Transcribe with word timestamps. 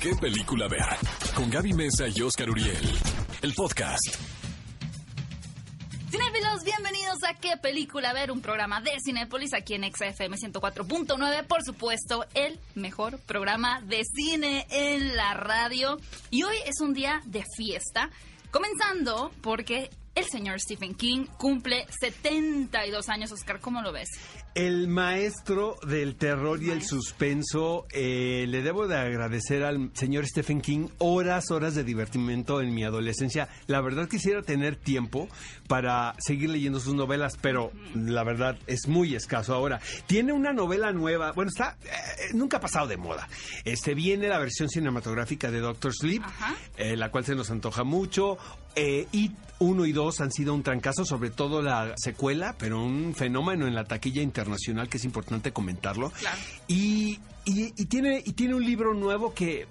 ¿Qué 0.00 0.14
película 0.14 0.68
ver? 0.68 0.86
Con 1.34 1.50
Gaby 1.50 1.72
Mesa 1.72 2.06
y 2.08 2.20
Oscar 2.20 2.50
Uriel. 2.50 2.76
El 3.42 3.54
podcast. 3.54 4.16
Cinéfilos, 6.10 6.64
bienvenidos 6.64 7.18
a 7.24 7.34
¿Qué 7.34 7.56
película 7.56 8.12
ver? 8.12 8.30
Un 8.30 8.40
programa 8.40 8.80
de 8.80 8.92
Cinépolis 9.04 9.54
aquí 9.54 9.74
en 9.74 9.84
XFM 9.90 10.36
104.9. 10.36 11.46
Por 11.46 11.62
supuesto, 11.64 12.24
el 12.34 12.60
mejor 12.74 13.18
programa 13.20 13.80
de 13.80 14.02
cine 14.04 14.66
en 14.70 15.16
la 15.16 15.34
radio. 15.34 15.98
Y 16.30 16.42
hoy 16.42 16.56
es 16.66 16.80
un 16.80 16.92
día 16.92 17.22
de 17.24 17.44
fiesta. 17.56 18.10
Comenzando 18.50 19.32
porque 19.40 19.90
el 20.14 20.24
señor 20.24 20.60
Stephen 20.60 20.94
King 20.94 21.26
cumple 21.38 21.86
72 22.00 23.08
años. 23.08 23.32
Oscar, 23.32 23.60
¿cómo 23.60 23.82
lo 23.82 23.92
ves? 23.92 24.08
El 24.56 24.88
maestro 24.88 25.76
del 25.86 26.16
terror 26.16 26.62
y 26.62 26.70
el 26.70 26.82
suspenso, 26.82 27.84
eh, 27.90 28.46
le 28.48 28.62
debo 28.62 28.88
de 28.88 28.96
agradecer 28.96 29.62
al 29.62 29.90
señor 29.92 30.26
Stephen 30.26 30.62
King 30.62 30.88
horas, 30.96 31.50
horas 31.50 31.74
de 31.74 31.84
divertimento 31.84 32.62
en 32.62 32.74
mi 32.74 32.82
adolescencia. 32.82 33.50
La 33.66 33.82
verdad 33.82 34.08
quisiera 34.08 34.40
tener 34.40 34.76
tiempo 34.76 35.28
para 35.68 36.14
seguir 36.20 36.48
leyendo 36.48 36.80
sus 36.80 36.94
novelas, 36.94 37.36
pero 37.38 37.70
la 37.94 38.24
verdad 38.24 38.56
es 38.66 38.88
muy 38.88 39.14
escaso 39.14 39.52
ahora. 39.52 39.78
Tiene 40.06 40.32
una 40.32 40.54
novela 40.54 40.90
nueva, 40.90 41.32
bueno, 41.32 41.50
está, 41.50 41.76
eh, 41.84 42.32
nunca 42.32 42.56
ha 42.56 42.60
pasado 42.60 42.86
de 42.86 42.96
moda. 42.96 43.28
Este 43.66 43.92
viene 43.92 44.26
la 44.26 44.38
versión 44.38 44.70
cinematográfica 44.70 45.50
de 45.50 45.60
Doctor 45.60 45.92
Sleep, 45.94 46.22
eh, 46.78 46.96
la 46.96 47.10
cual 47.10 47.26
se 47.26 47.34
nos 47.34 47.50
antoja 47.50 47.84
mucho. 47.84 48.38
Eh, 48.74 49.06
y 49.12 49.32
1 49.58 49.86
y 49.86 49.92
2 49.92 50.20
han 50.20 50.32
sido 50.32 50.52
un 50.52 50.62
trancazo, 50.62 51.06
sobre 51.06 51.30
todo 51.30 51.62
la 51.62 51.94
secuela, 51.96 52.56
pero 52.58 52.82
un 52.82 53.14
fenómeno 53.14 53.66
en 53.66 53.74
la 53.74 53.84
taquilla 53.84 54.20
internacional 54.20 54.45
que 54.88 54.96
es 54.98 55.04
importante 55.04 55.52
comentarlo. 55.52 56.10
Claro. 56.10 56.38
Y, 56.68 57.18
y- 57.44 57.72
y 57.76 57.84
tiene, 57.86 58.22
y 58.24 58.32
tiene 58.32 58.54
un 58.54 58.64
libro 58.64 58.94
nuevo 58.94 59.34
que 59.34 59.66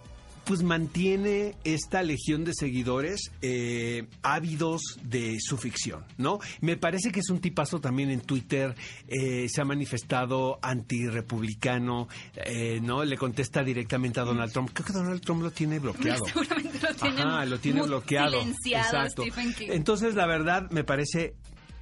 pues 0.46 0.62
mantiene 0.62 1.56
esta 1.64 2.04
legión 2.04 2.44
de 2.46 2.54
seguidores 2.54 3.32
eh, 3.42 4.06
ávidos 4.22 4.80
de 5.02 5.38
su 5.40 5.58
ficción, 5.58 6.06
¿no? 6.20 6.38
Me 6.62 6.78
parece 6.78 7.12
que 7.12 7.22
es 7.22 7.32
un 7.32 7.40
tipazo 7.40 7.82
también 7.82 8.12
en 8.12 8.22
Twitter, 8.22 8.76
eh, 9.08 9.48
se 9.50 9.62
ha 9.62 9.66
manifestado 9.66 10.60
antirrepublicano, 10.62 12.08
eh, 12.36 12.80
¿no? 12.80 13.04
Le 13.04 13.18
contesta 13.18 13.64
directamente 13.64 14.20
a 14.20 14.24
Donald 14.24 14.52
Trump. 14.52 14.70
Creo 14.72 14.86
que 14.86 14.94
Donald 14.94 15.22
Trump 15.22 15.42
lo 15.42 15.50
tiene 15.50 15.80
bloqueado. 15.80 16.24
Seguramente 16.28 16.80
lo 16.80 16.94
tiene, 16.96 17.22
Ajá, 17.22 17.46
lo 17.46 17.60
tiene 17.60 17.82
bloqueado. 17.82 18.42
Exacto. 18.66 19.24
Entonces, 19.62 20.14
la 20.14 20.28
verdad, 20.28 20.70
me 20.70 20.84
parece 20.84 21.34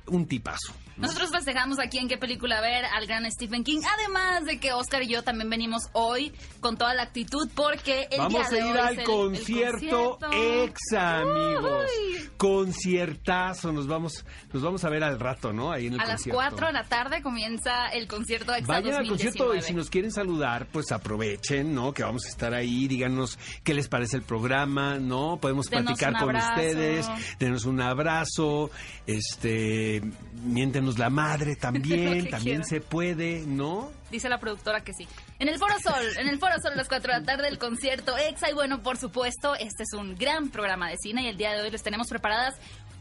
un 0.08 0.26
tipazo. 0.26 0.74
Nosotros 0.98 1.32
festejamos 1.32 1.80
aquí 1.80 1.98
en 1.98 2.08
qué 2.08 2.18
película 2.18 2.62
ver 2.62 2.86
al 2.86 3.06
gran 3.08 3.30
Stephen 3.32 3.64
King. 3.64 3.80
Además 3.98 4.46
de 4.46 4.60
que 4.60 4.74
Oscar 4.74 5.04
y 5.04 5.08
yo 5.08 5.24
también 5.24 5.50
venimos 5.50 5.84
hoy 5.94 6.32
con 6.60 6.78
toda 6.78 6.94
la 6.94 7.04
actitud 7.04 7.50
porque 7.56 8.08
el 8.12 8.20
Vamos 8.20 8.50
día 8.50 8.50
de 8.50 8.62
a 8.62 8.68
ir 8.68 8.74
hoy 8.74 8.80
al 8.80 8.94
el- 8.94 9.00
el 9.00 9.06
concierto, 9.06 10.18
concierto. 10.20 10.64
exa, 10.64 11.20
amigos. 11.22 11.86
Uy. 11.98 12.30
Conciertazo. 12.38 13.72
Nos 13.74 13.88
vamos, 13.88 14.26
nos 14.54 14.62
vamos 14.64 14.84
a 14.84 14.90
ver 14.90 15.04
al 15.04 15.20
rato, 15.20 15.52
¿no? 15.54 15.72
Ahí 15.72 15.88
en 15.88 15.94
el 15.94 16.00
A 16.00 16.04
las 16.06 16.12
concierto. 16.16 16.36
4 16.36 16.68
de 16.68 16.74
la 16.74 16.84
tarde 16.84 17.22
comienza 17.22 17.88
el 17.88 18.08
concierto 18.08 18.54
EXA 18.54 18.68
Vayan 18.68 18.94
al 18.96 19.08
2019. 19.08 19.38
concierto 19.38 19.56
y 19.56 19.62
si 19.68 19.74
nos 19.74 19.90
quieren 19.90 20.12
saludar, 20.12 20.68
pues 20.72 20.92
aprovechen, 20.92 21.74
¿no? 21.74 21.94
Que 21.94 22.04
vamos 22.04 22.26
a 22.26 22.30
estar 22.30 22.54
ahí, 22.54 22.88
díganos 22.88 23.38
qué 23.64 23.74
les 23.74 23.88
parece 23.88 24.18
el 24.18 24.24
programa, 24.24 25.00
¿no? 25.00 25.38
Podemos 25.42 25.68
Denos 25.68 25.86
platicar 25.98 26.20
con 26.24 26.36
ustedes, 26.36 27.08
denos 27.40 27.66
un 27.66 27.82
abrazo, 27.82 28.70
este, 29.08 30.02
la 30.98 31.10
madre 31.10 31.56
también, 31.60 32.30
también 32.30 32.64
se 32.64 32.82
puede, 32.82 33.46
¿no? 33.46 33.92
Dice 34.12 34.30
la 34.30 34.40
productora 34.40 34.84
que 34.84 34.94
sí. 34.94 35.08
En 35.40 35.50
el 35.50 35.58
Foro 35.58 35.76
Sol, 35.80 36.04
en 36.18 36.28
el 36.28 36.38
Foro 36.40 36.54
Sol 36.62 36.74
a 36.74 36.76
las 36.76 36.88
4 36.88 37.14
de 37.14 37.20
la 37.20 37.26
tarde 37.26 37.48
el 37.48 37.58
concierto 37.58 38.18
EXA 38.18 38.52
y 38.52 38.54
bueno, 38.54 38.82
por 38.82 38.98
supuesto, 38.98 39.56
este 39.56 39.84
es 39.84 39.94
un 39.94 40.16
gran 40.16 40.50
programa 40.50 40.90
de 40.90 40.98
cine 40.98 41.24
y 41.24 41.28
el 41.28 41.38
día 41.38 41.54
de 41.54 41.62
hoy 41.62 41.72
les 41.72 41.84
tenemos 41.84 42.08
preparadas 42.08 42.56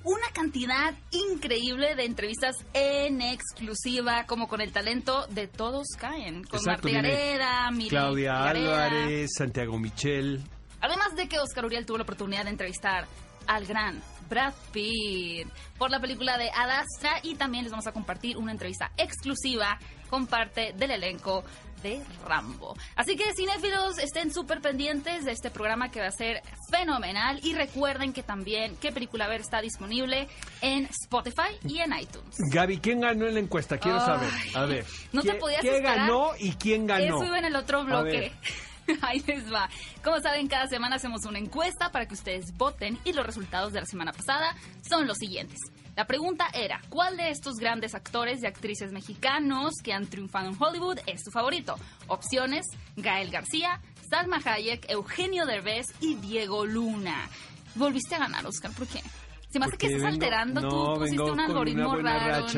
una 0.05 0.27
cantidad 0.33 0.95
increíble 1.11 1.95
de 1.95 2.05
entrevistas 2.05 2.57
en 2.73 3.21
exclusiva, 3.21 4.25
como 4.27 4.49
con 4.49 4.61
el 4.61 4.73
talento 4.73 5.27
de 5.29 5.47
Todos 5.47 5.89
Caen, 5.99 6.43
con 6.45 6.59
Exacto, 6.59 6.89
Marta 6.89 7.09
Gareda, 7.09 7.71
Claudia 7.89 8.33
Gareda. 8.35 8.87
Álvarez, 8.87 9.31
Santiago 9.37 9.79
Michel. 9.79 10.43
Además 10.81 11.15
de 11.15 11.29
que 11.29 11.39
Oscar 11.39 11.65
Uriel 11.65 11.87
tuvo 11.87 11.99
la 11.99 12.03
oportunidad 12.03 12.45
de 12.45 12.51
entrevistar 12.51 13.07
al 13.47 13.67
gran 13.67 14.03
Brad 14.33 14.55
Pitt 14.73 15.47
por 15.77 15.91
la 15.91 16.01
película 16.01 16.39
de 16.39 16.49
Adastra 16.51 17.21
y 17.23 17.35
también 17.35 17.65
les 17.65 17.71
vamos 17.71 17.87
a 17.87 17.93
compartir 17.93 18.39
una 18.39 18.51
entrevista 18.51 18.91
exclusiva 18.97 19.79
con 20.09 20.27
parte 20.27 20.73
del 20.75 20.91
elenco 20.93 21.45
de 21.83 22.03
Rambo. 22.27 22.75
Así 22.97 23.15
que 23.15 23.25
cinéfilos, 23.35 23.99
estén 23.99 24.33
súper 24.33 24.63
pendientes 24.63 25.27
de 25.27 25.33
este 25.33 25.51
programa 25.51 25.91
que 25.91 26.01
va 26.01 26.07
a 26.07 26.13
ser 26.13 26.41
fenomenal 26.71 27.41
y 27.43 27.53
recuerden 27.53 28.15
que 28.15 28.23
también 28.23 28.75
qué 28.81 28.91
película 28.91 29.27
ver 29.29 29.43
está 29.43 29.61
disponible 29.61 30.29
en 30.63 30.87
Spotify 30.87 31.59
y 31.69 31.81
en 31.81 31.93
iTunes. 31.93 32.37
Gaby, 32.39 32.79
¿quién 32.79 33.01
ganó 33.03 33.27
en 33.27 33.35
la 33.35 33.41
encuesta? 33.41 33.77
Quiero 33.77 33.99
Ay, 34.01 34.07
saber. 34.07 34.31
A 34.55 34.65
ver. 34.65 34.87
no 35.13 35.21
te 35.21 35.29
¿quién- 35.29 35.41
podías 35.41 35.61
¿Quién 35.61 35.75
esperar? 35.75 35.97
ganó 35.99 36.31
y 36.39 36.53
quién 36.53 36.87
ganó? 36.87 37.17
Eso 37.17 37.25
iba 37.27 37.39
en 37.39 37.45
el 37.45 37.57
otro 37.57 37.85
bloque. 37.85 38.33
Ahí 39.03 39.21
les 39.27 39.53
va. 39.53 39.69
Como 40.03 40.21
saben, 40.21 40.49
cada 40.49 40.67
semana 40.67 40.97
hacemos 40.97 41.25
una 41.27 41.39
encuesta 41.39 41.91
para 41.93 42.07
que 42.07 42.15
ustedes 42.15 42.57
voten 42.57 42.99
y 43.05 43.13
los 43.13 43.25
resultados 43.27 43.73
de 43.73 43.81
la 43.81 43.87
semana 43.87 44.13
pasada 44.13 44.55
son 44.89 45.07
los 45.07 45.19
siguientes. 45.19 45.59
La 45.95 46.07
pregunta 46.07 46.47
era, 46.55 46.81
¿cuál 46.89 47.17
de 47.19 47.29
estos 47.31 47.57
grandes 47.57 47.95
actores 47.95 48.43
y 48.43 48.47
actrices 48.47 48.93
mexicanos 48.93 49.75
que 49.85 49.93
han 49.93 50.07
triunfado 50.07 50.49
en 50.49 50.57
Hollywood 50.59 50.99
es 51.07 51.23
tu 51.23 51.31
favorito? 51.31 51.77
Opciones, 52.09 52.65
Gael 52.97 53.31
García, 53.31 53.81
Salma 54.09 54.41
Hayek, 54.45 54.87
Eugenio 54.91 55.45
Derbez 55.45 55.87
y 56.01 56.15
Diego 56.15 56.65
Luna. 56.65 57.29
Volviste 57.75 58.15
a 58.15 58.21
ganar, 58.21 58.47
Oscar, 58.47 58.71
¿por 58.73 58.87
qué? 58.87 59.03
Se 59.51 59.59
me 59.59 59.67
hace 59.67 59.77
que 59.77 59.87
estás 59.87 60.01
vengo- 60.03 60.15
alterando, 60.15 60.61
no, 60.63 60.69
tú 60.71 61.01
pusiste 61.01 61.23
un 61.23 61.41
algoritmo 61.41 61.95
raro. 61.97 62.47
y- 62.47 62.49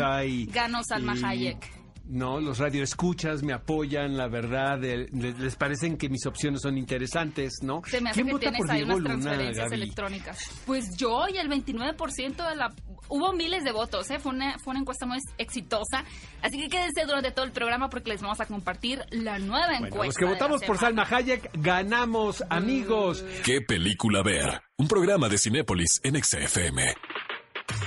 Ganó 0.46 0.84
Salma 0.84 1.16
y- 1.16 1.24
Hayek. 1.24 1.83
No, 2.06 2.38
los 2.40 2.58
radioescuchas 2.58 3.42
me 3.42 3.54
apoyan, 3.54 4.16
la 4.16 4.28
verdad, 4.28 4.82
eh, 4.84 5.08
les, 5.12 5.38
les 5.38 5.56
parecen 5.56 5.96
que 5.96 6.08
mis 6.10 6.26
opciones 6.26 6.60
son 6.60 6.76
interesantes, 6.76 7.54
¿no? 7.62 7.80
Se 7.86 8.00
me 8.00 8.10
hace 8.10 8.16
¿Quién 8.22 8.26
que 8.26 8.32
vota 8.34 8.40
tienes 8.50 8.60
por 8.60 8.70
ahí 8.70 8.76
Diego 8.84 8.96
unas 8.96 9.02
Luna, 9.02 9.14
transferencias 9.22 9.70
Gaby? 9.70 9.82
electrónicas. 9.82 10.38
Pues 10.66 10.96
yo 10.98 11.26
y 11.32 11.38
el 11.38 11.48
29% 11.48 12.48
de 12.48 12.56
la... 12.56 12.74
Hubo 13.08 13.32
miles 13.32 13.64
de 13.64 13.72
votos, 13.72 14.10
¿eh? 14.10 14.18
Fue 14.18 14.32
una, 14.32 14.58
fue 14.58 14.72
una 14.72 14.80
encuesta 14.80 15.06
muy 15.06 15.18
exitosa. 15.38 16.04
Así 16.42 16.58
que 16.58 16.68
quédense 16.68 17.04
durante 17.06 17.30
todo 17.32 17.44
el 17.44 17.52
programa 17.52 17.88
porque 17.88 18.10
les 18.10 18.20
vamos 18.22 18.40
a 18.40 18.46
compartir 18.46 19.00
la 19.10 19.38
nueva 19.38 19.66
Bueno, 19.68 19.86
encuesta. 19.86 20.06
los 20.06 20.16
que 20.16 20.24
votamos 20.24 20.62
por. 20.64 20.78
Salma 20.78 21.06
Hayek, 21.10 21.50
ganamos, 21.54 22.42
amigos. 22.50 23.24
¿Qué 23.44 23.60
película 23.60 24.22
ver? 24.22 24.62
Un 24.78 24.88
programa 24.88 25.28
de 25.28 25.36
Cinépolis 25.38 26.00
en 26.02 26.22
XFM. 26.22 26.94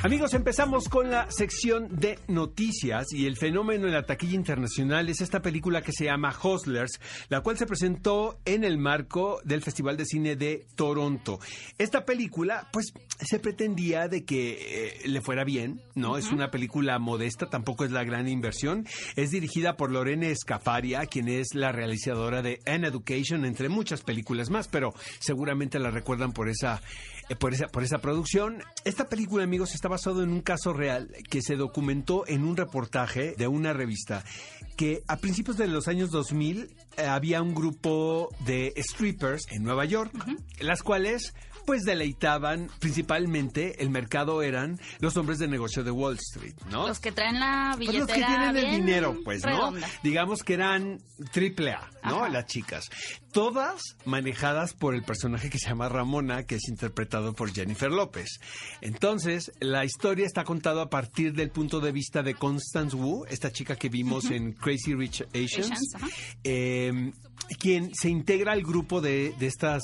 Amigos, 0.07 0.34
empezamos 0.35 0.88
con 0.88 1.12
la 1.12 1.29
sección 1.29 1.90
de 2.00 2.18
noticias 2.29 3.12
y 3.12 3.25
el 3.25 3.35
fenómeno 3.35 3.88
en 3.88 3.94
la 3.94 4.06
taquilla 4.06 4.35
internacional 4.35 5.09
es 5.09 5.19
esta 5.19 5.41
película 5.41 5.81
que 5.81 5.91
se 5.91 6.06
llama 6.06 6.34
Hustlers, 6.41 7.01
la 7.28 7.41
cual 7.41 7.57
se 7.57 7.66
presentó 7.66 8.40
en 8.45 8.63
el 8.63 8.78
marco 8.78 9.41
del 9.44 9.62
Festival 9.62 9.97
de 9.97 10.06
Cine 10.06 10.38
de 10.38 10.66
Toronto. 10.75 11.41
Esta 11.78 12.06
película, 12.06 12.69
pues, 12.72 12.94
se 13.19 13.40
pretendía 13.40 14.07
de 14.07 14.23
que 14.23 15.01
eh, 15.03 15.09
le 15.09 15.19
fuera 15.19 15.44
bien, 15.44 15.81
¿no? 15.94 16.18
Es 16.18 16.31
una 16.31 16.51
película 16.51 17.00
modesta, 17.00 17.50
tampoco 17.50 17.84
es 17.84 17.91
la 17.91 18.06
gran 18.06 18.29
inversión. 18.29 18.88
Es 19.18 19.31
dirigida 19.31 19.75
por 19.75 19.91
Lorene 19.91 20.34
Scafaria, 20.34 21.06
quien 21.07 21.28
es 21.28 21.47
la 21.53 21.74
realizadora 21.74 22.41
de 22.41 22.62
An 22.66 22.85
Education, 22.85 23.44
entre 23.44 23.68
muchas 23.68 24.03
películas 24.03 24.50
más, 24.50 24.69
pero 24.69 24.94
seguramente 25.19 25.79
la 25.79 25.91
recuerdan 25.91 26.31
por 26.31 26.47
esa 26.47 26.81
por 27.36 27.54
esa, 27.54 27.68
por 27.68 27.84
esa 27.84 28.00
producción. 28.00 28.64
Esta 28.86 29.10
película, 29.10 29.44
amigos, 29.44 29.76
está 29.76 29.88
basado 29.88 30.24
en 30.24 30.30
un 30.30 30.42
caso 30.42 30.74
real 30.74 31.10
que 31.30 31.42
se 31.42 31.56
documentó 31.56 32.26
en 32.28 32.44
un 32.44 32.56
reportaje 32.56 33.36
de 33.38 33.48
una 33.48 33.74
revista 33.74 34.24
que 34.78 35.04
a 35.08 35.18
principios 35.18 35.58
de 35.58 35.68
los 35.68 35.88
años 35.88 36.12
2000 36.12 36.70
eh, 36.98 37.06
había 37.06 37.42
un 37.42 37.54
grupo 37.54 38.30
de 38.46 38.74
strippers 38.78 39.44
en 39.50 39.64
Nueva 39.64 39.86
York, 39.86 40.14
las 40.60 40.84
cuales 40.84 41.34
pues 41.68 41.84
deleitaban 41.84 42.69
principalmente 42.80 43.84
el 43.84 43.90
mercado 43.90 44.42
eran 44.42 44.80
los 45.00 45.18
hombres 45.18 45.38
de 45.38 45.50
negocio 45.50 45.84
de 45.84 45.92
Wall 45.92 46.16
Street, 46.16 46.56
¿no? 46.72 46.88
Los 46.88 47.00
que 47.00 47.12
traen 47.12 47.42
la 47.42 47.74
Pues 47.75 47.90
billetera 47.90 48.00
los 48.00 48.07
que 48.07 48.24
tienen 48.25 48.57
el 48.57 48.72
dinero, 48.78 49.18
pues, 49.25 49.44
¿no? 49.44 49.50
redonda. 49.50 49.88
Digamos 50.01 50.44
que 50.44 50.54
eran 50.54 51.00
triple 51.34 51.74
A, 51.74 51.90
¿no? 52.06 52.24
Ajá. 52.24 52.30
Las 52.30 52.46
chicas. 52.46 52.90
Todas 53.34 53.81
manejadas 54.06 54.74
por 54.74 54.96
el 54.96 55.04
personaje 55.04 55.50
que 55.50 55.60
se 55.60 55.68
llama 55.68 55.90
Ramona, 55.90 56.46
que 56.46 56.56
es 56.56 56.69
interpretado 56.69 57.34
por 57.34 57.54
Jennifer 57.54 57.92
López. 57.92 58.40
Entonces, 58.80 59.51
la 59.60 59.84
historia 59.84 60.25
está 60.25 60.46
contada 60.46 60.84
a 60.84 60.90
partir 60.90 61.34
del 61.34 61.50
punto 61.50 61.81
de 61.81 61.92
vista 61.92 62.24
de 62.24 62.34
Constance 62.34 62.96
Wu, 62.96 63.25
esta 63.30 63.51
chica 63.51 63.75
que 63.75 63.90
vimos 63.90 64.31
en 64.31 64.54
Crazy 64.68 64.96
Rich 64.96 65.24
Asians, 65.34 65.80
eh, 66.44 67.12
quien 67.58 67.96
se 67.96 68.10
integra 68.10 68.52
al 68.52 68.64
grupo 68.64 69.00
de, 69.00 69.34
de 69.40 69.48
estas 69.48 69.81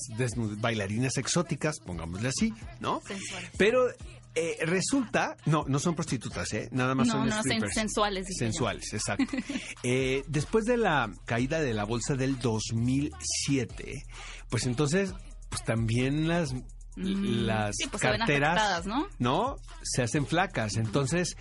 bailarinas 0.60 1.16
exóticas, 1.18 1.80
pongámosle 1.80 2.28
así, 2.28 2.54
¿no? 2.82 3.00
Sensuales. 3.08 3.50
Pero 3.58 3.88
eh, 4.36 4.58
resulta, 4.66 5.38
no, 5.46 5.64
no 5.70 5.80
son 5.80 5.96
prostitutas, 5.96 6.52
¿eh? 6.52 6.68
Nada 6.74 6.96
más 6.96 7.08
No, 7.08 7.14
son 7.14 7.30
no, 7.30 7.40
strippers. 7.40 7.74
sensuales, 7.74 8.26
yo. 8.28 8.34
Sensuales, 8.40 8.92
exacto. 8.94 9.38
Eh, 9.84 10.24
después 10.28 10.66
de 10.66 10.76
la 10.76 11.10
caída 11.26 11.62
de 11.62 11.74
la 11.74 11.86
bolsa 11.86 12.16
del 12.16 12.40
2007, 12.40 14.04
pues 14.50 14.66
entonces, 14.66 15.14
pues 15.50 15.64
también 15.64 16.28
las 16.28 16.54
las 16.96 17.76
Sí, 17.78 17.88
pues 17.90 18.02
carteras, 18.02 18.58
afectadas, 18.58 18.86
¿no? 19.20 19.58
Se 19.84 20.04
hacen 20.04 20.26
flacas. 20.26 20.78
Entonces, 20.78 21.36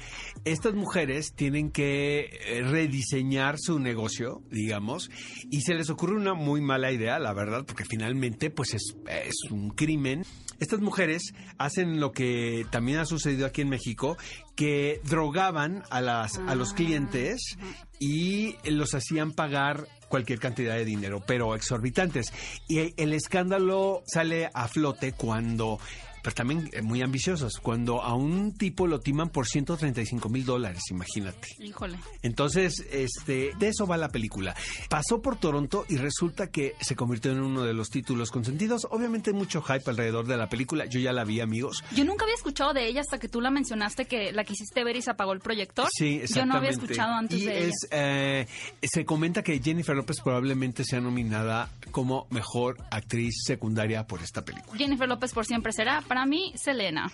estas 0.44 0.74
mujeres 0.74 1.32
tienen 1.34 1.70
que 1.70 2.30
eh, 2.46 2.62
rediseñar 2.62 3.56
su 3.58 3.78
negocio, 3.78 4.42
digamos, 4.50 5.10
y 5.50 5.62
se 5.62 5.74
les 5.74 5.90
ocurre 5.90 6.16
una 6.16 6.34
muy 6.34 6.60
mala 6.60 6.92
idea, 6.92 7.18
la 7.18 7.32
verdad, 7.32 7.64
porque 7.66 7.84
finalmente, 7.84 8.50
pues 8.50 8.74
es, 8.74 8.96
es 9.08 9.50
un 9.50 9.70
crimen. 9.70 10.24
Estas 10.60 10.80
mujeres 10.80 11.32
hacen 11.58 12.00
lo 12.00 12.12
que 12.12 12.66
también 12.70 12.98
ha 12.98 13.04
sucedido 13.04 13.46
aquí 13.46 13.62
en 13.62 13.68
México, 13.68 14.16
que 14.54 15.00
drogaban 15.04 15.82
a, 15.90 16.00
las, 16.00 16.38
a 16.38 16.54
los 16.54 16.72
clientes 16.72 17.56
y 17.98 18.56
los 18.70 18.94
hacían 18.94 19.32
pagar 19.32 19.86
cualquier 20.12 20.40
cantidad 20.40 20.74
de 20.74 20.84
dinero, 20.84 21.22
pero 21.26 21.54
exorbitantes. 21.54 22.34
Y 22.68 22.92
el 23.02 23.14
escándalo 23.14 24.02
sale 24.04 24.50
a 24.52 24.68
flote 24.68 25.12
cuando 25.12 25.78
pero 26.22 26.34
también 26.34 26.70
eh, 26.72 26.82
muy 26.82 27.02
ambiciosos. 27.02 27.58
Cuando 27.60 28.02
a 28.02 28.14
un 28.14 28.52
tipo 28.56 28.86
lo 28.86 29.00
timan 29.00 29.30
por 29.30 29.46
135 29.46 30.28
mil 30.28 30.44
dólares, 30.44 30.82
imagínate. 30.90 31.48
Híjole. 31.58 31.98
Entonces, 32.22 32.84
este, 32.90 33.52
de 33.58 33.68
eso 33.68 33.86
va 33.86 33.96
la 33.96 34.08
película. 34.08 34.54
Pasó 34.88 35.20
por 35.20 35.36
Toronto 35.36 35.84
y 35.88 35.96
resulta 35.96 36.48
que 36.48 36.74
se 36.80 36.96
convirtió 36.96 37.32
en 37.32 37.40
uno 37.40 37.62
de 37.64 37.74
los 37.74 37.88
títulos 37.88 38.30
consentidos. 38.30 38.86
Obviamente 38.90 39.30
hay 39.30 39.36
mucho 39.36 39.62
hype 39.62 39.88
alrededor 39.90 40.26
de 40.26 40.36
la 40.36 40.48
película. 40.48 40.86
Yo 40.86 41.00
ya 41.00 41.12
la 41.12 41.24
vi, 41.24 41.40
amigos. 41.40 41.82
Yo 41.94 42.04
nunca 42.04 42.24
había 42.24 42.36
escuchado 42.36 42.72
de 42.72 42.86
ella 42.86 43.00
hasta 43.00 43.18
que 43.18 43.28
tú 43.28 43.40
la 43.40 43.50
mencionaste 43.50 44.06
que 44.06 44.32
la 44.32 44.44
quisiste 44.44 44.84
ver 44.84 44.96
y 44.96 45.02
se 45.02 45.10
apagó 45.10 45.32
el 45.32 45.40
proyector. 45.40 45.88
Sí, 45.92 46.20
exactamente. 46.22 46.38
Yo 46.38 46.46
no 46.46 46.54
había 46.56 46.70
escuchado 46.70 47.12
antes 47.14 47.40
y 47.40 47.46
de 47.46 47.68
es, 47.68 47.88
eh, 47.90 48.46
se 48.82 49.04
comenta 49.04 49.42
que 49.42 49.60
Jennifer 49.60 49.96
López 49.96 50.20
probablemente 50.22 50.84
sea 50.84 51.00
nominada 51.00 51.70
como 51.90 52.26
mejor 52.30 52.78
actriz 52.90 53.42
secundaria 53.44 54.06
por 54.06 54.22
esta 54.22 54.44
película. 54.44 54.76
Jennifer 54.78 55.08
López 55.08 55.32
por 55.32 55.46
siempre 55.46 55.72
será. 55.72 56.02
Para 56.12 56.26
mí, 56.26 56.52
Selena. 56.56 57.08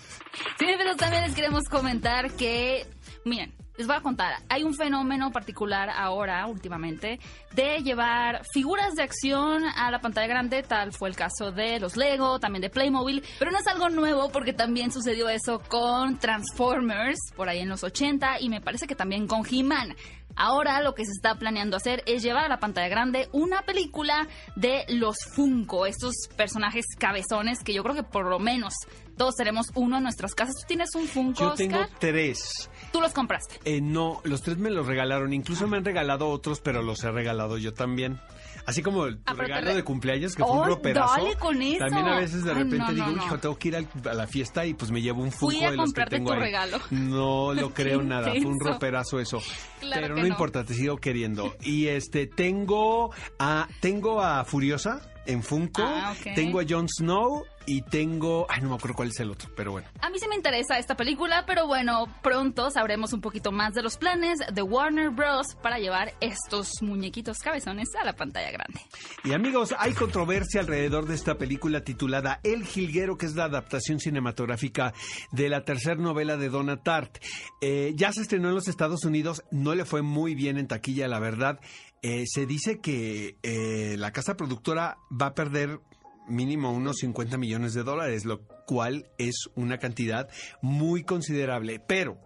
Sí, 0.58 0.66
pero 0.76 0.96
también 0.96 1.22
les 1.22 1.32
queremos 1.32 1.68
comentar 1.68 2.32
que, 2.32 2.84
miren, 3.24 3.54
les 3.76 3.86
voy 3.86 3.94
a 3.94 4.00
contar, 4.00 4.34
hay 4.48 4.64
un 4.64 4.74
fenómeno 4.74 5.30
particular 5.30 5.88
ahora, 5.88 6.44
últimamente, 6.48 7.20
de 7.54 7.78
llevar 7.84 8.42
figuras 8.52 8.96
de 8.96 9.04
acción 9.04 9.62
a 9.62 9.92
la 9.92 10.00
pantalla 10.00 10.26
grande, 10.26 10.64
tal 10.64 10.92
fue 10.92 11.10
el 11.10 11.14
caso 11.14 11.52
de 11.52 11.78
los 11.78 11.96
Lego, 11.96 12.40
también 12.40 12.60
de 12.60 12.70
Playmobil, 12.70 13.22
pero 13.38 13.52
no 13.52 13.58
es 13.58 13.68
algo 13.68 13.88
nuevo 13.88 14.30
porque 14.30 14.52
también 14.52 14.90
sucedió 14.90 15.28
eso 15.28 15.60
con 15.68 16.18
Transformers, 16.18 17.20
por 17.36 17.48
ahí 17.48 17.60
en 17.60 17.68
los 17.68 17.84
80, 17.84 18.40
y 18.40 18.48
me 18.48 18.60
parece 18.60 18.88
que 18.88 18.96
también 18.96 19.28
con 19.28 19.44
He-Man. 19.48 19.94
Ahora 20.40 20.80
lo 20.82 20.94
que 20.94 21.04
se 21.04 21.10
está 21.10 21.34
planeando 21.34 21.76
hacer 21.76 22.02
es 22.06 22.22
llevar 22.22 22.44
a 22.44 22.48
la 22.48 22.60
pantalla 22.60 22.88
grande 22.88 23.28
una 23.32 23.62
película 23.62 24.28
de 24.54 24.84
los 24.88 25.16
Funko, 25.34 25.84
estos 25.84 26.14
personajes 26.36 26.86
cabezones 26.96 27.58
que 27.64 27.74
yo 27.74 27.82
creo 27.82 27.96
que 27.96 28.04
por 28.04 28.26
lo 28.26 28.38
menos 28.38 28.72
todos 29.16 29.34
tenemos 29.34 29.66
uno 29.74 29.96
en 29.96 30.04
nuestras 30.04 30.34
casas. 30.36 30.54
¿Tú 30.60 30.66
tienes 30.68 30.94
un 30.94 31.08
Funko, 31.08 31.40
Yo 31.40 31.54
tengo 31.54 31.80
Oscar? 31.80 31.98
tres. 31.98 32.70
Tú 32.92 33.00
los 33.00 33.12
compraste. 33.12 33.58
Eh, 33.64 33.80
no, 33.80 34.20
los 34.22 34.42
tres 34.42 34.58
me 34.58 34.70
los 34.70 34.86
regalaron. 34.86 35.32
Incluso 35.32 35.66
me 35.66 35.76
han 35.76 35.84
regalado 35.84 36.28
otros, 36.28 36.60
pero 36.60 36.82
los 36.82 37.02
he 37.02 37.10
regalado 37.10 37.58
yo 37.58 37.74
también. 37.74 38.20
Así 38.68 38.82
como 38.82 39.06
el 39.06 39.16
tu 39.16 39.22
Ah, 39.24 39.34
te 39.34 39.40
regalo 39.42 39.66
re- 39.68 39.74
de 39.76 39.82
cumpleaños, 39.82 40.34
que 40.34 40.42
fue 40.44 40.52
un 40.52 40.62
¡Ay, 40.64 40.68
roperazo. 40.68 41.14
dale 41.22 41.36
con 41.36 41.62
eso! 41.62 41.78
También 41.78 42.06
a 42.06 42.16
veces 42.18 42.44
de 42.44 42.50
Ay, 42.50 42.56
repente 42.58 42.76
no, 42.84 42.92
digo, 42.92 43.06
no, 43.06 43.12
no. 43.16 43.24
hijo, 43.24 43.38
tengo 43.38 43.56
que 43.56 43.68
ir 43.68 43.76
a 43.76 44.14
la 44.14 44.26
fiesta 44.26 44.66
y 44.66 44.74
pues 44.74 44.90
me 44.90 45.00
llevo 45.00 45.22
un 45.22 45.32
a 45.32 45.70
de 45.70 45.76
los 45.78 45.92
que 45.94 46.04
tengo 46.04 46.26
tu 46.26 46.34
ahí. 46.34 46.40
regalo. 46.40 46.78
No 46.90 47.54
lo 47.54 47.70
creo 47.74 48.02
nada, 48.02 48.30
fue 48.32 48.44
un 48.50 48.60
roperazo 48.60 49.18
eso. 49.20 49.38
Claro 49.80 50.02
pero 50.02 50.16
no, 50.16 50.26
importa, 50.26 50.64
te 50.64 50.74
sigo 50.74 50.96
queriendo. 50.98 51.54
Y 51.62 51.86
este, 51.86 52.26
tengo 52.26 53.10
a, 53.38 53.68
tengo 53.80 54.20
a 54.20 54.44
Furiosa 54.44 55.00
en 55.24 55.42
Funko, 55.42 55.82
Ah, 55.82 56.14
tengo 56.34 56.58
a 56.60 56.64
Jon 56.68 56.88
Snow 56.88 57.44
y 57.68 57.82
tengo, 57.82 58.46
ay, 58.48 58.62
no 58.62 58.70
me 58.70 58.76
acuerdo 58.76 58.96
cuál 58.96 59.08
es 59.08 59.20
el 59.20 59.30
otro, 59.30 59.50
pero 59.54 59.72
bueno. 59.72 59.86
A 60.00 60.08
mí 60.08 60.18
sí 60.18 60.26
me 60.26 60.36
interesa 60.36 60.78
esta 60.78 60.96
película, 60.96 61.44
pero 61.46 61.66
bueno, 61.66 62.06
pronto 62.22 62.70
sabremos 62.70 63.12
un 63.12 63.20
poquito 63.20 63.52
más 63.52 63.74
de 63.74 63.82
los 63.82 63.98
planes 63.98 64.38
de 64.50 64.62
Warner 64.62 65.10
Bros. 65.10 65.54
para 65.62 65.78
llevar 65.78 66.14
estos 66.20 66.80
muñequitos 66.80 67.38
cabezones 67.40 67.88
a 68.00 68.06
la 68.06 68.14
pantalla 68.14 68.50
grande. 68.50 68.80
Y 69.22 69.34
amigos, 69.34 69.74
hay 69.78 69.92
controversia 69.92 70.62
alrededor 70.62 71.06
de 71.06 71.14
esta 71.14 71.36
película 71.36 71.84
titulada 71.84 72.40
El 72.42 72.64
Jilguero, 72.64 73.18
que 73.18 73.26
es 73.26 73.34
la 73.34 73.44
adaptación 73.44 74.00
cinematográfica 74.00 74.94
de 75.32 75.50
la 75.50 75.66
tercera 75.66 75.96
novela 75.96 76.38
de 76.38 76.48
Donna 76.48 76.78
Tartt. 76.78 77.18
Eh, 77.60 77.92
ya 77.96 78.12
se 78.12 78.22
estrenó 78.22 78.48
en 78.48 78.54
los 78.54 78.68
Estados 78.68 79.04
Unidos, 79.04 79.44
no 79.50 79.74
le 79.74 79.84
fue 79.84 80.00
muy 80.00 80.34
bien 80.34 80.56
en 80.56 80.68
taquilla, 80.68 81.06
la 81.06 81.18
verdad. 81.18 81.60
Eh, 82.00 82.24
se 82.26 82.46
dice 82.46 82.78
que 82.78 83.36
eh, 83.42 83.96
la 83.98 84.12
casa 84.12 84.36
productora 84.36 84.98
va 85.10 85.26
a 85.26 85.34
perder 85.34 85.80
mínimo 86.28 86.72
unos 86.72 86.96
50 86.98 87.36
millones 87.38 87.74
de 87.74 87.82
dólares, 87.82 88.24
lo 88.24 88.46
cual 88.66 89.06
es 89.18 89.34
una 89.54 89.78
cantidad 89.78 90.28
muy 90.62 91.02
considerable, 91.04 91.80
pero 91.80 92.18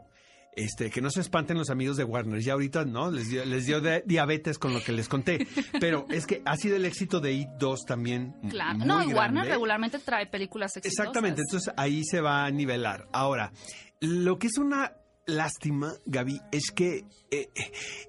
este, 0.54 0.90
que 0.90 1.00
no 1.00 1.10
se 1.10 1.20
espanten 1.22 1.56
los 1.56 1.70
amigos 1.70 1.96
de 1.96 2.04
Warner. 2.04 2.40
Ya 2.40 2.52
ahorita, 2.52 2.84
¿no? 2.84 3.10
Les 3.10 3.30
dio, 3.30 3.42
les 3.46 3.64
dio 3.64 3.80
de- 3.80 4.02
diabetes 4.04 4.58
con 4.58 4.74
lo 4.74 4.82
que 4.82 4.92
les 4.92 5.08
conté. 5.08 5.46
Pero 5.80 6.04
es 6.10 6.26
que 6.26 6.42
ha 6.44 6.56
sido 6.58 6.76
el 6.76 6.84
éxito 6.84 7.20
de 7.20 7.32
It 7.32 7.48
2 7.58 7.86
también. 7.86 8.34
Claro. 8.50 8.78
muy 8.78 8.86
no, 8.86 9.02
y 9.02 9.14
Warner 9.14 9.46
regularmente 9.46 9.98
trae 9.98 10.26
películas 10.26 10.76
exitosas. 10.76 10.98
Exactamente, 11.06 11.40
entonces 11.40 11.72
ahí 11.78 12.02
se 12.04 12.20
va 12.20 12.44
a 12.44 12.50
nivelar. 12.50 13.06
Ahora, 13.14 13.50
lo 14.00 14.38
que 14.38 14.48
es 14.48 14.58
una 14.58 14.92
lástima, 15.26 15.94
Gaby, 16.06 16.40
es 16.50 16.70
que 16.70 17.04
eh, 17.30 17.48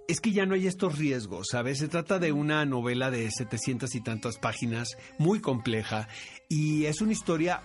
es 0.07 0.19
que 0.19 0.31
ya 0.31 0.45
no 0.45 0.55
hay 0.55 0.67
estos 0.67 0.97
riesgos, 0.97 1.47
¿sabes? 1.51 1.79
Se 1.79 1.87
trata 1.87 2.19
de 2.19 2.31
una 2.31 2.65
novela 2.65 3.11
de 3.11 3.29
700 3.31 3.93
y 3.95 4.01
tantas 4.01 4.37
páginas, 4.37 4.97
muy 5.19 5.39
compleja, 5.39 6.07
y 6.49 6.85
es 6.85 7.01
una 7.01 7.11
historia 7.11 7.61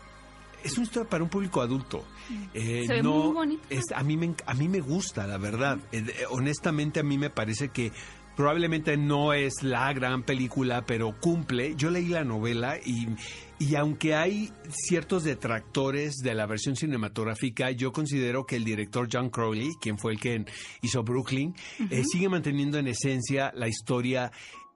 es 0.64 0.76
una 0.76 0.86
historia 0.86 1.08
para 1.08 1.22
un 1.22 1.30
público 1.30 1.60
adulto. 1.60 2.04
Eh, 2.52 2.82
Se 2.84 2.94
ve 2.94 3.02
no, 3.02 3.14
muy 3.26 3.32
bonita. 3.32 3.62
es- 3.70 3.92
a, 3.94 4.02
mí 4.02 4.16
me, 4.16 4.34
a 4.44 4.54
mí 4.54 4.66
me 4.68 4.80
gusta, 4.80 5.24
la 5.28 5.38
verdad. 5.38 5.78
Eh, 5.92 6.04
honestamente, 6.30 6.98
a 6.98 7.04
mí 7.04 7.16
me 7.16 7.30
parece 7.30 7.68
que 7.68 7.92
probablemente 8.38 8.96
no 8.96 9.32
es 9.32 9.64
la 9.64 9.92
gran 9.92 10.22
película, 10.22 10.86
pero 10.86 11.18
cumple. 11.18 11.74
Yo 11.74 11.90
leí 11.90 12.06
la 12.06 12.22
novela 12.22 12.76
y, 12.78 13.08
y 13.58 13.74
aunque 13.74 14.14
hay 14.14 14.52
ciertos 14.70 15.24
detractores 15.24 16.18
de 16.18 16.36
la 16.36 16.46
versión 16.46 16.76
cinematográfica, 16.76 17.72
yo 17.72 17.92
considero 17.92 18.46
que 18.46 18.54
el 18.54 18.62
director 18.62 19.08
John 19.12 19.30
Crowley, 19.30 19.72
quien 19.80 19.98
fue 19.98 20.12
el 20.12 20.20
que 20.20 20.44
hizo 20.82 21.02
Brooklyn, 21.02 21.56
eh, 21.90 22.04
sigue 22.04 22.28
manteniendo 22.28 22.78
en 22.78 22.86
esencia 22.86 23.50
la 23.56 23.66
historia 23.66 24.30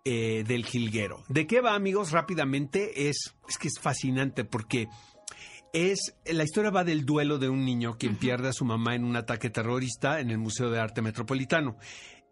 eh, 0.05 0.43
del 0.45 0.65
jilguero. 0.65 1.23
¿De 1.29 1.47
qué 1.47 1.61
va, 1.61 1.77
amigos? 1.77 2.11
Rápidamente, 2.11 3.09
es, 3.09 3.33
es 3.49 3.59
que 3.59 3.69
es 3.69 3.79
fascinante 3.81 4.45
porque 4.45 4.89
es 5.73 6.17
la 6.27 6.43
historia 6.43 6.73
va 6.73 6.83
del 6.83 7.07
duelo 7.07 7.39
de 7.39 7.49
un 7.49 7.65
niño 7.65 7.97
quien 7.97 8.17
pierde 8.17 8.49
a 8.49 8.53
su 8.53 8.65
mamá 8.65 8.97
en 8.97 9.05
un 9.05 9.15
ataque 9.15 9.51
terrorista 9.51 10.19
en 10.19 10.33
el 10.33 10.39
Museo 10.39 10.69
de 10.69 10.81
Arte 10.81 11.01
Metropolitano. 11.01 11.77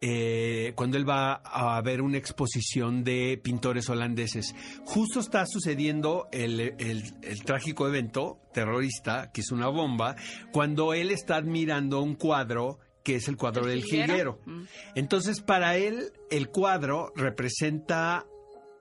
Eh, 0.03 0.73
cuando 0.77 0.97
él 0.97 1.07
va 1.09 1.35
a 1.45 1.79
ver 1.83 2.01
una 2.01 2.17
exposición 2.17 3.05
de 3.05 3.39
pintores 3.43 3.91
holandeses. 3.91 4.55
Justo 4.87 5.21
está 5.21 5.45
sucediendo 5.47 6.27
el, 6.33 6.59
el- 6.79 7.03
el 7.23 7.45
trágico 7.45 7.87
evento 7.87 8.39
terrorista, 8.55 9.31
que 9.31 9.43
es 9.43 9.51
una 9.53 9.69
bomba, 9.69 10.17
cuando 10.53 10.95
él 10.95 11.11
está 11.11 11.37
admirando 11.37 12.01
un 12.03 12.15
cuadro 12.15 12.79
que 13.03 13.17
es 13.17 13.29
el 13.29 13.37
cuadro 13.37 13.65
¿El 13.65 13.69
del 13.71 13.83
jilguero? 13.85 14.07
jilguero. 14.07 14.41
Mm. 14.47 14.63
Entonces, 14.95 15.41
para 15.43 15.77
él, 15.77 16.13
el 16.31 16.49
cuadro 16.49 17.13
representa, 17.17 18.25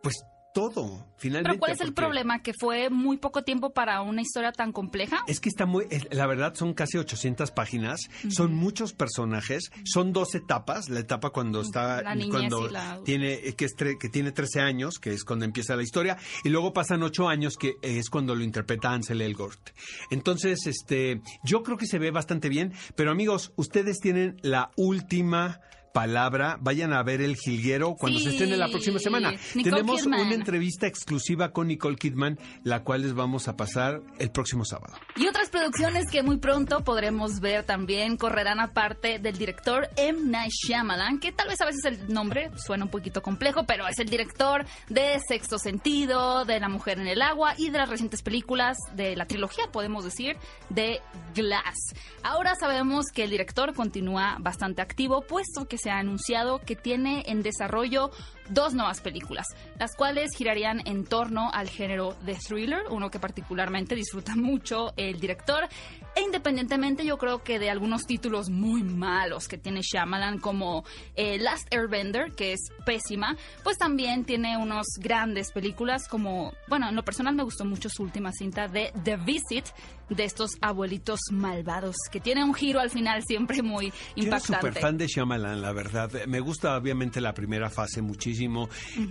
pues, 0.01 0.23
todo, 0.53 1.05
finalmente. 1.17 1.49
Pero 1.49 1.59
¿cuál 1.59 1.71
es 1.73 1.81
el 1.81 1.93
problema? 1.93 2.41
¿Que 2.41 2.53
fue 2.59 2.89
muy 2.89 3.17
poco 3.17 3.43
tiempo 3.43 3.71
para 3.71 4.01
una 4.01 4.21
historia 4.21 4.51
tan 4.51 4.71
compleja? 4.71 5.19
Es 5.27 5.39
que 5.39 5.49
está 5.49 5.65
muy, 5.65 5.85
la 6.11 6.25
verdad 6.27 6.53
son 6.55 6.73
casi 6.73 6.97
800 6.97 7.51
páginas, 7.51 8.01
son 8.29 8.53
muchos 8.55 8.93
personajes, 8.93 9.69
son 9.85 10.11
dos 10.11 10.33
etapas, 10.35 10.89
la 10.89 10.99
etapa 11.01 11.29
cuando 11.29 11.61
está, 11.61 12.01
La 12.01 12.15
cuando 12.29 12.67
la- 12.67 12.99
tiene, 13.05 13.33
eh, 13.33 13.53
que, 13.55 13.65
es 13.65 13.75
tre- 13.77 13.97
que 13.99 14.09
tiene 14.09 14.31
13 14.31 14.59
años, 14.61 14.95
que 14.99 15.11
es 15.13 15.23
cuando 15.23 15.45
empieza 15.45 15.75
la 15.75 15.83
historia, 15.83 16.17
y 16.43 16.49
luego 16.49 16.73
pasan 16.73 17.03
8 17.03 17.29
años, 17.29 17.55
que 17.55 17.75
es 17.81 18.09
cuando 18.09 18.35
lo 18.35 18.43
interpreta 18.43 18.91
Ansel 18.91 19.21
Elgort. 19.21 19.69
Entonces, 20.09 20.65
este, 20.65 21.21
yo 21.43 21.63
creo 21.63 21.77
que 21.77 21.85
se 21.85 21.99
ve 21.99 22.11
bastante 22.11 22.49
bien, 22.49 22.73
pero 22.95 23.11
amigos, 23.11 23.53
ustedes 23.55 23.99
tienen 23.99 24.37
la 24.41 24.71
última 24.75 25.59
palabra, 25.93 26.57
vayan 26.61 26.93
a 26.93 27.01
ver 27.03 27.21
el 27.21 27.35
jilguero 27.35 27.95
cuando 27.95 28.19
Sí, 28.19 28.25
se 28.25 28.31
estrene 28.31 28.57
la 28.57 28.67
próxima 28.67 28.99
semana. 28.99 29.31
Nicole 29.55 29.63
Tenemos 29.63 30.01
Kidman. 30.03 30.19
una 30.21 30.33
entrevista 30.35 30.87
exclusiva 30.87 31.51
con 31.51 31.67
Nicole 31.67 31.95
Kidman, 31.95 32.37
la 32.63 32.83
cual 32.83 33.01
les 33.01 33.13
vamos 33.13 33.47
a 33.47 33.55
pasar 33.57 34.01
el 34.19 34.31
próximo 34.31 34.65
sábado. 34.65 34.93
Y 35.15 35.27
otras 35.27 35.49
producciones 35.49 36.05
que 36.11 36.21
muy 36.23 36.37
pronto 36.37 36.83
podremos 36.83 37.39
ver 37.39 37.63
también 37.63 38.17
correrán 38.17 38.59
aparte 38.59 39.19
del 39.19 39.37
director 39.37 39.89
M. 39.95 40.19
Night 40.25 40.51
Shyamalan, 40.51 41.19
que 41.19 41.31
tal 41.31 41.47
vez 41.47 41.59
a 41.61 41.65
veces 41.65 41.85
el 41.85 42.13
nombre 42.13 42.51
suena 42.57 42.85
un 42.85 42.91
poquito 42.91 43.21
complejo, 43.21 43.63
pero 43.65 43.87
es 43.87 43.97
el 43.99 44.09
director 44.09 44.65
de 44.89 45.19
Sexto 45.27 45.57
Sentido, 45.57 46.45
de 46.45 46.59
La 46.59 46.69
Mujer 46.69 46.99
en 46.99 47.07
el 47.07 47.21
Agua 47.21 47.53
y 47.57 47.69
de 47.71 47.77
las 47.79 47.89
recientes 47.89 48.21
películas 48.21 48.77
de 48.95 49.15
la 49.15 49.25
trilogía, 49.25 49.65
podemos 49.71 50.03
decir, 50.03 50.37
de 50.69 51.01
Glass. 51.33 51.95
Ahora 52.23 52.53
sabemos 52.59 53.05
que 53.13 53.23
el 53.23 53.31
director 53.31 53.73
continúa 53.73 54.37
bastante 54.39 54.81
activo, 54.81 55.21
puesto 55.21 55.67
que 55.67 55.78
se 55.81 55.89
ha 55.89 55.97
anunciado 55.97 56.59
que 56.59 56.75
tiene 56.75 57.23
en 57.27 57.41
desarrollo 57.41 58.11
dos 58.49 58.73
nuevas 58.73 59.01
películas, 59.01 59.45
las 59.77 59.95
cuales 59.95 60.31
girarían 60.35 60.81
en 60.85 61.05
torno 61.05 61.51
al 61.53 61.69
género 61.69 62.15
de 62.25 62.35
thriller, 62.35 62.83
uno 62.89 63.09
que 63.09 63.19
particularmente 63.19 63.95
disfruta 63.95 64.35
mucho 64.35 64.93
el 64.97 65.19
director, 65.19 65.67
e 66.15 66.21
independientemente 66.21 67.05
yo 67.05 67.17
creo 67.17 67.43
que 67.43 67.59
de 67.59 67.69
algunos 67.69 68.05
títulos 68.05 68.49
muy 68.49 68.83
malos 68.83 69.47
que 69.47 69.57
tiene 69.57 69.81
Shyamalan, 69.81 70.39
como 70.39 70.83
eh, 71.15 71.37
Last 71.39 71.73
Airbender, 71.73 72.31
que 72.33 72.53
es 72.53 72.59
pésima, 72.85 73.35
pues 73.63 73.77
también 73.77 74.25
tiene 74.25 74.57
unos 74.57 74.85
grandes 74.97 75.51
películas 75.51 76.07
como, 76.07 76.53
bueno, 76.67 76.89
en 76.89 76.95
lo 76.95 77.03
personal 77.03 77.35
me 77.35 77.43
gustó 77.43 77.65
mucho 77.65 77.89
su 77.89 78.03
última 78.03 78.31
cinta 78.31 78.67
de 78.67 78.91
The 79.03 79.17
Visit, 79.17 79.65
de 80.09 80.23
estos 80.23 80.51
abuelitos 80.61 81.19
malvados, 81.31 81.95
que 82.11 82.19
tiene 82.19 82.43
un 82.43 82.53
giro 82.53 82.79
al 82.79 82.89
final 82.89 83.23
siempre 83.23 83.61
muy 83.61 83.93
impactante. 84.15 84.53
Yo 84.53 84.69
súper 84.69 84.81
fan 84.81 84.97
de 84.97 85.07
Shyamalan, 85.07 85.61
la 85.61 85.71
verdad. 85.71 86.11
Me 86.27 86.39
gusta 86.39 86.75
obviamente 86.75 87.21
la 87.21 87.33
primera 87.33 87.69
fase 87.69 88.01
muchísimo. 88.01 88.69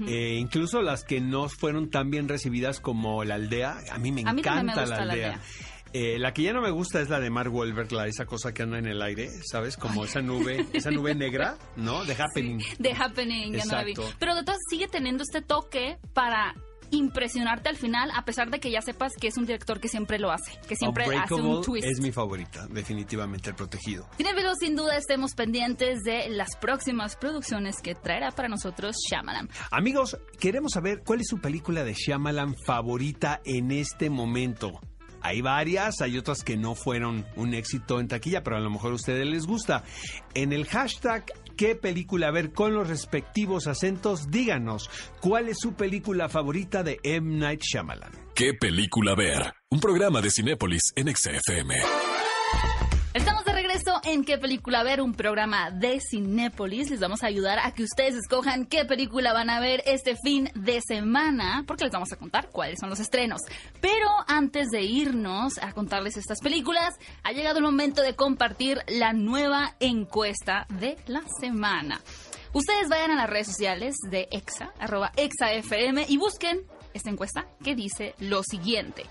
eh, 0.08 0.36
incluso 0.38 0.82
las 0.82 1.04
que 1.04 1.20
no 1.20 1.48
fueron 1.48 1.90
tan 1.90 2.10
bien 2.10 2.28
recibidas 2.28 2.80
como 2.80 3.24
La 3.24 3.36
Aldea. 3.36 3.78
A 3.90 3.98
mí 3.98 4.10
me 4.12 4.22
A 4.26 4.32
mí 4.32 4.42
también 4.42 4.66
me 4.66 4.72
encanta 4.72 4.80
gusta 4.82 4.96
La 4.96 5.04
La 5.04 5.12
Aldea. 5.12 5.40
Eh, 5.92 6.18
la 6.18 6.32
que 6.32 6.42
ya 6.42 6.52
no 6.52 6.60
me 6.60 6.70
gusta 6.70 7.00
es 7.00 7.08
la 7.08 7.20
de 7.20 7.30
Mark 7.30 7.52
Wahlberg, 7.52 7.92
la, 7.92 8.06
esa 8.06 8.26
cosa 8.26 8.52
que 8.52 8.62
anda 8.62 8.78
en 8.78 8.86
el 8.86 9.00
aire, 9.02 9.30
¿sabes? 9.50 9.76
Como 9.76 10.04
esa 10.04 10.20
nube, 10.20 10.66
esa 10.72 10.90
nube 10.90 11.14
negra, 11.14 11.56
¿no? 11.76 12.04
De 12.04 12.14
Happening. 12.14 12.62
The 12.80 12.92
Happening, 12.92 13.52
ya 13.54 13.64
no 13.64 13.72
la 13.72 13.84
vi. 13.84 13.94
Pero 14.18 14.34
de 14.34 14.42
todas 14.44 14.58
sigue 14.68 14.88
teniendo 14.88 15.22
este 15.22 15.42
toque 15.42 15.98
para 16.12 16.54
impresionarte 16.90 17.68
al 17.68 17.76
final, 17.76 18.10
a 18.14 18.24
pesar 18.24 18.50
de 18.50 18.60
que 18.60 18.70
ya 18.70 18.80
sepas 18.80 19.12
que 19.20 19.28
es 19.28 19.36
un 19.36 19.46
director 19.46 19.80
que 19.80 19.88
siempre 19.88 20.18
lo 20.18 20.30
hace, 20.30 20.58
que 20.66 20.76
siempre 20.76 21.04
hace 21.16 21.34
un 21.34 21.62
twist. 21.62 21.86
es 21.86 22.00
mi 22.00 22.12
favorita, 22.12 22.66
definitivamente, 22.68 23.50
el 23.50 23.56
protegido. 23.56 24.08
Cinefilos, 24.16 24.58
sin 24.58 24.76
duda 24.76 24.96
estemos 24.96 25.34
pendientes 25.34 26.02
de 26.02 26.28
las 26.30 26.56
próximas 26.56 27.16
producciones 27.16 27.76
que 27.82 27.94
traerá 27.94 28.30
para 28.30 28.48
nosotros 28.48 28.96
Shyamalan. 29.10 29.48
Amigos, 29.70 30.18
queremos 30.38 30.72
saber 30.72 31.02
cuál 31.04 31.20
es 31.20 31.28
su 31.28 31.38
película 31.40 31.84
de 31.84 31.94
Shyamalan 31.94 32.54
favorita 32.64 33.40
en 33.44 33.70
este 33.70 34.10
momento. 34.10 34.80
Hay 35.20 35.40
varias, 35.40 36.00
hay 36.00 36.18
otras 36.18 36.42
que 36.44 36.56
no 36.56 36.74
fueron 36.74 37.26
un 37.36 37.54
éxito 37.54 38.00
en 38.00 38.08
taquilla, 38.08 38.42
pero 38.42 38.56
a 38.56 38.60
lo 38.60 38.70
mejor 38.70 38.92
a 38.92 38.96
ustedes 38.96 39.26
les 39.26 39.46
gusta. 39.46 39.84
En 40.34 40.52
el 40.52 40.66
hashtag 40.66 41.24
qué 41.58 41.74
película 41.74 42.30
ver 42.30 42.52
con 42.52 42.72
los 42.72 42.88
respectivos 42.88 43.66
acentos, 43.66 44.30
díganos 44.30 44.88
cuál 45.20 45.48
es 45.48 45.58
su 45.60 45.74
película 45.74 46.28
favorita 46.28 46.82
de 46.82 47.00
M. 47.02 47.36
Night 47.36 47.60
Shyamalan. 47.62 48.12
¿Qué 48.34 48.54
película 48.54 49.14
ver? 49.16 49.52
Un 49.68 49.80
programa 49.80 50.20
de 50.22 50.30
Cinépolis 50.30 50.92
en 50.94 51.14
XFM. 51.14 51.74
Estamos 53.12 53.47
en 54.04 54.24
qué 54.24 54.38
película 54.38 54.82
ver, 54.82 55.00
un 55.00 55.14
programa 55.14 55.70
de 55.70 56.00
Cinépolis. 56.00 56.90
Les 56.90 57.00
vamos 57.00 57.22
a 57.22 57.26
ayudar 57.26 57.58
a 57.60 57.72
que 57.72 57.84
ustedes 57.84 58.14
escojan 58.14 58.66
qué 58.66 58.84
película 58.84 59.32
van 59.32 59.50
a 59.50 59.60
ver 59.60 59.82
este 59.86 60.16
fin 60.16 60.50
de 60.54 60.80
semana, 60.80 61.64
porque 61.66 61.84
les 61.84 61.92
vamos 61.92 62.12
a 62.12 62.16
contar 62.16 62.50
cuáles 62.50 62.80
son 62.80 62.90
los 62.90 62.98
estrenos. 62.98 63.40
Pero 63.80 64.08
antes 64.26 64.68
de 64.70 64.82
irnos 64.82 65.58
a 65.58 65.72
contarles 65.72 66.16
estas 66.16 66.40
películas, 66.40 66.94
ha 67.22 67.32
llegado 67.32 67.58
el 67.58 67.64
momento 67.64 68.02
de 68.02 68.16
compartir 68.16 68.82
la 68.88 69.12
nueva 69.12 69.76
encuesta 69.80 70.66
de 70.68 70.96
la 71.06 71.22
semana. 71.40 72.00
Ustedes 72.52 72.88
vayan 72.88 73.12
a 73.12 73.16
las 73.16 73.30
redes 73.30 73.46
sociales 73.46 73.96
de 74.10 74.28
EXA, 74.30 74.72
arroba 74.80 75.12
EXAFM, 75.16 76.06
y 76.08 76.16
busquen 76.16 76.62
esta 76.94 77.10
encuesta 77.10 77.46
que 77.62 77.74
dice 77.74 78.14
lo 78.18 78.42
siguiente. 78.42 79.04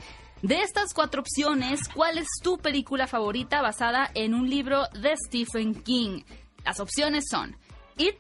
De 0.44 0.62
estas 0.62 0.94
cuatro 0.94 1.22
opciones, 1.22 1.80
¿cuál 1.90 2.20
es 2.20 2.28
tu 2.44 2.60
película 2.60 3.08
favorita 3.08 3.62
basada 3.64 4.12
en 4.14 4.36
un 4.36 4.48
libro 4.48 4.84
de 4.94 5.16
Stephen 5.18 5.74
King? 5.74 6.22
Las 6.64 6.80
opciones 6.80 7.26
son 7.30 7.58
It, 7.98 8.20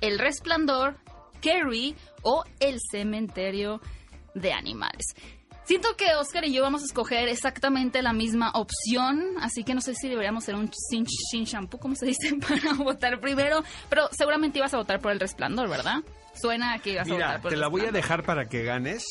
El 0.00 0.18
Resplandor, 0.18 0.96
Carrie 1.42 1.94
o 2.22 2.44
El 2.58 2.78
Cementerio 2.90 3.82
de 4.34 4.54
Animales. 4.54 5.04
Siento 5.64 5.94
que 5.96 6.14
Oscar 6.14 6.44
y 6.46 6.54
yo 6.54 6.62
vamos 6.62 6.82
a 6.82 6.86
escoger 6.86 7.28
exactamente 7.28 8.02
la 8.02 8.12
misma 8.12 8.50
opción, 8.54 9.22
así 9.40 9.62
que 9.62 9.74
no 9.74 9.80
sé 9.80 9.94
si 9.94 10.08
deberíamos 10.08 10.44
hacer 10.44 10.56
un 10.56 10.70
sin, 10.72 11.06
sin 11.06 11.44
shampoo, 11.44 11.78
como 11.78 11.94
se 11.94 12.06
dice, 12.06 12.34
para 12.48 12.74
votar 12.74 13.20
primero, 13.20 13.62
pero 13.90 14.08
seguramente 14.10 14.58
ibas 14.58 14.72
a 14.74 14.78
votar 14.78 15.00
por 15.00 15.12
El 15.12 15.20
Resplandor, 15.20 15.68
¿verdad? 15.68 16.02
Suena 16.34 16.72
a 16.72 16.78
que 16.78 16.92
ibas 16.92 17.08
a 17.08 17.12
votar 17.12 17.42
por 17.42 17.50
te 17.50 17.54
El 17.56 17.60
la 17.60 17.68
voy 17.68 17.82
a 17.82 17.92
dejar 17.92 18.24
para 18.24 18.46
que 18.46 18.64
ganes. 18.64 19.04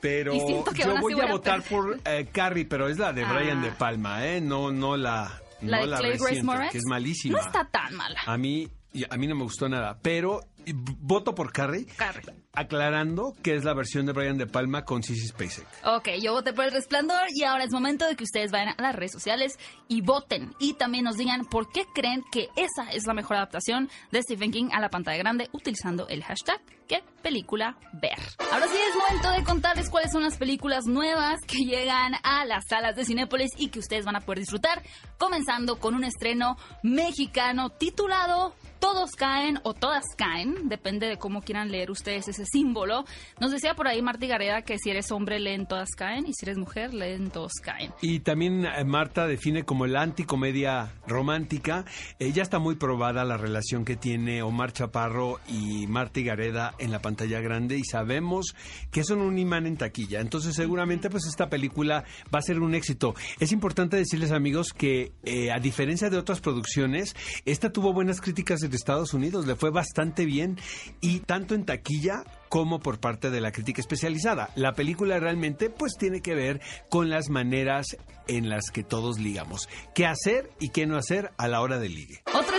Pero 0.00 0.32
yo 0.74 0.96
voy 1.00 1.20
a 1.20 1.26
votar 1.26 1.62
por 1.62 1.98
eh, 2.04 2.28
Carrie, 2.32 2.64
pero 2.66 2.88
es 2.88 2.98
la 2.98 3.12
de 3.12 3.24
Ah. 3.24 3.32
Brian 3.32 3.62
De 3.62 3.70
Palma, 3.72 4.24
¿eh? 4.26 4.40
No, 4.40 4.70
no 4.70 4.96
la, 4.96 5.40
La 5.62 5.78
no 5.80 5.86
de 5.86 5.96
Clay 5.96 6.10
Grace 6.10 6.24
reciente, 6.24 6.42
Moretz. 6.44 6.72
que 6.72 6.78
es 6.78 6.84
malísima. 6.86 7.38
No 7.38 7.44
está 7.46 7.64
tan 7.68 7.94
mala. 7.94 8.20
A 8.26 8.36
mí, 8.38 8.68
a 9.10 9.16
mí 9.16 9.26
no 9.26 9.34
me 9.34 9.42
gustó 9.42 9.68
nada, 9.68 9.98
pero 10.00 10.40
voto 10.74 11.34
por 11.34 11.52
Carrie, 11.52 11.86
Carrie. 11.96 12.24
aclarando 12.52 13.34
que 13.42 13.54
es 13.54 13.64
la 13.64 13.74
versión 13.74 14.06
de 14.06 14.12
Brian 14.12 14.38
De 14.38 14.46
Palma 14.46 14.84
con 14.84 15.02
Sissy 15.02 15.28
Spacek. 15.28 15.66
Ok, 15.84 16.08
yo 16.20 16.32
voté 16.32 16.52
por 16.52 16.64
el 16.64 16.72
resplandor 16.72 17.22
y 17.34 17.44
ahora 17.44 17.64
es 17.64 17.72
momento 17.72 18.06
de 18.06 18.16
que 18.16 18.24
ustedes 18.24 18.50
vayan 18.50 18.74
a 18.76 18.82
las 18.82 18.94
redes 18.94 19.12
sociales 19.12 19.58
y 19.88 20.00
voten. 20.00 20.54
Y 20.58 20.74
también 20.74 21.04
nos 21.04 21.16
digan 21.16 21.44
por 21.44 21.70
qué 21.70 21.84
creen 21.94 22.22
que 22.30 22.48
esa 22.56 22.90
es 22.92 23.06
la 23.06 23.14
mejor 23.14 23.36
adaptación 23.36 23.88
de 24.10 24.22
Stephen 24.22 24.50
King 24.50 24.68
a 24.72 24.80
la 24.80 24.90
pantalla 24.90 25.18
grande 25.18 25.48
utilizando 25.52 26.08
el 26.08 26.22
hashtag 26.24 26.60
qué 26.88 27.04
película 27.22 27.76
ver. 27.92 28.18
Ahora 28.50 28.66
sí 28.66 28.76
es 28.76 28.96
momento 28.96 29.30
de 29.30 29.44
contarles 29.44 29.90
cuáles 29.90 30.10
son 30.10 30.22
las 30.22 30.38
películas 30.38 30.86
nuevas 30.86 31.38
que 31.46 31.58
llegan 31.58 32.14
a 32.22 32.44
las 32.46 32.64
salas 32.68 32.96
de 32.96 33.04
Cinépolis 33.04 33.50
y 33.56 33.68
que 33.68 33.78
ustedes 33.78 34.04
van 34.04 34.16
a 34.16 34.20
poder 34.20 34.40
disfrutar, 34.40 34.82
comenzando 35.18 35.78
con 35.78 35.94
un 35.94 36.04
estreno 36.04 36.56
mexicano 36.82 37.70
titulado 37.70 38.54
todos 38.78 39.12
caen 39.12 39.58
o 39.62 39.74
todas 39.74 40.04
caen, 40.16 40.68
depende 40.68 41.06
de 41.06 41.16
cómo 41.16 41.42
quieran 41.42 41.70
leer 41.70 41.90
ustedes 41.90 42.28
ese 42.28 42.44
símbolo. 42.46 43.04
Nos 43.40 43.50
decía 43.50 43.74
por 43.74 43.88
ahí 43.88 44.02
Marta 44.02 44.26
Gareda 44.26 44.62
que 44.62 44.78
si 44.78 44.90
eres 44.90 45.10
hombre 45.10 45.38
leen 45.40 45.66
todas 45.66 45.90
caen 45.96 46.26
y 46.26 46.32
si 46.34 46.44
eres 46.44 46.58
mujer 46.58 46.94
leen 46.94 47.30
todos 47.30 47.52
caen. 47.62 47.92
Y 48.00 48.20
también 48.20 48.64
eh, 48.66 48.84
Marta 48.84 49.26
define 49.26 49.64
como 49.64 49.86
la 49.86 50.02
anticomedia 50.02 50.92
romántica. 51.06 51.84
Eh, 52.18 52.32
ya 52.32 52.42
está 52.42 52.58
muy 52.58 52.76
probada 52.76 53.24
la 53.24 53.36
relación 53.36 53.84
que 53.84 53.96
tiene 53.96 54.42
Omar 54.42 54.72
Chaparro 54.72 55.40
y 55.48 55.86
Marta 55.86 56.20
Gareda 56.20 56.74
en 56.78 56.90
la 56.90 57.00
pantalla 57.00 57.40
grande 57.40 57.76
y 57.76 57.84
sabemos 57.84 58.54
que 58.90 59.04
son 59.04 59.20
un 59.20 59.38
imán 59.38 59.66
en 59.66 59.76
taquilla. 59.76 60.20
Entonces 60.20 60.54
seguramente 60.54 61.10
pues 61.10 61.26
esta 61.26 61.48
película 61.48 62.04
va 62.34 62.38
a 62.38 62.42
ser 62.42 62.60
un 62.60 62.74
éxito. 62.74 63.14
Es 63.40 63.52
importante 63.52 63.96
decirles 63.96 64.32
amigos 64.32 64.72
que 64.72 65.12
eh, 65.24 65.50
a 65.50 65.58
diferencia 65.58 66.10
de 66.10 66.18
otras 66.18 66.40
producciones, 66.40 67.14
esta 67.44 67.72
tuvo 67.72 67.92
buenas 67.92 68.20
críticas 68.20 68.60
de 68.60 68.67
Estados 68.76 69.14
Unidos, 69.14 69.46
le 69.46 69.56
fue 69.56 69.70
bastante 69.70 70.24
bien 70.24 70.58
y 71.00 71.20
tanto 71.20 71.54
en 71.54 71.64
taquilla 71.64 72.24
como 72.48 72.80
por 72.80 72.98
parte 72.98 73.30
de 73.30 73.40
la 73.40 73.52
crítica 73.52 73.80
especializada. 73.80 74.50
La 74.54 74.72
película 74.72 75.18
realmente 75.18 75.70
pues 75.70 75.94
tiene 75.98 76.20
que 76.20 76.34
ver 76.34 76.60
con 76.88 77.10
las 77.10 77.28
maneras 77.28 77.96
en 78.26 78.48
las 78.48 78.70
que 78.70 78.84
todos 78.84 79.18
ligamos. 79.18 79.68
¿Qué 79.94 80.06
hacer 80.06 80.50
y 80.60 80.70
qué 80.70 80.86
no 80.86 80.96
hacer 80.96 81.30
a 81.36 81.48
la 81.48 81.60
hora 81.60 81.78
del 81.78 81.94
ligue? 81.94 82.22
Otro 82.32 82.56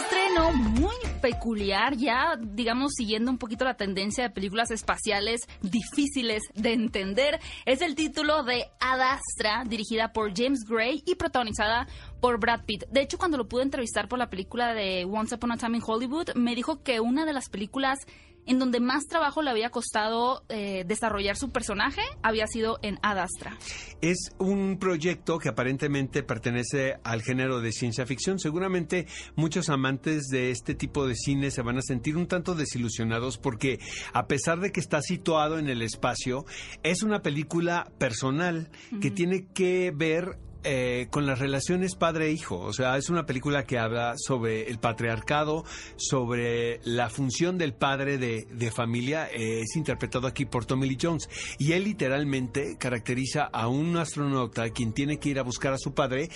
muy 0.54 0.96
peculiar, 1.22 1.96
ya 1.96 2.38
digamos 2.40 2.94
siguiendo 2.96 3.32
un 3.32 3.38
poquito 3.38 3.66
la 3.66 3.76
tendencia 3.76 4.24
de 4.24 4.30
películas 4.30 4.72
espaciales 4.72 5.48
difíciles 5.62 6.44
de 6.56 6.74
entender, 6.74 7.40
es 7.66 7.82
el 7.82 7.96
título 7.96 8.44
de 8.44 8.66
Ad 8.80 9.02
Astra, 9.02 9.64
dirigida 9.68 10.14
por 10.14 10.36
James 10.36 10.66
Gray 10.68 11.04
y 11.06 11.16
protagonizada 11.16 11.88
por 12.22 12.40
Brad 12.40 12.66
Pitt. 12.66 12.86
De 12.90 13.02
hecho, 13.02 13.18
cuando 13.18 13.38
lo 13.38 13.48
pude 13.48 13.64
entrevistar 13.64 14.08
por 14.08 14.20
la 14.20 14.30
película 14.30 14.74
de 14.74 15.06
Once 15.06 15.36
Upon 15.36 15.52
a 15.52 15.58
Time 15.58 15.78
in 15.78 15.84
Hollywood, 15.86 16.34
me 16.36 16.56
dijo 16.56 16.84
que 16.84 17.00
una 17.00 17.26
de 17.26 17.34
las 17.34 17.50
películas 17.50 18.00
en 18.46 18.60
donde 18.60 18.80
más 18.80 19.06
trabajo 19.06 19.42
le 19.42 19.52
había 19.52 19.70
costado 19.70 20.44
eh, 20.50 20.84
desarrollar 20.88 21.36
su 21.36 21.52
personaje 21.52 22.02
había 22.24 22.48
sido 22.48 22.80
en 22.82 22.98
Ad 23.02 23.20
Astra. 23.20 23.58
Es 24.02 24.32
un 24.38 24.78
proyecto 24.80 25.40
que 25.40 25.50
aparentemente 25.50 26.24
pertenece 26.24 27.00
al 27.04 27.22
género 27.22 27.62
de 27.62 27.72
ciencia 27.72 28.06
ficción. 28.06 28.40
Seguramente 28.40 29.08
muchos 29.36 29.70
amantes 29.70 30.28
de 30.28 30.52
este 30.52 30.76
tipo 30.76 31.08
de 31.08 31.16
cine 31.16 31.52
se 31.52 31.62
van 31.62 31.78
a 31.78 31.82
sentir 31.82 32.18
un 32.18 32.28
tanto 32.28 32.56
desilusionados 32.56 33.38
porque 33.38 33.80
a 34.14 34.28
pesar 34.28 34.60
de 34.60 34.72
que 34.72 34.80
está 34.80 35.02
situado 35.02 35.60
en 35.60 35.70
el 35.70 35.82
espacio, 35.82 36.46
es 36.84 37.04
una 37.04 37.22
película 37.22 37.92
personal 37.98 38.70
que 39.02 39.12
tiene 39.12 39.48
que 39.54 39.92
ver 39.96 40.38
eh, 40.64 41.08
con 41.10 41.26
las 41.26 41.40
relaciones 41.40 41.96
padre-hijo. 41.96 42.60
O 42.60 42.74
sea, 42.74 42.98
es 42.98 43.10
una 43.10 43.26
película 43.26 43.64
que 43.64 43.80
habla 43.80 44.16
sobre 44.18 44.70
el 44.70 44.80
patriarcado, 44.80 45.64
sobre 45.98 46.80
la 46.84 47.10
función 47.10 47.58
del 47.58 47.74
padre 47.74 48.18
de, 48.18 48.48
de 48.52 48.72
familia. 48.72 49.28
Eh, 49.32 49.62
es 49.62 49.76
interpretado 49.76 50.28
aquí 50.28 50.46
por 50.46 50.66
Tommy 50.66 50.88
Lee 50.88 50.98
Jones. 51.02 51.30
Y 51.58 51.74
él 51.74 51.86
literalmente 51.86 52.78
caracteriza 52.78 53.44
a 53.44 53.68
un 53.68 53.96
astronauta 53.98 54.70
quien 54.70 54.94
tiene 54.94 55.18
que 55.18 55.30
ir 55.30 55.40
a 55.40 55.44
buscar 55.44 55.74
a 55.74 55.78
su 55.78 55.94
padre, 55.94 56.30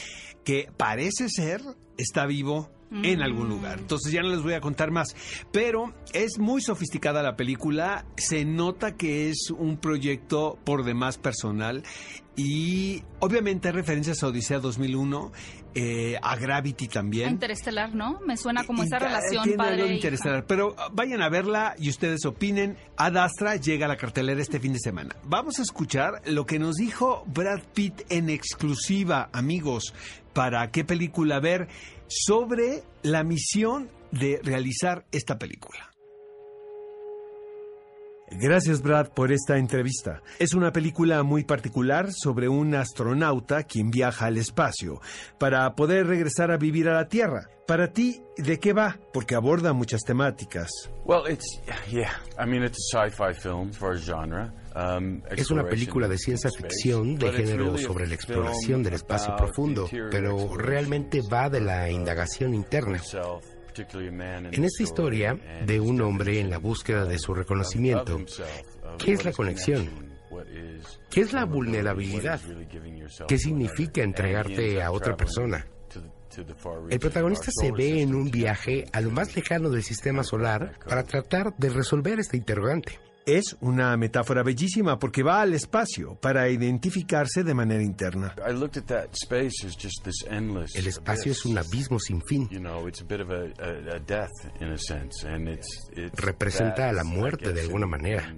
que 0.44 0.70
parece 0.78 1.30
ser 1.30 1.62
está 1.98 2.26
vivo 2.26 2.70
en 3.02 3.24
algún 3.24 3.50
lugar. 3.50 3.80
Entonces 3.80 4.12
ya 4.12 4.22
no 4.22 4.30
les 4.30 4.44
voy 4.44 4.54
a 4.54 4.62
contar 4.62 4.92
más. 4.92 5.16
Pero 5.52 5.94
es 6.14 6.38
muy 6.38 6.62
sofisticada 6.62 7.24
la 7.24 7.36
película. 7.36 8.06
Se 8.18 8.46
nota 8.46 8.96
que 8.96 9.30
es 9.30 9.50
un 9.50 9.78
proyecto 9.78 10.60
por 10.64 10.84
demás 10.84 11.18
personal. 11.18 11.84
Y 12.36 13.04
obviamente 13.20 13.68
hay 13.68 13.76
referencias 13.76 14.24
a 14.24 14.28
Odisea 14.28 14.60
2001, 14.60 15.32
eh, 15.76 16.18
a 16.22 16.36
Gravity 16.36 16.88
también. 16.88 17.30
A 17.30 17.32
Interestelar, 17.32 17.94
¿no? 17.94 18.20
Me 18.26 18.38
suena 18.38 18.64
como 18.64 18.84
esa 18.84 18.98
relación 18.98 19.44
tiene 19.44 19.58
padre. 19.58 19.74
algo 19.74 19.86
de 19.86 19.90
hija. 19.90 19.96
Interestelar. 19.96 20.46
Pero 20.48 20.76
ah, 20.78 20.90
vayan 20.92 21.22
a 21.22 21.30
verla 21.30 21.76
y 21.78 21.90
ustedes 21.90 22.26
opinen. 22.26 22.76
Ad 22.98 23.18
Astra 23.18 23.56
llega 23.58 23.86
a 23.86 23.90
la 23.90 23.98
cartelera 23.98 24.42
este 24.42 24.60
fin 24.60 24.74
de 24.74 24.80
semana. 24.80 25.16
Vamos 25.26 25.60
a 25.60 25.62
escuchar 25.62 26.22
lo 26.26 26.46
que 26.46 26.58
nos 26.58 26.76
dijo 26.76 27.24
Brad 27.28 27.62
Pitt 27.74 28.02
en 28.10 28.30
exclusiva, 28.30 29.30
amigos, 29.32 29.94
para 30.34 30.72
qué 30.72 30.84
película 30.84 31.40
ver 31.40 31.68
sobre 32.08 32.84
la 33.04 33.24
misión 33.24 33.90
de 34.12 34.40
realizar 34.44 35.06
esta 35.12 35.38
película. 35.38 35.93
Gracias 38.40 38.82
Brad 38.82 39.10
por 39.10 39.32
esta 39.32 39.58
entrevista. 39.58 40.22
Es 40.40 40.54
una 40.54 40.72
película 40.72 41.24
muy 41.24 41.44
particular 41.44 42.10
sobre 42.12 42.50
un 42.50 42.74
astronauta 42.76 43.64
quien 43.64 43.92
viaja 43.92 44.26
al 44.26 44.38
espacio 44.38 45.02
para 45.38 45.76
poder 45.76 46.08
regresar 46.08 46.52
a 46.52 46.58
vivir 46.58 46.90
a 46.90 46.94
la 46.94 47.08
Tierra. 47.08 47.48
Para 47.68 47.94
ti, 47.94 48.22
¿de 48.36 48.60
qué 48.60 48.74
va? 48.74 48.98
Porque 49.14 49.36
aborda 49.36 49.72
muchas 49.72 50.02
temáticas. 50.02 50.70
Well, 51.06 51.32
it's 51.32 51.62
yeah. 51.90 52.12
I 52.38 52.46
mean, 52.46 52.64
it's 52.64 52.78
a 52.94 53.08
sci-fi 53.08 53.34
film 53.34 53.72
for 53.72 53.98
genre. 53.98 54.52
Um, 54.76 55.22
Es 55.30 55.52
una 55.52 55.64
película 55.64 56.08
de 56.08 56.18
ciencia 56.18 56.50
ficción 56.50 57.12
space, 57.14 57.32
de 57.32 57.46
género 57.46 57.78
sobre 57.78 58.08
la 58.08 58.16
exploración 58.16 58.84
del 58.84 58.96
espacio 58.96 59.36
profundo, 59.36 59.88
pero 60.12 60.58
realmente 60.58 61.22
va 61.22 61.50
de 61.50 61.62
la 61.62 61.90
indagación 61.90 62.54
interna. 62.54 63.00
En 63.76 64.64
esta 64.64 64.84
historia 64.84 65.38
de 65.66 65.80
un 65.80 66.02
hombre 66.02 66.40
en 66.40 66.50
la 66.50 66.58
búsqueda 66.58 67.06
de 67.06 67.18
su 67.18 67.34
reconocimiento, 67.34 68.20
¿qué 68.98 69.14
es 69.14 69.26
la 69.26 69.32
conexión? 69.32 70.14
¿Qué 71.10 71.22
es 71.22 71.34
la 71.34 71.46
vulnerabilidad? 71.46 72.40
¿Qué 73.28 73.38
significa 73.38 74.04
entregarte 74.04 74.82
a 74.82 74.92
otra 74.92 75.16
persona? 75.16 75.66
El 76.90 77.00
protagonista 77.00 77.52
se 77.52 77.72
ve 77.72 78.02
en 78.02 78.16
un 78.16 78.32
viaje 78.32 78.86
a 78.92 79.02
lo 79.02 79.12
más 79.12 79.36
lejano 79.36 79.70
del 79.70 79.84
sistema 79.84 80.24
solar 80.24 80.80
para 80.88 81.04
tratar 81.04 81.56
de 81.58 81.70
resolver 81.70 82.20
esta 82.20 82.38
interrogante. 82.38 83.00
Es 83.26 83.56
una 83.62 83.96
metáfora 83.96 84.44
bellísima 84.44 85.00
porque 85.00 85.24
va 85.24 85.42
al 85.42 85.54
espacio 85.54 86.16
para 86.16 86.50
identificarse 86.50 87.44
de 87.44 87.54
manera 87.54 87.82
interna. 87.82 88.36
El 90.76 90.88
espacio 90.88 91.32
es 91.32 91.46
un 91.46 91.58
abismo 91.58 92.00
sin 92.00 92.22
fin. 92.22 92.50
Representa 96.14 96.90
a 96.90 96.94
la 96.94 97.04
muerte 97.04 97.54
de 97.54 97.62
alguna 97.62 97.88
manera. 97.88 98.36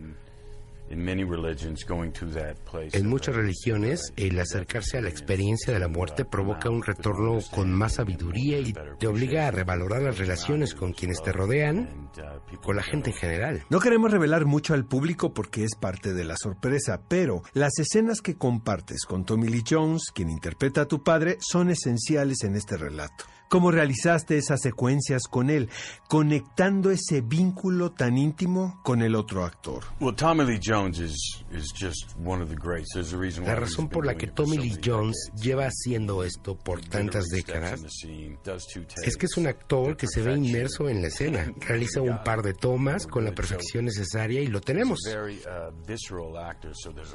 En 2.94 3.08
muchas 3.08 3.36
religiones, 3.36 4.14
el 4.16 4.40
acercarse 4.40 4.98
a 4.98 5.02
la 5.02 5.10
experiencia 5.10 5.74
de 5.74 5.80
la 5.80 5.88
muerte 5.88 6.26
provoca 6.26 6.70
un 6.70 6.84
retorno 6.84 7.40
con 7.52 7.72
más 7.72 7.94
sabiduría 7.96 8.60
y 8.60 8.74
te 9.00 9.08
obliga 9.08 9.48
a 9.48 9.52
revalorar 9.52 10.04
las 10.04 10.18
relaciones 10.18 10.76
con 10.76 10.94
quienes 10.94 11.22
te 11.22 11.32
rodean, 11.32 12.10
uh, 12.18 12.62
con 12.62 12.76
la 12.76 12.84
gente 12.84 13.10
en 13.12 13.16
general. 13.16 13.64
No 13.70 13.80
queremos 13.80 14.12
revelar 14.12 14.46
mucho 14.46 14.74
al 14.74 14.86
público 14.86 15.34
porque 15.34 15.64
es 15.64 15.76
parte 15.76 16.14
de 16.14 16.24
la 16.24 16.38
sorpresa, 16.38 17.02
pero 17.08 17.42
las 17.54 17.78
escenas 17.80 18.22
que 18.22 18.38
compartes 18.38 19.06
con 19.06 19.26
Tommy 19.26 19.48
Lee 19.48 19.64
Jones, 19.68 20.12
quien 20.14 20.30
interpreta 20.30 20.82
a 20.82 20.88
tu 20.88 21.04
padre, 21.04 21.38
son 21.40 21.70
esenciales 21.70 22.44
en 22.44 22.56
este 22.56 22.78
relato. 22.78 23.26
¿Cómo 23.50 23.72
realizaste 23.72 24.38
esas 24.38 24.62
secuencias 24.62 25.24
con 25.30 25.50
él, 25.50 25.70
conectando 26.10 26.92
ese 26.92 27.22
vínculo 27.22 27.92
tan 27.92 28.18
íntimo 28.18 28.80
con 28.84 29.02
el 29.02 29.16
otro 29.16 29.46
actor? 29.46 29.84
Well, 30.00 30.16
Tommy 30.16 30.46
Lee 30.46 30.60
Jones 30.64 31.00
is 31.00 31.44
is 31.52 31.72
just 31.74 32.16
one 32.24 32.42
of 32.44 32.50
the 32.50 32.56
greats. 32.56 32.90
There's 32.94 33.14
a 33.14 33.18
reason 33.18 33.44
why 33.44 33.50
La 33.50 33.56
razón 33.56 33.88
por 33.90 34.06
la 34.06 34.16
que 34.16 34.28
Tommy 34.28 34.58
Lee 34.58 34.78
Jones 34.84 35.30
lleva 35.42 35.66
haciendo 35.68 36.24
esto 36.24 36.56
por 36.58 36.82
tantas 36.82 37.26
décadas 37.28 37.82
es 39.04 39.18
que 39.18 39.26
es 39.26 39.38
un 39.38 39.48
actor 39.48 39.96
que 39.98 40.08
se 40.08 40.22
ve 40.22 40.34
inmerso 40.36 40.90
en 40.90 41.02
la 41.02 41.08
escena, 41.08 41.54
realiza 41.62 42.02
un 42.02 42.24
par 42.24 42.42
de 42.42 42.54
tomas 42.54 43.06
con 43.08 43.24
la 43.26 43.32
perfección 43.34 43.86
necesaria 43.86 44.42
y 44.42 44.48
lo 44.48 44.62
tenemos. 44.62 45.00
Uh, 45.06 45.30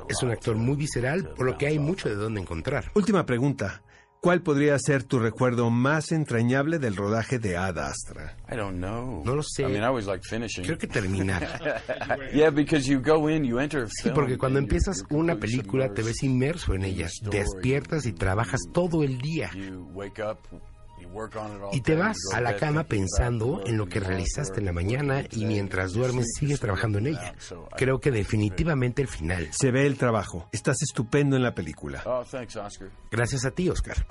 Es 0.09 0.23
un 0.23 0.31
actor 0.31 0.55
to- 0.55 0.61
muy 0.61 0.77
visceral, 0.77 1.31
por 1.37 1.47
lo 1.47 1.59
que 1.59 1.67
hay 1.67 1.79
mucho 1.79 2.09
de 2.09 2.15
dónde 2.15 2.41
encontrar. 2.41 2.91
Última 2.95 3.25
pregunta. 3.27 3.83
¿Cuál 4.23 4.43
podría 4.43 4.79
ser 4.79 5.03
tu 5.05 5.19
recuerdo 5.19 5.71
más 5.71 6.13
entrañable 6.13 6.79
del 6.79 6.95
rodaje 6.95 7.39
de 7.39 7.57
Ad 7.57 7.79
Astra? 7.79 8.37
I 8.53 8.57
don't 8.57 8.77
know. 8.77 9.23
No 9.25 9.35
lo 9.35 9.43
sé. 9.43 9.63
I 9.63 9.67
mean, 9.67 9.83
I 9.83 9.87
always 9.87 10.07
like 10.07 10.23
finishing. 10.23 10.63
Creo 10.63 10.77
que 10.77 10.87
terminar. 10.87 11.43
yeah, 12.35 12.51
because 12.51 12.87
you 12.87 13.01
go 13.01 13.31
in, 13.31 13.45
you 13.45 13.59
enter 13.59 13.85
a 13.85 13.87
Sí, 13.89 14.03
film, 14.05 14.15
porque 14.15 14.37
cuando 14.37 14.59
and 14.59 14.69
you're- 14.69 14.77
empiezas 14.77 15.05
you're 15.09 15.23
una 15.23 15.37
película 15.37 15.95
te 15.95 16.03
ves 16.03 16.23
inmerso 16.23 16.75
en 16.75 16.85
ella, 16.85 17.09
despiertas 17.31 18.05
y 18.05 18.13
trabajas 18.13 18.61
todo 18.75 19.03
el 19.05 19.17
día. 19.23 19.51
You 19.55 19.89
wake 19.95 20.21
up, 20.23 20.39
Y 21.73 21.81
te 21.81 21.97
vas 21.97 22.17
a 22.33 22.41
la 22.41 22.57
cama 22.57 22.85
pensando 22.85 23.63
en 23.67 23.77
lo 23.77 23.87
que 23.87 24.01
realizaste 24.01 24.61
en 24.61 24.67
la 24.67 24.73
mañana 24.73 25.25
y 25.31 25.45
mientras 25.45 25.93
duermes 25.93 26.27
sigues 26.39 26.61
trabajando 26.61 26.99
en 26.99 27.09
ella. 27.09 27.35
Creo 27.77 28.01
que 28.01 28.11
definitivamente 28.11 29.03
el 29.03 29.09
final. 29.09 29.49
Se 29.53 29.71
ve 29.71 29.87
el 29.87 29.97
trabajo. 29.97 30.49
Estás 30.53 30.83
estupendo 30.83 31.37
en 31.37 31.43
la 31.43 31.55
película. 31.55 32.03
Oh. 32.07 32.25
Gracias 33.11 33.45
a 33.45 33.51
ti, 33.51 33.69
Oscar. 33.69 34.07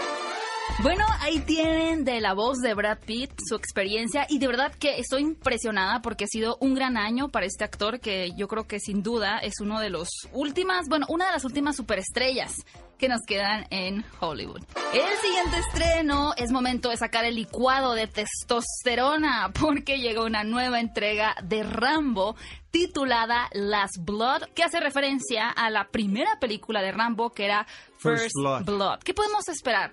Bueno, 0.81 1.05
ahí 1.19 1.39
tienen 1.39 2.05
de 2.05 2.21
la 2.21 2.33
voz 2.33 2.59
de 2.59 2.73
Brad 2.73 2.99
Pitt 3.05 3.31
su 3.45 3.55
experiencia 3.55 4.25
y 4.29 4.39
de 4.39 4.47
verdad 4.47 4.73
que 4.73 4.97
estoy 4.97 5.21
impresionada 5.21 6.01
porque 6.01 6.23
ha 6.23 6.27
sido 6.27 6.57
un 6.61 6.73
gran 6.73 6.95
año 6.95 7.29
para 7.29 7.45
este 7.45 7.65
actor 7.65 7.99
que 7.99 8.31
yo 8.37 8.47
creo 8.47 8.65
que 8.65 8.79
sin 8.79 9.03
duda 9.03 9.39
es 9.39 9.59
uno 9.59 9.79
de 9.79 9.89
los 9.89 10.07
últimas, 10.31 10.87
bueno, 10.87 11.05
una 11.09 11.25
de 11.25 11.33
las 11.33 11.43
últimas 11.43 11.75
superestrellas 11.75 12.53
que 12.97 13.07
nos 13.09 13.21
quedan 13.25 13.65
en 13.71 14.05
Hollywood. 14.19 14.61
El 14.93 15.17
siguiente 15.21 15.57
estreno 15.59 16.33
es 16.37 16.51
momento 16.51 16.89
de 16.89 16.97
sacar 16.97 17.25
el 17.25 17.35
licuado 17.35 17.93
de 17.93 18.07
testosterona 18.07 19.51
porque 19.59 19.99
llega 19.99 20.23
una 20.23 20.43
nueva 20.43 20.79
entrega 20.79 21.35
de 21.43 21.63
Rambo 21.63 22.35
titulada 22.71 23.49
Last 23.53 23.97
Blood, 23.99 24.43
que 24.53 24.63
hace 24.63 24.79
referencia 24.79 25.49
a 25.49 25.69
la 25.69 25.87
primera 25.89 26.39
película 26.39 26.81
de 26.81 26.91
Rambo 26.91 27.31
que 27.31 27.45
era 27.45 27.65
First 27.97 28.23
First, 28.23 28.35
Blood. 28.35 28.65
Blood. 28.65 28.99
¿Qué 28.99 29.13
podemos 29.13 29.47
esperar? 29.47 29.91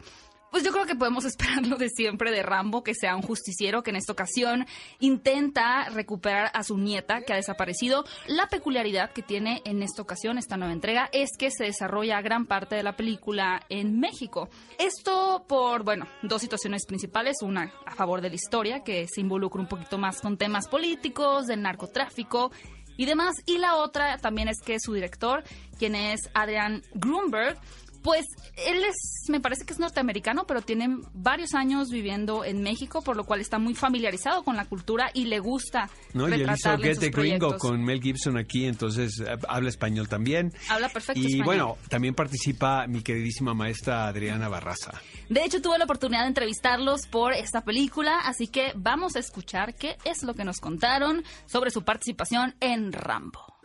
Pues 0.56 0.64
yo 0.64 0.72
creo 0.72 0.86
que 0.86 0.94
podemos 0.94 1.24
esperar 1.26 1.66
lo 1.66 1.76
de 1.76 1.90
siempre 1.90 2.30
de 2.30 2.42
Rambo, 2.42 2.82
que 2.82 2.94
sea 2.94 3.14
un 3.14 3.20
justiciero 3.20 3.82
que 3.82 3.90
en 3.90 3.96
esta 3.96 4.14
ocasión 4.14 4.64
intenta 5.00 5.90
recuperar 5.90 6.50
a 6.54 6.62
su 6.62 6.78
nieta 6.78 7.20
que 7.20 7.34
ha 7.34 7.36
desaparecido. 7.36 8.06
La 8.26 8.46
peculiaridad 8.48 9.12
que 9.12 9.20
tiene 9.20 9.60
en 9.66 9.82
esta 9.82 10.00
ocasión 10.00 10.38
esta 10.38 10.56
nueva 10.56 10.72
entrega 10.72 11.10
es 11.12 11.28
que 11.38 11.50
se 11.50 11.64
desarrolla 11.64 12.22
gran 12.22 12.46
parte 12.46 12.74
de 12.74 12.82
la 12.82 12.96
película 12.96 13.66
en 13.68 14.00
México. 14.00 14.48
Esto 14.78 15.44
por, 15.46 15.84
bueno, 15.84 16.06
dos 16.22 16.40
situaciones 16.40 16.86
principales. 16.86 17.36
Una 17.42 17.70
a 17.84 17.94
favor 17.94 18.22
de 18.22 18.30
la 18.30 18.36
historia, 18.36 18.82
que 18.82 19.06
se 19.08 19.20
involucra 19.20 19.60
un 19.60 19.68
poquito 19.68 19.98
más 19.98 20.22
con 20.22 20.38
temas 20.38 20.68
políticos, 20.68 21.44
del 21.44 21.60
narcotráfico 21.60 22.50
y 22.96 23.04
demás. 23.04 23.34
Y 23.44 23.58
la 23.58 23.76
otra 23.76 24.16
también 24.16 24.48
es 24.48 24.62
que 24.64 24.80
su 24.80 24.94
director, 24.94 25.44
quien 25.78 25.94
es 25.94 26.30
Adrian 26.32 26.82
Grunberg, 26.94 27.58
pues 28.06 28.24
él 28.56 28.84
es, 28.84 29.28
me 29.28 29.40
parece 29.40 29.66
que 29.66 29.72
es 29.72 29.80
norteamericano, 29.80 30.46
pero 30.46 30.62
tiene 30.62 30.96
varios 31.12 31.54
años 31.54 31.90
viviendo 31.90 32.44
en 32.44 32.62
México, 32.62 33.02
por 33.02 33.16
lo 33.16 33.24
cual 33.24 33.40
está 33.40 33.58
muy 33.58 33.74
familiarizado 33.74 34.44
con 34.44 34.54
la 34.54 34.64
cultura 34.64 35.10
y 35.12 35.24
le 35.24 35.40
gusta 35.40 35.90
¿no? 36.14 36.28
Y 36.28 36.34
él 36.34 36.48
hizo 36.48 36.78
Get 36.78 37.00
the 37.00 37.10
Gringo 37.10 37.58
con 37.58 37.82
Mel 37.82 38.00
Gibson 38.00 38.38
aquí, 38.38 38.66
entonces 38.66 39.18
eh, 39.18 39.36
habla 39.48 39.70
español 39.70 40.08
también. 40.08 40.52
Habla 40.68 40.88
perfecto 40.88 41.20
Y 41.20 41.24
español. 41.24 41.44
bueno, 41.46 41.78
también 41.88 42.14
participa 42.14 42.86
mi 42.86 43.02
queridísima 43.02 43.54
maestra 43.54 44.06
Adriana 44.06 44.48
Barraza. 44.48 44.92
De 45.28 45.44
hecho, 45.44 45.60
tuve 45.60 45.76
la 45.76 45.84
oportunidad 45.84 46.22
de 46.22 46.28
entrevistarlos 46.28 47.08
por 47.08 47.32
esta 47.32 47.62
película, 47.62 48.20
así 48.20 48.46
que 48.46 48.72
vamos 48.76 49.16
a 49.16 49.18
escuchar 49.18 49.74
qué 49.74 49.96
es 50.04 50.22
lo 50.22 50.34
que 50.34 50.44
nos 50.44 50.60
contaron 50.60 51.24
sobre 51.46 51.72
su 51.72 51.82
participación 51.82 52.54
en 52.60 52.92
Rambo. 52.92 53.55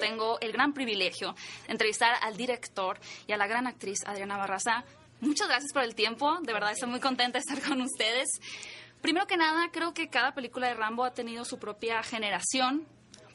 Tengo 0.00 0.38
el 0.40 0.52
gran 0.52 0.72
privilegio 0.72 1.34
de 1.66 1.72
entrevistar 1.72 2.14
al 2.22 2.36
director 2.36 2.98
y 3.26 3.32
a 3.32 3.36
la 3.36 3.46
gran 3.46 3.66
actriz 3.66 3.98
Adriana 4.06 4.36
Barraza. 4.36 4.84
Muchas 5.20 5.48
gracias 5.48 5.72
por 5.72 5.82
el 5.82 5.94
tiempo, 5.94 6.38
de 6.42 6.52
verdad 6.52 6.72
estoy 6.72 6.88
muy 6.88 7.00
contenta 7.00 7.38
de 7.38 7.44
estar 7.46 7.60
con 7.68 7.80
ustedes. 7.80 8.28
Primero 9.00 9.26
que 9.26 9.36
nada, 9.36 9.68
creo 9.70 9.92
que 9.92 10.08
cada 10.08 10.32
película 10.32 10.68
de 10.68 10.74
Rambo 10.74 11.04
ha 11.04 11.12
tenido 11.12 11.44
su 11.44 11.58
propia 11.58 12.02
generación, 12.02 12.86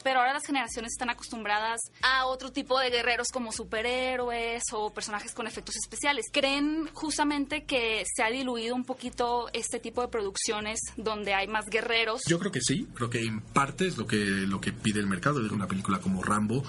pero 0.04 0.20
ahora 0.20 0.34
las 0.34 0.46
generaciones 0.46 0.94
están 0.94 1.10
acostumbradas 1.10 1.80
a 2.02 2.26
otro 2.26 2.52
tipo 2.52 2.80
de 2.80 2.90
guerreros 2.90 3.28
como 3.32 3.52
superhéroes 3.52 4.64
o 4.72 4.94
personajes 4.94 5.34
con 5.34 5.48
efectos 5.48 5.76
especiales. 5.76 6.26
¿Creen 6.32 6.90
justamente 6.94 7.64
que 7.64 8.04
se 8.06 8.24
ha 8.24 8.30
diluido 8.30 8.76
un 8.76 8.86
poquito 8.86 9.50
este 9.54 9.80
tipo 9.80 10.02
de 10.02 10.08
producciones 10.08 10.80
donde 10.98 11.34
hay 11.34 11.48
más 11.48 11.66
guerreros? 11.66 12.22
Yo 12.28 12.40
creo 12.40 12.52
que 12.52 12.62
sí, 12.62 12.88
creo 12.94 13.10
que 13.10 13.24
en 13.24 13.42
parte 13.42 13.88
es 13.88 13.98
lo 13.98 14.08
que, 14.08 14.18
lo 14.18 14.62
que 14.62 14.72
pide 14.72 15.00
el 15.00 15.08
mercado. 15.08 15.40
Una 15.52 15.68
película 15.68 16.00
como 16.00 16.24
Rambo 16.24 16.64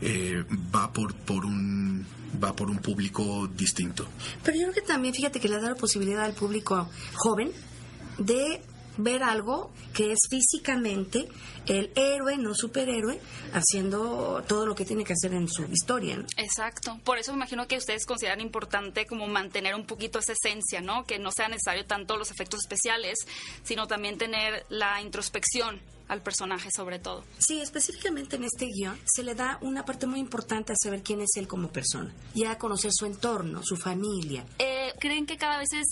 eh, 0.00 0.44
va 0.74 0.92
por, 0.92 1.14
por 1.14 1.44
un 1.44 2.06
va 2.42 2.54
por 2.54 2.68
un 2.68 2.78
público 2.78 3.48
distinto. 3.48 4.06
Pero 4.42 4.56
yo 4.56 4.62
creo 4.64 4.74
que 4.74 4.82
también, 4.82 5.14
fíjate 5.14 5.40
que 5.40 5.48
le 5.48 5.60
da 5.60 5.70
la 5.70 5.74
posibilidad 5.76 6.24
al 6.24 6.34
público 6.34 6.88
joven 7.14 7.52
de 8.18 8.60
ver 8.96 9.22
algo 9.22 9.70
que 9.92 10.12
es 10.12 10.18
físicamente 10.28 11.28
el 11.66 11.90
héroe, 11.94 12.36
no 12.36 12.54
superhéroe, 12.54 13.20
haciendo 13.52 14.42
todo 14.46 14.66
lo 14.66 14.74
que 14.74 14.84
tiene 14.84 15.04
que 15.04 15.14
hacer 15.14 15.32
en 15.32 15.48
su 15.48 15.64
historia. 15.64 16.16
¿no? 16.16 16.26
Exacto. 16.36 17.00
Por 17.04 17.18
eso 17.18 17.32
me 17.32 17.38
imagino 17.38 17.66
que 17.66 17.76
ustedes 17.76 18.06
consideran 18.06 18.40
importante 18.40 19.06
como 19.06 19.26
mantener 19.26 19.74
un 19.74 19.86
poquito 19.86 20.18
esa 20.18 20.32
esencia, 20.32 20.80
¿no? 20.80 21.04
Que 21.04 21.18
no 21.18 21.30
sea 21.32 21.48
necesario 21.48 21.86
tanto 21.86 22.16
los 22.16 22.30
efectos 22.30 22.60
especiales, 22.60 23.18
sino 23.62 23.86
también 23.86 24.18
tener 24.18 24.66
la 24.68 25.00
introspección 25.00 25.80
al 26.08 26.22
personaje 26.22 26.70
sobre 26.70 26.98
todo. 26.98 27.24
Sí, 27.38 27.60
específicamente 27.60 28.36
en 28.36 28.44
este 28.44 28.66
guion 28.66 28.98
se 29.04 29.22
le 29.22 29.34
da 29.34 29.58
una 29.62 29.84
parte 29.84 30.06
muy 30.06 30.20
importante 30.20 30.72
a 30.72 30.76
saber 30.76 31.02
quién 31.02 31.20
es 31.20 31.30
él 31.36 31.48
como 31.48 31.68
persona 31.68 32.12
y 32.34 32.44
a 32.44 32.58
conocer 32.58 32.90
su 32.92 33.06
entorno, 33.06 33.62
su 33.62 33.76
familia. 33.76 34.44
Eh, 34.58 34.92
¿Creen 35.00 35.26
que 35.26 35.36
cada 35.36 35.58
vez 35.58 35.72
es 35.72 35.86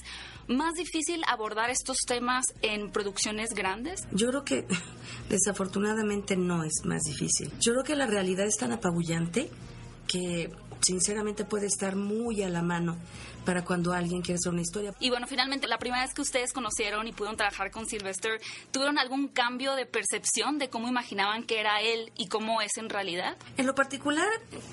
más 0.48 0.74
difícil 0.74 1.22
abordar 1.28 1.70
estos 1.70 1.98
temas 2.07 2.44
en 2.62 2.90
producciones 2.90 3.50
grandes? 3.55 4.02
Yo 4.12 4.28
creo 4.28 4.44
que 4.44 4.66
desafortunadamente 5.28 6.37
no 6.37 6.64
es 6.64 6.85
más 6.85 7.02
difícil. 7.02 7.50
Yo 7.61 7.72
creo 7.72 7.85
que 7.85 7.96
la 7.96 8.07
realidad 8.07 8.46
es 8.46 8.57
tan 8.57 8.72
apabullante 8.72 9.50
que 10.07 10.50
sinceramente 10.83 11.45
puede 11.45 11.66
estar 11.66 11.97
muy 11.97 12.42
a 12.42 12.49
la 12.49 12.62
mano 12.62 12.97
para 13.45 13.64
cuando 13.64 13.92
alguien 13.92 14.23
quiere 14.23 14.37
hacer 14.37 14.53
una 14.53 14.62
historia. 14.62 14.95
Y 15.01 15.11
bueno, 15.11 15.27
finalmente, 15.27 15.66
la 15.66 15.79
primera 15.79 16.03
vez 16.03 16.14
que 16.14 16.23
ustedes 16.23 16.53
conocieron 16.53 17.07
y 17.09 17.12
pudieron 17.12 17.37
trabajar 17.37 17.71
con 17.71 17.87
Sylvester, 17.87 18.40
¿tuvieron 18.71 18.99
algún 18.99 19.29
cambio 19.29 19.75
de 19.75 19.87
percepción 19.87 20.59
de 20.59 20.68
cómo 20.68 20.88
imaginaban 20.88 21.45
que 21.45 21.61
era 21.61 21.81
él 21.81 22.12
y 22.16 22.29
cómo 22.29 22.61
es 22.61 22.77
en 22.77 22.88
realidad? 22.88 23.37
En 23.57 23.66
lo 23.66 23.75
particular, 23.75 24.29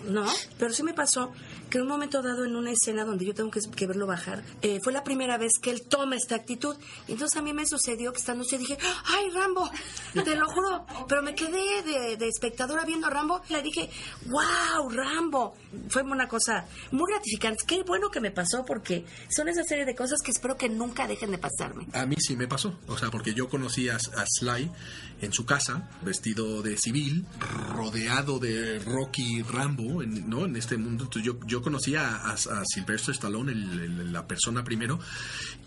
no, 0.05 0.25
pero 0.57 0.73
sí 0.73 0.83
me 0.83 0.93
pasó 0.93 1.33
que 1.69 1.77
en 1.77 1.83
un 1.83 1.89
momento 1.89 2.21
dado 2.21 2.45
en 2.45 2.55
una 2.55 2.71
escena 2.71 3.05
donde 3.05 3.25
yo 3.25 3.33
tengo 3.33 3.51
que, 3.51 3.59
que 3.75 3.87
verlo 3.87 4.07
bajar, 4.07 4.43
eh, 4.61 4.79
fue 4.83 4.93
la 4.93 5.03
primera 5.03 5.37
vez 5.37 5.53
que 5.61 5.71
él 5.71 5.83
toma 5.87 6.15
esta 6.15 6.35
actitud. 6.35 6.75
Entonces 7.07 7.37
a 7.37 7.41
mí 7.41 7.53
me 7.53 7.65
sucedió 7.65 8.11
que 8.11 8.19
estando 8.19 8.43
yo 8.49 8.57
dije, 8.57 8.77
¡ay, 9.05 9.29
Rambo! 9.31 9.69
Te 10.13 10.35
lo 10.35 10.47
juro, 10.47 10.85
pero 11.07 11.21
me 11.21 11.35
quedé 11.35 11.83
de, 11.83 12.17
de 12.17 12.27
espectadora 12.27 12.85
viendo 12.85 13.07
a 13.07 13.09
Rambo 13.09 13.41
y 13.49 13.53
le 13.53 13.61
dije, 13.61 13.89
¡wow, 14.27 14.89
Rambo! 14.89 15.55
Fue 15.89 15.98
una 16.07 16.27
cosa 16.27 16.65
muy 16.91 17.11
gratificante. 17.11 17.63
Qué 17.67 17.83
bueno 17.83 18.09
que 18.09 18.19
me 18.21 18.31
pasó 18.31 18.65
porque 18.65 19.05
son 19.29 19.47
esa 19.49 19.63
serie 19.63 19.85
de 19.85 19.95
cosas 19.95 20.19
que 20.23 20.31
espero 20.31 20.55
que 20.57 20.69
nunca 20.69 21.07
dejen 21.07 21.31
de 21.31 21.37
pasarme. 21.37 21.87
A 21.93 22.05
mí 22.05 22.15
sí 22.19 22.35
me 22.35 22.47
pasó, 22.47 22.77
o 22.87 22.97
sea, 22.97 23.09
porque 23.11 23.33
yo 23.33 23.49
conocí 23.49 23.89
a, 23.89 23.95
a 23.97 24.25
Sly 24.27 24.71
en 25.21 25.33
su 25.33 25.45
casa, 25.45 25.89
vestido 26.01 26.61
de 26.61 26.77
civil, 26.77 27.25
rodeado 27.75 28.39
de 28.39 28.79
Rocky 28.79 29.41
Rambo, 29.43 30.01
en, 30.01 30.29
¿no? 30.29 30.45
En 30.45 30.55
este 30.55 30.77
mundo. 30.77 31.03
Entonces 31.05 31.23
yo, 31.23 31.39
yo 31.45 31.61
conocí 31.61 31.95
a, 31.95 32.15
a, 32.15 32.31
a 32.33 32.63
Sylvester 32.65 33.13
Stallone, 33.13 33.51
el- 33.51 33.79
el- 33.79 34.13
la 34.13 34.25
persona 34.27 34.63
primero, 34.63 34.99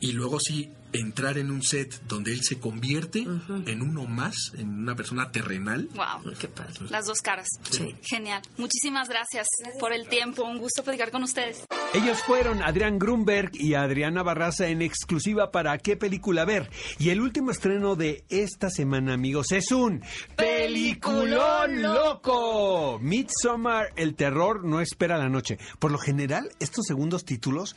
y 0.01 0.13
luego 0.13 0.39
sí 0.41 0.71
entrar 0.93 1.39
en 1.39 1.51
un 1.51 1.63
set 1.63 2.03
donde 2.07 2.33
él 2.33 2.43
se 2.43 2.59
convierte 2.59 3.21
en 3.67 3.83
uno 3.83 4.07
más, 4.07 4.53
en 4.57 4.69
una 4.69 4.95
persona 4.95 5.31
terrenal. 5.31 5.89
¡Wow! 5.95 6.35
Qué 6.39 6.49
padre. 6.49 6.75
Las 6.91 7.07
dos 7.07 7.21
caras. 7.21 7.49
Sí. 7.71 7.95
Genial. 8.03 8.43
Muchísimas 8.57 9.09
gracias, 9.09 9.47
por 9.79 9.93
el 9.93 10.09
tiempo. 10.09 10.45
Un 10.45 10.59
gusto 10.59 10.83
platicar 10.83 11.11
con 11.11 11.23
ustedes. 11.23 11.65
Ellos 11.95 12.23
fueron 12.23 12.63
Adrián 12.63 12.99
Grunberg 12.99 13.51
y 13.53 13.75
Adriana 13.75 14.23
Barraza 14.23 14.67
en 14.69 14.81
exclusiva 14.81 15.51
para 15.51 15.77
qué 15.77 15.95
película 15.95 16.47
ver. 16.47 16.71
Y 16.99 17.11
el 17.11 17.21
último 17.21 17.51
estreno 17.51 17.97
de 17.97 18.25
esta 18.31 18.71
semana, 18.71 19.13
amigos, 19.13 19.53
es 19.53 19.71
un 19.73 20.03
peliculón 20.35 21.83
loco. 21.83 22.99
Midsommar, 22.99 23.89
el 23.97 24.15
terror 24.15 24.65
no 24.65 24.81
espera 24.81 25.19
la 25.19 25.29
noche. 25.29 25.59
Por 25.79 25.91
lo 25.93 25.99
general, 25.99 26.49
estos 26.61 26.87
segundos 26.87 27.27
títulos 27.27 27.77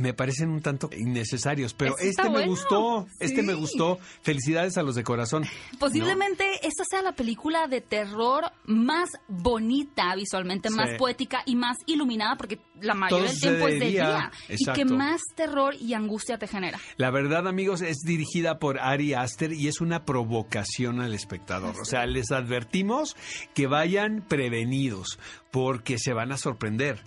me 0.00 0.14
parecen 0.14 0.48
un 0.50 0.62
tanto 0.62 0.88
innecesarios, 0.96 1.74
pero 1.74 1.96
Este 1.96 2.08
este 2.08 2.22
me 2.24 2.28
bueno. 2.30 2.46
gustó, 2.50 3.06
este 3.20 3.42
me 3.42 3.54
gustó. 3.54 3.98
Felicidades 4.22 4.78
a 4.78 4.82
los 4.82 4.94
de 4.94 5.04
corazón. 5.04 5.44
Posiblemente 5.78 6.66
esta 6.66 6.84
sea 6.88 7.02
la 7.02 7.12
película 7.12 7.66
de 7.68 7.82
terror 7.82 8.44
más 8.64 9.10
bonita 9.28 10.14
visualmente, 10.14 10.70
Sí. 10.70 10.74
más 10.74 10.90
poética 10.98 11.42
y 11.44 11.56
más 11.56 11.76
iluminada, 11.86 12.36
porque 12.36 12.58
la 12.80 12.94
mayoría 12.94 13.30
del 13.42 13.58
tiempo 13.58 13.66
sucede 13.66 13.74
es 13.74 13.80
de 13.80 13.86
día. 13.90 14.30
Y 14.48 14.64
que 14.72 14.84
más 14.84 15.20
terror 15.34 15.74
y 15.74 15.94
angustia 15.94 16.38
te 16.38 16.46
genera. 16.46 16.78
La 16.96 17.10
verdad, 17.10 17.46
amigos, 17.46 17.82
es 17.82 17.98
dirigida 17.98 18.58
por 18.58 18.78
Ari 18.78 19.14
Aster 19.14 19.52
y 19.52 19.68
es 19.68 19.80
una 19.80 20.04
provocación 20.04 21.00
al 21.00 21.14
espectador. 21.14 21.74
O 21.80 21.84
sea, 21.84 22.06
les 22.06 22.30
advertimos 22.30 23.16
que 23.54 23.66
vayan 23.66 24.24
prevenidos 24.26 25.18
porque 25.50 25.98
se 25.98 26.12
van 26.12 26.32
a 26.32 26.36
sorprender. 26.36 27.04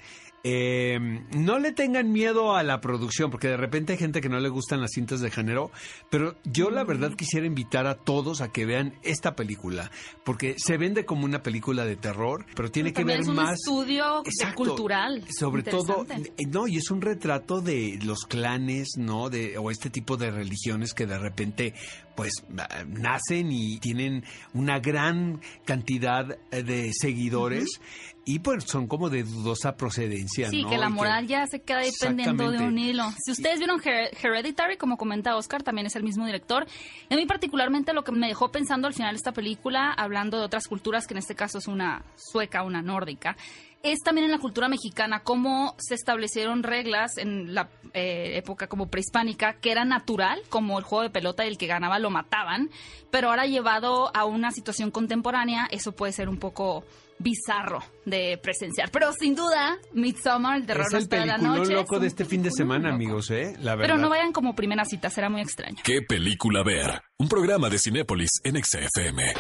Eh, 0.48 1.00
no 1.36 1.58
le 1.58 1.72
tengan 1.72 2.12
miedo 2.12 2.56
a 2.56 2.62
la 2.62 2.80
producción, 2.80 3.32
porque 3.32 3.48
de 3.48 3.58
repente 3.58 3.94
hay 3.94 3.98
gente 3.98 4.22
que 4.22 4.30
no 4.30 4.40
le 4.40 4.50
gustan 4.50 4.80
las 4.80 4.92
cintas 4.92 5.20
de 5.20 5.32
género, 5.32 5.72
pero 6.12 6.36
yo 6.44 6.70
la 6.70 6.84
verdad 6.84 7.16
quisiera 7.16 7.48
invitar 7.48 7.88
a 7.88 7.96
todos 7.96 8.42
a 8.42 8.52
que 8.52 8.64
vean 8.68 8.94
esta 9.02 9.36
película, 9.36 9.90
porque 10.24 10.54
se 10.60 10.78
vende 10.78 11.04
como 11.04 11.26
una 11.26 11.42
película 11.42 11.84
de 11.84 11.96
terror, 11.96 12.46
pero 12.56 12.70
tiene 12.70 12.94
que 12.94 13.04
ver 13.04 13.22
es 13.22 13.28
un 13.28 13.38
más 13.38 13.54
estudio 13.54 14.24
Exacto. 14.24 14.66
cultural. 14.66 15.24
Sobre 15.36 15.64
todo, 15.64 16.06
eh, 16.12 16.46
no, 16.48 16.68
y 16.68 16.78
es 16.78 16.92
un 16.92 17.02
retrato 17.02 17.62
de 17.62 17.98
los 18.04 18.28
clanes, 18.28 18.90
¿no? 19.00 19.32
De, 19.32 19.58
o 19.58 19.72
este 19.72 19.90
tipo 19.90 20.16
de 20.16 20.30
religiones 20.30 20.94
que 20.94 21.08
de 21.08 21.18
repente, 21.18 21.74
pues, 22.16 22.34
ah, 22.60 22.84
nacen 22.88 23.52
y 23.52 23.80
tienen 23.80 24.24
una 24.54 24.78
gran 24.78 25.42
cantidad 25.66 26.38
eh, 26.52 26.62
de 26.62 26.92
seguidores 26.94 27.80
y 28.26 28.40
pues 28.40 28.64
son 28.66 28.88
como 28.88 29.10
de 29.10 29.24
dudosa 29.24 29.76
procedencia, 29.78 30.50
Sí, 30.50 30.64
¿no? 30.64 30.70
que 30.70 30.78
la 30.78 30.90
moral 30.90 31.28
ya 31.28 31.46
se 31.48 31.62
queda 31.62 31.80
dependiendo 31.80 32.50
de 32.52 32.58
un 32.60 32.78
hilo. 32.78 33.04
Si 33.24 33.32
ustedes 33.32 33.60
vieron 33.60 33.80
Her- 33.80 34.10
Hereditary, 34.22 34.78
como 34.78 34.98
comenta 34.98 35.36
Oscar, 35.36 35.62
también 35.64 35.86
es 35.88 35.96
el 35.96 36.04
mismo 36.04 36.26
director. 36.26 36.66
A 37.10 37.16
mí 37.16 37.26
particularmente 37.26 37.94
lo 37.94 38.04
que 38.04 38.12
me 38.12 38.28
dejó 38.28 38.52
pensando 38.52 38.88
al 38.88 38.94
final 38.96 39.12
de 39.14 39.18
esta 39.18 39.32
película, 39.32 39.92
hablando 39.92 40.40
de 40.40 40.46
otras 40.46 40.68
culturas, 40.68 41.06
que 41.08 41.14
en 41.14 41.20
este 41.20 41.36
caso 41.36 41.60
es 41.60 41.68
una 41.68 42.04
sueca, 42.16 42.64
una 42.64 42.82
nórdica, 42.82 43.38
es 43.84 44.00
también 44.00 44.26
en 44.26 44.32
la 44.32 44.40
cultura 44.40 44.68
mexicana 44.68 45.20
cómo 45.22 45.76
se 45.78 45.94
establecieron 45.94 46.64
reglas 46.64 47.20
en 47.20 47.54
la 47.54 47.70
eh, 47.94 48.32
época 48.38 48.66
como 48.66 48.88
prehispánica 48.88 49.54
que 49.62 49.72
era 49.72 49.86
natural, 49.86 50.42
como 50.50 50.80
el 50.80 50.84
juego 50.84 51.04
de 51.04 51.12
pelota 51.12 51.46
y 51.46 51.50
el 51.50 51.60
que 51.60 51.68
ganaba 51.68 52.00
lo 52.00 52.10
mataban, 52.10 52.72
pero 53.12 53.30
ahora 53.30 53.46
llevado 53.46 54.10
a 54.18 54.26
una 54.26 54.50
situación 54.50 54.90
contemporánea, 54.90 55.68
eso 55.70 55.92
puede 55.92 56.14
ser 56.14 56.30
un 56.30 56.40
poco 56.40 56.84
bizarro 57.20 57.80
de 58.06 58.38
presenciar. 58.42 58.92
Pero 58.92 59.12
sin 59.14 59.36
duda, 59.36 59.78
Midsommar, 59.94 60.58
el 60.62 60.66
terror 60.66 60.86
Es 60.88 60.94
el 60.94 61.00
espera 61.00 61.26
la 61.26 61.38
noche. 61.38 61.74
loco 61.74 61.96
es 61.96 62.02
de 62.02 62.08
este 62.08 62.26
fin 62.26 62.44
de 62.44 62.52
semana, 62.52 62.90
loco. 62.90 62.96
amigos, 62.96 63.32
¿eh? 63.32 63.54
La 63.60 63.76
verdad. 63.76 63.94
Pero 63.94 63.98
no 64.02 64.10
vayan 64.10 64.32
como 64.32 64.56
primera 64.56 64.86
cita, 64.86 65.10
será 65.10 65.30
muy 65.30 65.42
extraño. 65.42 65.78
¿Qué 65.84 66.02
película 66.02 66.64
ver? 66.64 67.02
Un 67.18 67.28
programa 67.30 67.70
de 67.70 67.80
Cinépolis 67.80 68.30
en 68.44 68.64
XFM. 68.64 69.34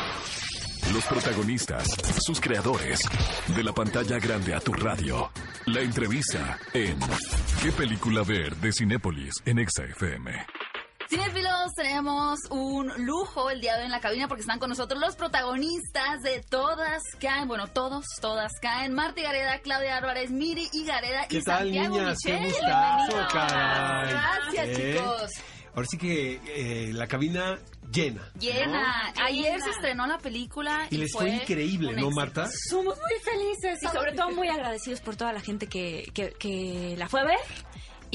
Los 0.93 1.03
protagonistas, 1.05 1.87
sus 2.23 2.39
creadores, 2.39 2.99
de 3.55 3.63
la 3.63 3.73
pantalla 3.73 4.19
grande 4.19 4.53
a 4.53 4.59
tu 4.59 4.71
radio. 4.71 5.31
La 5.65 5.81
entrevista 5.81 6.59
en 6.73 6.99
¿Qué 7.63 7.71
película 7.71 8.21
ver? 8.23 8.55
de 8.57 8.71
Cinépolis 8.71 9.33
en 9.45 9.67
XFM. 9.67 10.31
Cinefilos, 11.09 11.73
tenemos 11.75 12.39
un 12.49 12.91
lujo 13.05 13.51
el 13.51 13.61
día 13.61 13.73
de 13.73 13.79
hoy 13.81 13.85
en 13.85 13.91
la 13.91 13.99
cabina 13.99 14.27
porque 14.27 14.41
están 14.41 14.57
con 14.57 14.69
nosotros 14.69 14.99
los 14.99 15.15
protagonistas 15.15 16.23
de 16.23 16.41
Todas 16.41 17.03
Caen, 17.19 17.47
bueno, 17.47 17.67
todos, 17.67 18.05
todas 18.21 18.51
caen. 18.59 18.93
Marta 18.93 19.21
Gareda, 19.21 19.59
Claudia 19.59 19.97
Álvarez, 19.97 20.31
Miri 20.31 20.67
y 20.73 20.83
Gareda 20.85 21.27
¿Qué 21.27 21.37
y 21.37 21.41
tal, 21.43 21.59
Santiago 21.65 21.95
niñas? 21.99 22.17
¡Qué 22.23 22.33
Michel. 22.33 22.51
gustazo, 22.53 23.07
Bienvenidos. 23.07 23.33
caray! 23.33 24.09
Gracias, 24.13 24.79
¿Eh? 24.79 24.93
chicos. 24.97 25.31
Ahora 25.75 25.87
sí 25.91 25.97
que 25.97 26.41
eh, 26.47 26.93
la 26.93 27.05
cabina 27.07 27.59
llena. 27.91 28.31
Llena. 28.39 29.13
Ayer 29.23 29.61
se 29.61 29.69
estrenó 29.71 30.07
la 30.07 30.17
película 30.17 30.87
Y 30.89 30.95
y, 30.95 30.97
les 30.99 31.11
fue 31.11 31.29
increíble, 31.29 31.93
¿no. 31.93 32.09
Marta? 32.11 32.47
Somos 32.69 32.97
muy 32.97 33.19
felices 33.21 33.83
y 33.83 33.87
sobre 33.87 34.13
todo 34.13 34.31
muy 34.31 34.47
agradecidos 34.47 35.01
por 35.01 35.15
toda 35.17 35.33
la 35.33 35.41
gente 35.41 35.67
que, 35.67 36.09
que, 36.13 36.31
que 36.31 36.95
la 36.97 37.07
fue 37.09 37.21
a 37.21 37.25
ver. 37.25 37.39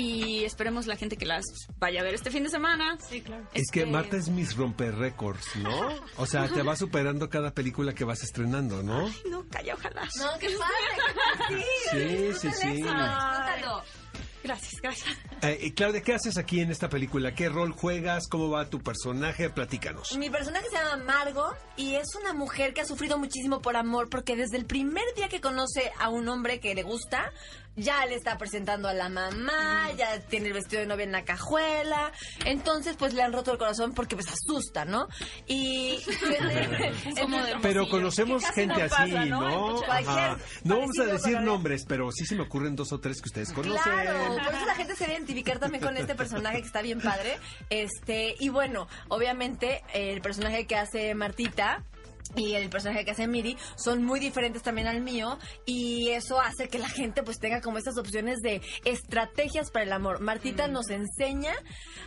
Y 0.01 0.45
esperemos 0.45 0.87
la 0.87 0.97
gente 0.97 1.19
que 1.19 1.27
las 1.27 1.45
vaya 1.79 2.01
a 2.01 2.05
ver 2.05 2.15
este 2.15 2.31
fin 2.31 2.43
de 2.43 2.49
semana. 2.49 2.97
Sí, 3.07 3.21
claro. 3.21 3.47
Es 3.53 3.71
que 3.71 3.85
Marta 3.85 4.17
es 4.17 4.31
mis 4.31 4.57
romper 4.57 4.95
récords, 4.97 5.57
¿no? 5.57 5.95
O 6.17 6.25
sea, 6.25 6.49
te 6.49 6.63
va 6.63 6.75
superando 6.75 7.29
cada 7.29 7.53
película 7.53 7.93
que 7.93 8.05
vas 8.05 8.23
estrenando, 8.23 8.83
¿no? 8.83 9.11
No, 9.29 9.47
calla, 9.51 9.75
ojalá. 9.75 10.09
No, 10.19 10.39
qué 10.39 10.49
padre. 10.57 11.65
Sí, 11.91 12.33
sí, 12.41 12.49
sí. 12.53 12.81
Cuéntalo. 12.81 13.83
Gracias, 14.43 14.81
gracias. 14.81 15.19
Eh, 15.43 15.73
Claudia, 15.75 16.01
¿qué 16.03 16.15
haces 16.15 16.39
aquí 16.39 16.61
en 16.61 16.71
esta 16.71 16.89
película? 16.89 17.35
¿Qué 17.35 17.49
rol 17.49 17.73
juegas? 17.73 18.27
¿Cómo 18.27 18.49
va 18.49 18.71
tu 18.71 18.81
personaje? 18.81 19.51
Platícanos. 19.51 20.17
Mi 20.17 20.31
personaje 20.31 20.67
se 20.71 20.77
llama 20.77 21.05
Margo 21.05 21.55
y 21.77 21.97
es 21.97 22.15
una 22.15 22.33
mujer 22.33 22.73
que 22.73 22.81
ha 22.81 22.87
sufrido 22.87 23.19
muchísimo 23.19 23.61
por 23.61 23.77
amor 23.77 24.09
porque 24.09 24.37
desde 24.37 24.57
el 24.57 24.65
primer 24.65 25.05
día 25.15 25.29
que 25.29 25.41
conoce 25.41 25.93
a 25.99 26.09
un 26.09 26.27
hombre 26.29 26.59
que 26.59 26.75
le 26.75 26.83
gusta, 26.83 27.31
ya 27.77 28.05
le 28.07 28.15
está 28.15 28.37
presentando 28.39 28.89
a 28.89 28.95
la 28.95 29.09
mamá, 29.09 29.91
ya 29.97 30.21
tiene 30.21 30.49
el 30.49 30.53
vestido 30.53 30.81
de 30.81 30.87
novia 30.87 31.05
en 31.05 31.13
la 31.13 31.25
cajuela, 31.25 32.13
entonces 32.45 32.97
pues 32.97 33.15
le 33.15 33.23
han 33.23 33.33
roto 33.33 33.53
el 33.53 33.59
corazón 33.59 33.93
porque 33.95 34.17
pues 34.17 34.29
asusta, 34.29 34.85
¿no? 34.85 35.09
Y 35.47 35.99
Pero 37.63 37.89
conocemos 37.89 38.45
gente 38.51 38.89
no 38.89 38.95
así, 38.95 39.13
¿no? 39.31 39.41
¿no? 39.41 39.83
Cualquier 39.83 40.19
Ajá. 40.19 40.39
No 40.65 40.81
vamos 40.81 40.99
a 40.99 41.05
decir 41.05 41.41
nombres, 41.41 41.85
pero 41.87 42.11
sí 42.13 42.27
se 42.27 42.35
me 42.35 42.43
ocurren 42.43 42.77
dos 42.77 42.93
o 42.93 43.01
tres 43.01 43.21
que 43.21 43.29
ustedes 43.29 43.53
conocen. 43.53 43.83
Claro, 43.83 44.37
por 44.45 44.55
eso 44.55 44.67
la 44.67 44.75
gente 44.75 44.95
se 44.95 45.05
debe 45.05 45.17
identificar 45.17 45.59
también 45.59 45.83
con 45.83 45.97
este 45.97 46.15
personaje 46.15 46.61
que 46.61 46.67
está 46.67 46.83
bien 46.83 47.01
padre. 47.01 47.39
Este, 47.71 48.35
y 48.39 48.49
bueno, 48.49 48.89
obviamente 49.09 49.83
el 49.95 50.21
personaje 50.21 50.67
que 50.67 50.77
hace 50.77 51.15
Martita 51.15 51.85
y 52.37 52.55
el 52.55 52.71
personaje 52.71 53.05
que 53.05 53.11
hace 53.11 53.27
Miri 53.27 53.57
son 53.77 54.05
muy 54.05 54.21
diferentes 54.21 54.63
también 54.63 54.87
al 54.87 55.01
mío 55.01 55.39
y 55.67 56.11
eso 56.11 56.41
hace 56.41 56.69
que 56.69 56.79
la 56.79 56.89
gente 56.89 57.23
pues 57.23 57.39
tenga 57.39 57.61
como 57.61 57.79
estas 57.79 57.99
opciones 57.99 58.41
de 58.41 58.61
estrategias 58.85 59.71
para 59.71 59.85
el 59.85 59.93
amor. 59.93 60.21
Martita 60.21 60.69
nos 60.69 60.91
enseña 60.91 61.55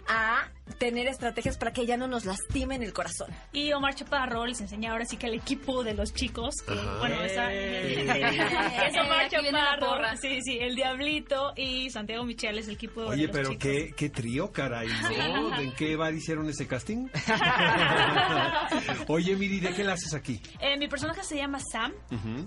a 0.08 0.50
tener 0.78 1.08
estrategias 1.08 1.58
para 1.58 1.74
que 1.74 1.86
ya 1.86 1.98
no 1.98 2.08
nos 2.08 2.26
lastimen 2.26 2.84
el 2.84 2.94
corazón. 2.94 3.30
Y 3.52 3.74
Omar 3.74 3.96
Chaparro 3.96 4.46
les 4.46 4.62
enseña 4.62 4.92
ahora 4.92 5.06
sí 5.06 5.18
que 5.18 5.28
al 5.28 5.34
equipo 5.34 5.84
de 5.84 5.94
los 5.94 6.14
chicos, 6.14 6.56
que 6.66 6.74
bueno, 6.74 7.16
¡Ey! 7.22 8.08
es 8.08 8.98
Omar 8.98 9.30
Chaparro, 9.30 10.18
sí, 10.22 10.40
sí, 10.42 10.58
el 10.60 10.76
Diablito 10.76 11.54
y 11.56 11.90
Santiago 11.90 12.24
Michel 12.24 12.58
es 12.60 12.68
el 12.68 12.76
equipo 12.76 13.02
de 13.02 13.08
Oye, 13.10 13.24
los 13.28 13.32
pero 13.36 13.50
chicos. 13.50 13.64
qué, 13.64 13.94
qué 13.96 14.10
trío, 14.10 14.52
caray, 14.52 14.88
¿no? 14.88 15.60
¿En 15.60 15.72
qué 15.74 15.96
bar 15.96 16.14
hicieron 16.14 16.48
ese 16.50 16.68
casting? 16.68 17.08
Oye, 19.08 19.36
Miri, 19.36 19.60
¿de 19.60 19.74
qué 19.74 19.84
la 19.84 19.94
haces 19.94 20.14
aquí? 20.14 20.42
Eh, 20.60 20.78
mi 20.78 20.88
personaje 20.88 21.24
se 21.24 21.36
llama 21.38 21.60
Sam 21.60 21.92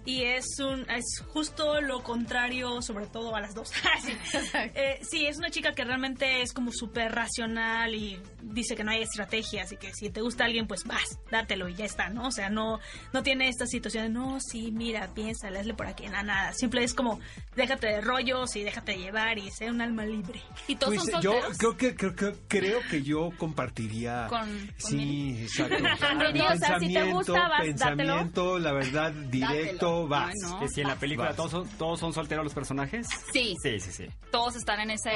y 0.05 0.23
es 0.23 0.47
un 0.61 0.89
es 0.91 1.23
justo 1.29 1.81
lo 1.81 2.03
contrario, 2.03 2.81
sobre 2.83 3.07
todo 3.07 3.35
a 3.35 3.41
las 3.41 3.55
dos. 3.55 3.69
sí. 4.03 4.13
Eh, 4.75 4.99
sí, 5.03 5.27
es 5.27 5.37
una 5.39 5.51
chica 5.51 5.73
que 5.73 5.85
realmente 5.85 6.43
es 6.43 6.53
como 6.53 6.71
súper 6.73 7.13
racional 7.13 7.95
y 7.95 8.06
dice 8.43 8.75
que 8.77 8.85
no 8.85 8.91
hay 8.91 9.03
estrategias 9.03 9.73
y 9.73 9.77
que 9.77 9.93
si 9.95 10.11
te 10.11 10.21
gusta 10.21 10.45
alguien, 10.45 10.67
pues 10.67 10.85
vas, 10.85 11.19
dátelo 11.31 11.69
y 11.69 11.75
ya 11.75 11.85
está, 11.85 12.09
¿no? 12.09 12.29
O 12.29 12.31
sea, 12.31 12.49
no, 12.51 12.79
no 13.13 13.23
tiene 13.23 13.49
esta 13.49 13.67
situación 13.67 14.05
de, 14.05 14.11
no, 14.11 14.39
sí, 14.41 14.71
mira, 14.73 15.09
piensa, 15.15 15.49
hazle 15.49 15.75
por 15.75 15.87
aquí, 15.87 16.07
nada, 16.07 16.23
nada. 16.23 16.53
Simple 16.53 16.85
es 16.85 16.95
como, 16.95 17.21
déjate 17.55 17.87
de 17.89 18.01
rollos 18.01 18.55
y 18.57 18.63
déjate 18.65 18.97
llevar 18.99 19.39
y 19.39 19.51
sé 19.51 19.71
un 19.71 19.81
alma 19.81 20.05
libre. 20.05 20.41
¿Y 20.69 20.77
Pues, 20.77 21.01
yo 21.23 21.33
creo 21.59 21.77
que 21.77 21.95
creo, 21.95 22.15
que 22.15 22.35
creo 22.49 22.81
que 22.91 23.03
yo 23.03 23.31
compartiría 23.39 24.27
Con- 24.29 24.41
con 24.81 24.91
sí 24.91 25.39
exacto 25.43 25.77
o 26.55 26.57
sea, 26.59 26.79
si 26.79 26.93
te 26.93 27.03
gusta, 27.05 27.49
vas, 27.49 27.61
pensamiento 27.63 28.59
la 28.59 28.73
verdad 28.73 29.13
directo 29.13 30.07
vas 30.09 30.33
Que 30.61 30.69
si 30.69 30.81
en 30.81 30.89
la 30.89 30.97
película 30.97 31.35
todos 31.35 31.51
son, 31.51 31.69
todos 31.79 31.99
son 32.01 32.13
solteros 32.13 32.45
los 32.45 32.55
personajes. 32.55 33.07
Sí. 33.33 33.55
Sí, 33.63 33.81
sí, 33.81 33.93
sí. 33.93 34.07
Todos 34.31 34.57
están 34.57 34.81
en 34.81 34.91
ese... 34.91 35.11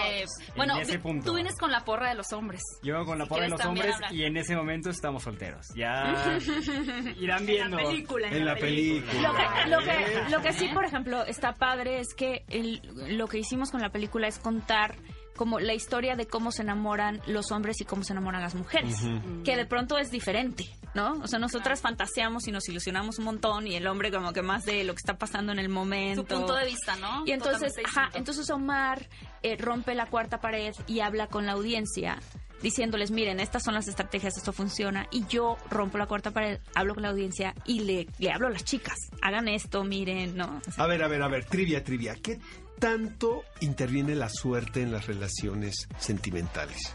Bueno, 0.57 0.79
ese 0.79 0.93
vi- 0.93 0.99
punto. 0.99 1.27
tú 1.27 1.35
vienes 1.35 1.57
con 1.57 1.71
la 1.71 1.85
porra 1.85 2.09
de 2.09 2.15
los 2.15 2.33
hombres. 2.33 2.63
Yo 2.83 3.05
con 3.05 3.19
la 3.19 3.27
porra 3.27 3.43
de 3.45 3.49
los 3.51 3.65
hombres 3.65 3.95
hablar. 3.95 4.15
y 4.15 4.25
en 4.25 4.37
ese 4.37 4.57
momento 4.57 4.89
estamos 4.91 5.23
solteros. 5.23 5.69
Ya 5.75 6.39
irán 7.21 7.45
viendo. 7.47 7.79
En 7.79 8.45
la 8.45 8.55
película. 8.57 9.19
Lo 9.21 9.35
que, 9.35 9.69
lo, 9.69 9.79
que, 9.81 10.31
lo 10.31 10.41
que 10.43 10.53
sí, 10.53 10.69
por 10.73 10.85
ejemplo, 10.85 11.25
está 11.27 11.55
padre 11.55 12.01
es 12.01 12.15
que 12.15 12.45
el- 12.49 12.81
lo 13.19 13.27
que 13.29 13.39
hicimos 13.39 13.71
con 13.71 13.81
la 13.83 13.91
película 13.91 14.29
es 14.29 14.39
contar 14.39 14.97
como 15.37 15.59
la 15.59 15.73
historia 15.73 16.17
de 16.17 16.27
cómo 16.27 16.53
se 16.53 16.63
enamoran 16.63 17.21
los 17.27 17.51
hombres 17.51 17.81
y 17.81 17.85
cómo 17.85 18.03
se 18.05 18.13
enamoran 18.13 18.43
las 18.43 18.55
mujeres, 18.55 19.01
Ujú. 19.03 19.43
que 19.43 19.57
de 19.57 19.65
pronto 19.65 19.97
es 19.97 20.11
diferente, 20.11 20.67
¿no? 20.95 21.13
O 21.23 21.27
sea, 21.29 21.39
nosotras 21.39 21.81
fantaseamos 21.81 22.47
y 22.47 22.53
nos 22.53 22.69
ilusionamos 22.69 23.19
un 23.19 23.25
montón 23.25 23.67
y 23.67 23.75
el 23.75 23.87
hombre 23.87 24.11
como 24.11 24.35
que 24.35 24.43
más 24.43 24.67
de 24.67 24.85
lo 24.85 24.93
que 24.93 24.99
está 24.99 25.17
pasando 25.17 25.51
en 25.53 25.59
el 25.59 25.71
momento. 25.71 26.23
Su 26.23 26.29
punto 26.29 26.55
de 26.57 26.67
vista, 26.67 26.95
¿no? 26.97 27.23
Y 27.27 27.33
entonces, 27.33 27.73
ajá, 27.83 28.11
entonces 28.13 28.51
Omar 28.51 29.07
eh, 29.43 29.57
rompe 29.57 29.95
la 29.95 30.07
cuarta 30.07 30.41
pared 30.43 30.75
y 30.87 31.01
habla 31.01 31.27
con 31.27 31.47
la 31.47 31.53
audiencia 31.53 32.19
diciéndoles, 32.63 33.11
miren, 33.11 33.41
estas 33.41 33.63
son 33.63 33.75
las 33.75 33.89
estrategias, 33.89 34.37
esto 34.37 34.53
funciona. 34.53 35.07
Y 35.11 35.27
yo 35.27 35.57
rompo 35.71 35.99
la 35.99 36.07
cuarta 36.07 36.31
pared, 36.31 36.61
hablo 36.75 36.95
con 36.95 37.03
la 37.03 37.11
audiencia 37.11 37.55
y 37.65 37.81
le, 37.81 38.07
le 38.19 38.31
hablo 38.31 38.47
a 38.49 38.51
las 38.51 38.65
chicas. 38.65 38.97
Hagan 39.23 39.49
esto, 39.49 39.85
miren, 39.85 40.37
¿no? 40.37 40.61
O 40.67 40.71
sea, 40.71 40.85
A 40.85 40.87
ver, 40.87 41.03
a 41.03 41.09
ver, 41.09 41.23
a 41.23 41.29
ver, 41.29 41.45
trivia, 41.45 41.83
trivia. 41.85 42.15
¿Qué 42.15 42.39
tanto 42.79 43.43
interviene 43.61 44.15
la 44.15 44.29
suerte 44.29 44.83
en 44.83 44.93
las 44.93 45.07
relaciones 45.07 45.89
sentimentales? 45.99 46.95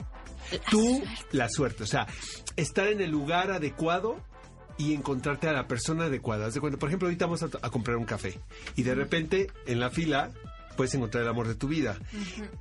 Tú, 0.70 1.04
la 1.32 1.50
suerte, 1.50 1.84
o 1.84 1.88
sea, 1.88 2.06
estar 2.56 2.88
en 2.88 3.02
el 3.02 3.10
lugar 3.10 3.52
adecuado 3.52 4.22
y 4.78 4.94
encontrarte 4.94 5.48
a 5.48 5.54
la 5.54 5.68
persona 5.68 6.06
adecuada. 6.06 6.46
Haz 6.48 6.54
de 6.54 6.60
cuenta, 6.60 6.78
por 6.78 6.90
ejemplo, 6.90 7.08
ahorita 7.08 7.26
vamos 7.26 7.42
a, 7.44 7.46
a 7.62 7.70
comprar 7.72 7.98
un 7.98 8.06
café 8.06 8.40
y 8.76 8.84
de 8.84 8.94
repente 8.94 9.48
en 9.66 9.80
la 9.80 9.90
fila 9.90 10.32
puedes 10.76 10.94
encontrar 10.94 11.24
el 11.24 11.30
amor 11.30 11.48
de 11.48 11.56
tu 11.56 11.68
vida. 11.68 11.98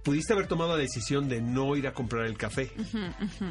Pudiste 0.02 0.32
haber 0.32 0.46
tomado 0.46 0.70
la 0.76 0.78
decisión 0.82 1.28
de 1.28 1.40
no 1.40 1.76
ir 1.76 1.86
a 1.86 1.92
comprar 1.92 2.26
el 2.26 2.36
café. 2.36 2.70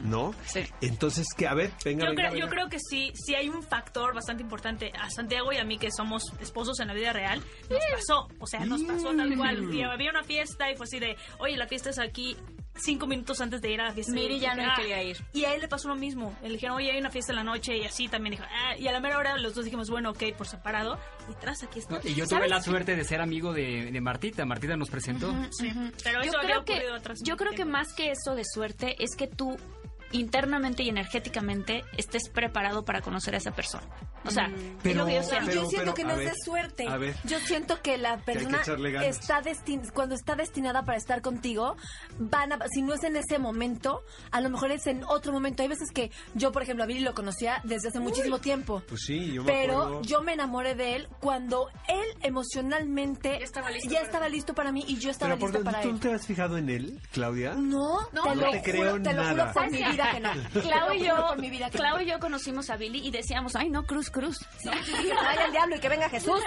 ¿no? 0.03 0.33
Sí. 0.45 0.61
Entonces, 0.81 1.27
que 1.35 1.47
a 1.47 1.53
ver, 1.53 1.71
venga, 1.83 2.05
Yo 2.05 2.09
venga, 2.11 2.21
creo, 2.23 2.33
venga. 2.33 2.45
yo 2.45 2.49
creo 2.49 2.69
que 2.69 2.77
sí, 2.79 3.11
sí 3.15 3.35
hay 3.35 3.49
un 3.49 3.63
factor 3.63 4.13
bastante 4.13 4.43
importante. 4.43 4.91
A 4.99 5.09
Santiago 5.09 5.51
y 5.51 5.57
a 5.57 5.63
mí, 5.63 5.77
que 5.77 5.89
somos 5.91 6.23
esposos 6.39 6.79
en 6.79 6.87
la 6.87 6.93
vida 6.93 7.13
real, 7.13 7.41
nos 7.69 7.79
pasó. 7.93 8.27
O 8.39 8.47
sea, 8.47 8.65
nos 8.65 8.83
pasó 8.83 9.15
tal 9.15 9.35
cual. 9.35 9.73
Y 9.73 9.83
había 9.83 10.09
una 10.11 10.23
fiesta 10.23 10.71
y 10.71 10.75
fue 10.75 10.85
así 10.85 10.99
de, 10.99 11.15
oye, 11.39 11.57
la 11.57 11.67
fiesta 11.67 11.89
es 11.89 11.99
aquí 11.99 12.35
cinco 12.75 13.05
minutos 13.07 13.39
antes 13.41 13.61
de 13.61 13.71
ir 13.71 13.81
a 13.81 13.85
la 13.85 13.93
fiesta. 13.93 14.13
Miri 14.13 14.39
ya 14.39 14.55
no 14.55 14.63
"Ah". 14.63 14.73
quería 14.75 15.01
ir. 15.03 15.17
Y 15.33 15.45
a 15.45 15.53
él 15.53 15.61
le 15.61 15.67
pasó 15.67 15.87
lo 15.87 15.95
mismo. 15.95 16.35
Le 16.41 16.49
dijeron, 16.49 16.75
oye, 16.77 16.91
hay 16.91 16.99
una 16.99 17.11
fiesta 17.11 17.31
en 17.31 17.37
la 17.37 17.43
noche 17.43 17.77
y 17.77 17.85
así 17.85 18.07
también 18.07 18.31
dijo, 18.31 18.43
ah, 18.49 18.75
y 18.77 18.87
a 18.87 18.91
la 18.91 18.99
mera 18.99 19.17
hora 19.17 19.37
los 19.37 19.53
dos 19.53 19.65
dijimos, 19.65 19.89
bueno, 19.89 20.11
ok, 20.11 20.23
por 20.37 20.47
separado. 20.47 20.97
Y 21.29 21.33
tras, 21.39 21.63
aquí 21.63 21.79
está. 21.79 21.95
No, 21.95 22.01
y 22.03 22.09
yo 22.15 22.25
tuve 22.25 22.37
¿Sabes 22.37 22.49
la 22.49 22.61
suerte 22.61 22.95
de 22.95 23.03
ser 23.03 23.21
amigo 23.21 23.53
de, 23.53 23.91
de 23.91 24.01
Martita. 24.01 24.45
Martita 24.45 24.75
nos 24.75 24.89
presentó. 24.89 25.33
Sí, 25.51 25.71
pero 26.03 26.23
yo 26.23 26.29
eso 26.29 26.37
había 26.39 26.49
creo 26.49 26.65
que 26.65 26.73
ocurrido 26.73 26.95
atrás. 26.95 27.19
yo 27.23 27.37
creo 27.37 27.51
que 27.53 27.65
más 27.65 27.93
que 27.93 28.11
eso 28.11 28.35
de 28.35 28.43
suerte 28.45 28.95
es 29.03 29.15
que 29.15 29.27
tú 29.27 29.55
internamente 30.13 30.83
y 30.83 30.89
energéticamente 30.89 31.83
estés 31.97 32.29
preparado 32.29 32.83
para 32.85 33.01
conocer 33.01 33.35
a 33.35 33.37
esa 33.37 33.51
persona. 33.51 33.83
O 34.25 34.31
sea, 34.31 34.45
es 34.83 34.95
lo 34.95 35.05
que 35.05 35.15
yo 35.15 35.23
siento. 35.23 35.51
yo 35.51 35.65
siento 35.65 35.93
que 35.93 36.03
no 36.05 36.13
es 36.13 36.31
de 36.31 36.33
suerte. 36.45 36.87
a 36.87 36.97
ver. 36.97 37.15
Yo 37.25 37.39
siento 37.39 37.81
que 37.81 37.97
la 37.97 38.17
persona 38.19 38.61
está 39.03 39.41
destin 39.41 39.81
cuando 39.93 40.15
está 40.15 40.35
destinada 40.35 40.83
para 40.83 40.97
estar 40.97 41.21
contigo, 41.21 41.75
van 42.19 42.53
a, 42.53 42.59
si 42.71 42.81
no 42.81 42.93
es 42.93 43.03
en 43.03 43.17
ese 43.17 43.37
momento, 43.39 44.03
a 44.31 44.39
lo 44.39 44.49
mejor 44.49 44.71
es 44.71 44.87
en 44.87 45.03
otro 45.03 45.33
momento. 45.33 45.61
Hay 45.63 45.69
veces 45.69 45.89
que 45.93 46.09
yo, 46.35 46.51
por 46.51 46.63
ejemplo, 46.63 46.83
a 46.83 46.87
Billy 46.87 47.01
lo 47.01 47.13
conocía 47.13 47.59
desde 47.65 47.89
hace 47.89 47.99
muchísimo 47.99 48.39
tiempo. 48.39 48.81
Pues 48.87 49.01
sí, 49.05 49.33
yo 49.33 49.43
me 49.43 49.51
Pero 49.51 49.81
acuerdo. 49.81 50.01
yo 50.03 50.21
me 50.23 50.33
enamoré 50.33 50.75
de 50.75 50.95
él 50.95 51.09
cuando 51.19 51.67
él 51.89 52.05
emocionalmente 52.21 53.39
ya 53.39 53.45
estaba 54.01 54.29
listo, 54.29 54.53
para, 54.53 54.71
mí 54.71 54.83
y 54.87 54.97
yo 54.97 55.09
estaba 55.09 55.35
lista 55.35 55.59
para 55.63 55.81
¿tú 55.81 55.89
él. 55.89 55.93
no 55.95 55.99
te 55.99 56.13
has 56.13 56.25
fijado 56.25 56.57
en 56.57 56.69
él, 56.69 56.99
Claudia? 57.11 57.53
No, 57.55 57.99
No, 58.13 58.23
te, 58.23 58.29
no 58.29 58.35
lo 58.35 58.51
te 58.51 58.71
juro, 58.71 59.01
te 59.01 59.13
lo 59.13 59.23
juro 59.29 59.51
por 59.53 59.69
mi 59.69 59.77
vida 59.77 60.02
que 60.11 60.19
no. 60.19 60.31
Clau 60.61 60.93
y 60.93 61.03
yo, 61.03 61.35
mi 61.37 61.49
vida 61.49 61.69
que 61.69 61.77
Clau 61.77 61.97
no. 61.97 62.01
y 62.01 62.05
yo 62.05 62.19
conocimos 62.19 62.69
a 62.69 62.77
Billy 62.77 62.99
y 63.05 63.11
decíamos, 63.11 63.55
ay 63.55 63.69
no, 63.69 63.85
Cruz, 63.85 64.09
Cruz. 64.09 64.39
Sí, 64.59 64.69
que 64.69 64.83
se 64.85 65.13
vaya 65.13 65.45
el 65.45 65.51
diablo 65.51 65.75
y 65.75 65.79
que 65.79 65.89
venga 65.89 66.09
Jesús. 66.09 66.41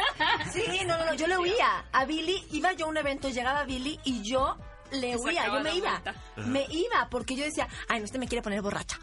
Sí, 0.53 0.85
no, 0.87 0.97
no, 0.99 1.07
no, 1.07 1.15
yo 1.15 1.27
le 1.27 1.39
huía. 1.39 1.85
A 1.93 2.05
Billy, 2.05 2.45
iba 2.53 2.73
yo 2.73 2.87
a 2.87 2.89
un 2.89 2.97
evento, 2.97 3.29
llegaba 3.29 3.65
Billy 3.65 3.99
y 4.05 4.23
yo 4.23 4.57
le 4.93 5.17
huía, 5.17 5.47
yo 5.47 5.61
me 5.61 5.75
iba. 5.75 5.91
vuelta. 5.91 6.15
Me 6.37 6.67
iba, 6.71 7.09
porque 7.11 7.35
yo 7.37 7.45
decía, 7.45 7.69
ay, 7.89 7.99
no, 8.01 8.05
este 8.05 8.19
me 8.19 8.29
quiere 8.29 8.43
poner 8.43 8.63
borracha. 8.63 8.99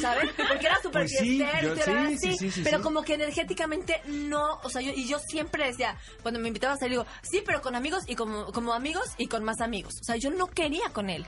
¿Sabes? 0.00 0.30
Porque 0.36 0.66
era 0.66 0.76
súper 0.82 1.02
Pues 1.02 1.12
sí, 1.18 1.38
yo- 1.38 1.44
era 1.46 1.84
sí, 1.84 1.90
así, 1.90 2.18
sí, 2.18 2.36
sí, 2.38 2.50
sí, 2.50 2.60
pero 2.64 2.78
sí. 2.78 2.82
como 2.82 3.02
que 3.02 3.14
energéticamente 3.14 4.00
no, 4.06 4.58
o 4.62 4.68
sea, 4.68 4.82
yo, 4.82 4.92
y 4.94 5.06
yo 5.08 5.18
siempre 5.18 5.66
decía, 5.66 5.96
cuando 6.22 6.38
me 6.38 6.48
invitaba 6.48 6.74
a 6.74 6.76
salir, 6.76 6.92
digo, 6.98 7.06
sí, 7.22 7.42
pero 7.46 7.62
con 7.62 7.74
amigos 7.74 8.04
y 8.06 8.14
como, 8.14 8.46
como 8.52 8.74
amigos 8.74 9.04
y 9.16 9.26
con 9.26 9.42
más 9.42 9.60
amigos. 9.62 9.94
O 10.00 10.04
sea, 10.04 10.16
yo 10.16 10.30
no 10.30 10.46
quería 10.48 10.90
con 10.90 11.08
él. 11.08 11.26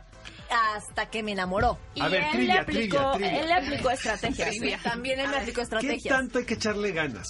Hasta 0.50 1.06
que 1.10 1.22
me 1.22 1.32
enamoró. 1.32 1.78
Y 1.94 2.00
él, 2.02 2.46
le 2.46 2.52
aplicó, 2.52 3.14
él 3.14 3.46
le 3.48 3.52
aplicó 3.54 3.90
estrategias. 3.90 4.54
Sí, 4.54 4.72
También 4.82 5.18
él 5.20 5.28
me 5.28 5.36
aplicó 5.38 5.56
¿Qué 5.56 5.62
estrategias. 5.62 6.14
tanto 6.16 6.38
hay 6.38 6.44
que 6.44 6.54
echarle 6.54 6.92
ganas? 6.92 7.26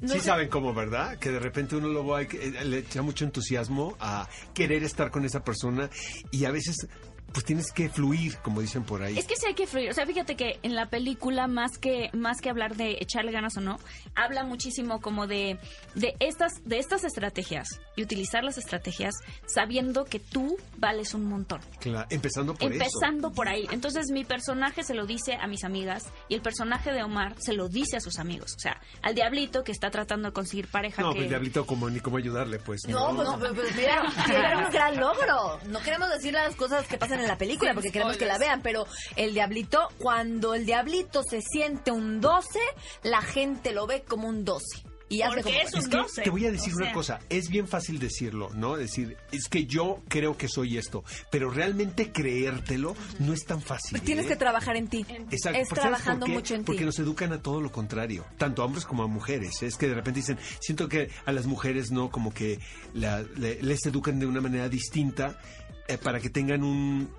No 0.00 0.12
sí 0.14 0.20
sé. 0.20 0.26
saben 0.26 0.48
cómo, 0.48 0.72
¿verdad? 0.72 1.18
Que 1.18 1.30
de 1.30 1.40
repente 1.40 1.74
uno 1.74 1.88
luego 1.88 2.14
hay 2.14 2.28
que- 2.28 2.36
eh, 2.46 2.64
le 2.64 2.78
echa 2.78 3.02
mucho 3.02 3.24
entusiasmo 3.24 3.96
a 3.98 4.28
querer 4.54 4.84
estar 4.84 5.10
con 5.10 5.24
esa 5.24 5.42
persona 5.42 5.90
y 6.30 6.44
a 6.44 6.52
veces 6.52 6.86
pues 7.32 7.44
tienes 7.44 7.72
que 7.72 7.88
fluir, 7.88 8.36
como 8.38 8.60
dicen 8.60 8.84
por 8.84 9.02
ahí. 9.02 9.18
Es 9.18 9.26
que 9.26 9.36
sí 9.36 9.46
hay 9.46 9.54
que 9.54 9.66
fluir. 9.66 9.90
O 9.90 9.94
sea, 9.94 10.06
fíjate 10.06 10.36
que 10.36 10.58
en 10.62 10.74
la 10.74 10.86
película, 10.86 11.46
más 11.46 11.78
que, 11.78 12.10
más 12.12 12.40
que 12.40 12.48
hablar 12.50 12.76
de 12.76 12.96
echarle 13.00 13.32
ganas 13.32 13.56
o 13.56 13.60
no, 13.60 13.78
habla 14.14 14.44
muchísimo 14.44 15.00
como 15.00 15.26
de, 15.26 15.58
de, 15.94 16.16
estas, 16.20 16.64
de 16.64 16.78
estas 16.78 17.04
estrategias 17.04 17.80
y 17.96 18.02
utilizar 18.02 18.44
las 18.44 18.56
estrategias 18.58 19.14
sabiendo 19.46 20.04
que 20.04 20.20
tú 20.20 20.56
vales 20.78 21.14
un 21.14 21.26
montón. 21.26 21.60
Claro, 21.80 22.06
empezando 22.10 22.54
por 22.54 22.72
eso. 22.72 22.82
Empezando 22.82 23.32
por 23.32 23.48
ahí. 23.48 23.66
Entonces 23.70 24.10
mi 24.10 24.24
personaje 24.24 24.82
se 24.82 24.94
lo 24.94 25.06
dice 25.06 25.34
a 25.34 25.46
mis 25.46 25.64
amigas 25.64 26.06
y 26.28 26.34
el 26.34 26.40
personaje 26.40 26.92
de 26.92 27.02
Omar 27.02 27.34
se 27.38 27.52
lo 27.52 27.68
dice 27.68 27.98
a 27.98 28.00
sus 28.00 28.18
amigos. 28.18 28.54
O 28.56 28.60
sea, 28.60 28.80
al 29.02 29.14
diablito 29.14 29.64
que 29.64 29.72
está 29.72 29.90
tratando 29.90 30.28
de 30.28 30.32
conseguir 30.32 30.68
pareja 30.68 31.02
No, 31.02 31.10
que... 31.10 31.16
pues 31.16 31.24
el 31.24 31.30
diablito 31.30 31.66
como 31.66 31.90
ni 31.90 32.00
cómo 32.00 32.16
ayudarle, 32.16 32.58
pues. 32.58 32.82
No, 32.88 33.14
pues, 33.14 33.28
pues, 33.38 33.52
pues, 33.54 33.76
mira, 33.76 34.02
era 34.28 34.58
un 34.66 34.72
gran 34.72 34.96
logro. 34.96 35.60
No 35.66 35.80
queremos 35.80 36.08
decir 36.10 36.32
las 36.32 36.54
cosas 36.56 36.86
que 36.86 36.96
pasan 36.96 37.17
en 37.20 37.28
la 37.28 37.38
película 37.38 37.74
porque 37.74 37.90
queremos 37.90 38.16
que 38.16 38.26
la 38.26 38.38
vean, 38.38 38.62
pero 38.62 38.86
el 39.16 39.34
diablito, 39.34 39.88
cuando 39.98 40.54
el 40.54 40.66
diablito 40.66 41.22
se 41.28 41.40
siente 41.42 41.90
un 41.90 42.20
12, 42.20 42.58
la 43.02 43.22
gente 43.22 43.72
lo 43.72 43.86
ve 43.86 44.02
como 44.06 44.28
un 44.28 44.44
12. 44.44 44.64
Y 45.10 45.22
hace 45.22 45.42
como... 45.42 45.56
Es 45.56 46.12
que 46.16 46.20
te 46.22 46.28
voy 46.28 46.44
a 46.44 46.52
decir 46.52 46.74
una 46.74 46.92
cosa, 46.92 47.18
es 47.30 47.48
bien 47.48 47.66
fácil 47.66 47.98
decirlo, 47.98 48.50
¿no? 48.52 48.76
Decir, 48.76 49.16
es 49.32 49.48
que 49.48 49.64
yo 49.64 50.02
creo 50.08 50.36
que 50.36 50.48
soy 50.48 50.76
esto, 50.76 51.02
pero 51.30 51.48
realmente 51.48 52.12
creértelo 52.12 52.94
no 53.18 53.32
es 53.32 53.46
tan 53.46 53.62
fácil. 53.62 53.98
Tienes 54.02 54.26
¿eh? 54.26 54.28
que 54.28 54.36
trabajar 54.36 54.76
en 54.76 54.86
ti. 54.88 55.06
Exacto. 55.08 55.58
Es 55.60 55.68
¿Pero 55.70 55.80
sabes 55.80 55.80
trabajando 55.80 56.26
mucho 56.26 56.54
en 56.54 56.62
Porque 56.64 56.80
ti. 56.80 56.84
nos 56.84 56.98
educan 56.98 57.32
a 57.32 57.40
todo 57.40 57.62
lo 57.62 57.72
contrario, 57.72 58.26
tanto 58.36 58.60
a 58.60 58.66
hombres 58.66 58.84
como 58.84 59.02
a 59.02 59.06
mujeres. 59.06 59.62
Es 59.62 59.76
que 59.78 59.88
de 59.88 59.94
repente 59.94 60.20
dicen, 60.20 60.38
siento 60.60 60.90
que 60.90 61.08
a 61.24 61.32
las 61.32 61.46
mujeres 61.46 61.90
no, 61.90 62.10
como 62.10 62.34
que 62.34 62.58
la- 62.92 63.22
le- 63.22 63.62
les 63.62 63.86
educan 63.86 64.18
de 64.18 64.26
una 64.26 64.42
manera 64.42 64.68
distinta 64.68 65.40
eh, 65.88 65.98
para 65.98 66.20
que 66.20 66.30
tengan 66.30 66.62
un 66.62 67.10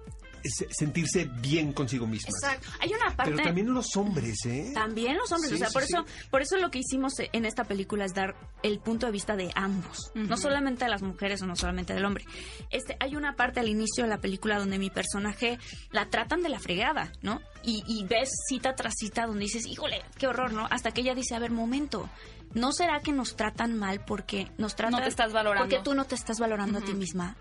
se- 0.43 0.67
sentirse 0.71 1.25
bien 1.41 1.73
consigo 1.73 2.07
mismas. 2.07 2.33
Exacto. 2.41 2.69
Hay 2.79 2.93
una 2.93 3.13
parte... 3.13 3.31
Pero 3.33 3.43
también 3.43 3.73
los 3.73 3.97
hombres, 3.97 4.37
¿eh? 4.45 4.71
También 4.73 5.17
los 5.17 5.29
hombres, 5.33 5.49
Sí, 5.49 5.55
o 5.55 5.57
sea, 5.57 5.67
sí, 5.67 5.73
por 5.73 5.83
sí. 5.83 5.93
eso, 5.93 6.05
por 6.31 6.41
eso 6.41 6.55
lo 6.57 6.71
que 6.71 6.79
hicimos 6.79 7.13
en 7.19 7.43
esta 7.45 7.65
película 7.65 8.05
es 8.05 8.13
dar 8.13 8.35
el 8.63 8.79
punto 8.79 9.05
de 9.05 9.11
vista 9.11 9.35
de 9.35 9.51
ambos, 9.55 10.11
no 10.15 10.37
solamente 10.37 10.85
de 10.85 10.91
las 10.91 11.01
mujeres 11.01 11.41
o 11.41 11.45
no 11.45 11.57
solamente 11.57 11.93
del 11.93 12.05
hombre. 12.05 12.23
Este, 12.69 12.95
hay 13.01 13.17
una 13.17 13.35
parte 13.35 13.59
al 13.59 13.67
inicio 13.67 14.05
de 14.05 14.09
la 14.11 14.19
película 14.19 14.57
donde 14.59 14.79
mi 14.79 14.89
personaje 14.89 15.59
la 15.91 16.09
tratan 16.09 16.41
de 16.41 16.47
la 16.49 16.59
fregada, 16.59 17.11
¿no? 17.21 17.41
Y, 17.63 17.83
y 17.85 18.05
ves 18.05 18.29
cita 18.47 18.75
tras 18.75 18.93
cita 18.97 19.25
donde 19.27 19.41
dices, 19.43 19.65
híjole, 19.65 20.01
qué 20.17 20.27
horror, 20.27 20.53
¿no? 20.53 20.67
Hasta 20.71 20.91
que 20.91 21.01
ella 21.01 21.15
dice, 21.15 21.35
a 21.35 21.39
ver, 21.39 21.51
momento. 21.51 22.09
¿No 22.53 22.71
será 22.71 22.99
que 23.01 23.11
nos 23.11 23.35
tratan 23.35 23.77
mal 23.77 24.03
porque 24.05 24.49
nos 24.57 24.75
tratan 24.75 24.99
No 24.99 25.03
te 25.03 25.09
estás 25.09 25.33
valorando. 25.33 25.69
Porque 25.69 25.83
tú 25.83 25.93
no 25.93 26.05
te 26.05 26.15
estás 26.15 26.39
valorando 26.39 26.79
a 26.79 26.81
ti 26.81 26.93
misma. 26.93 27.35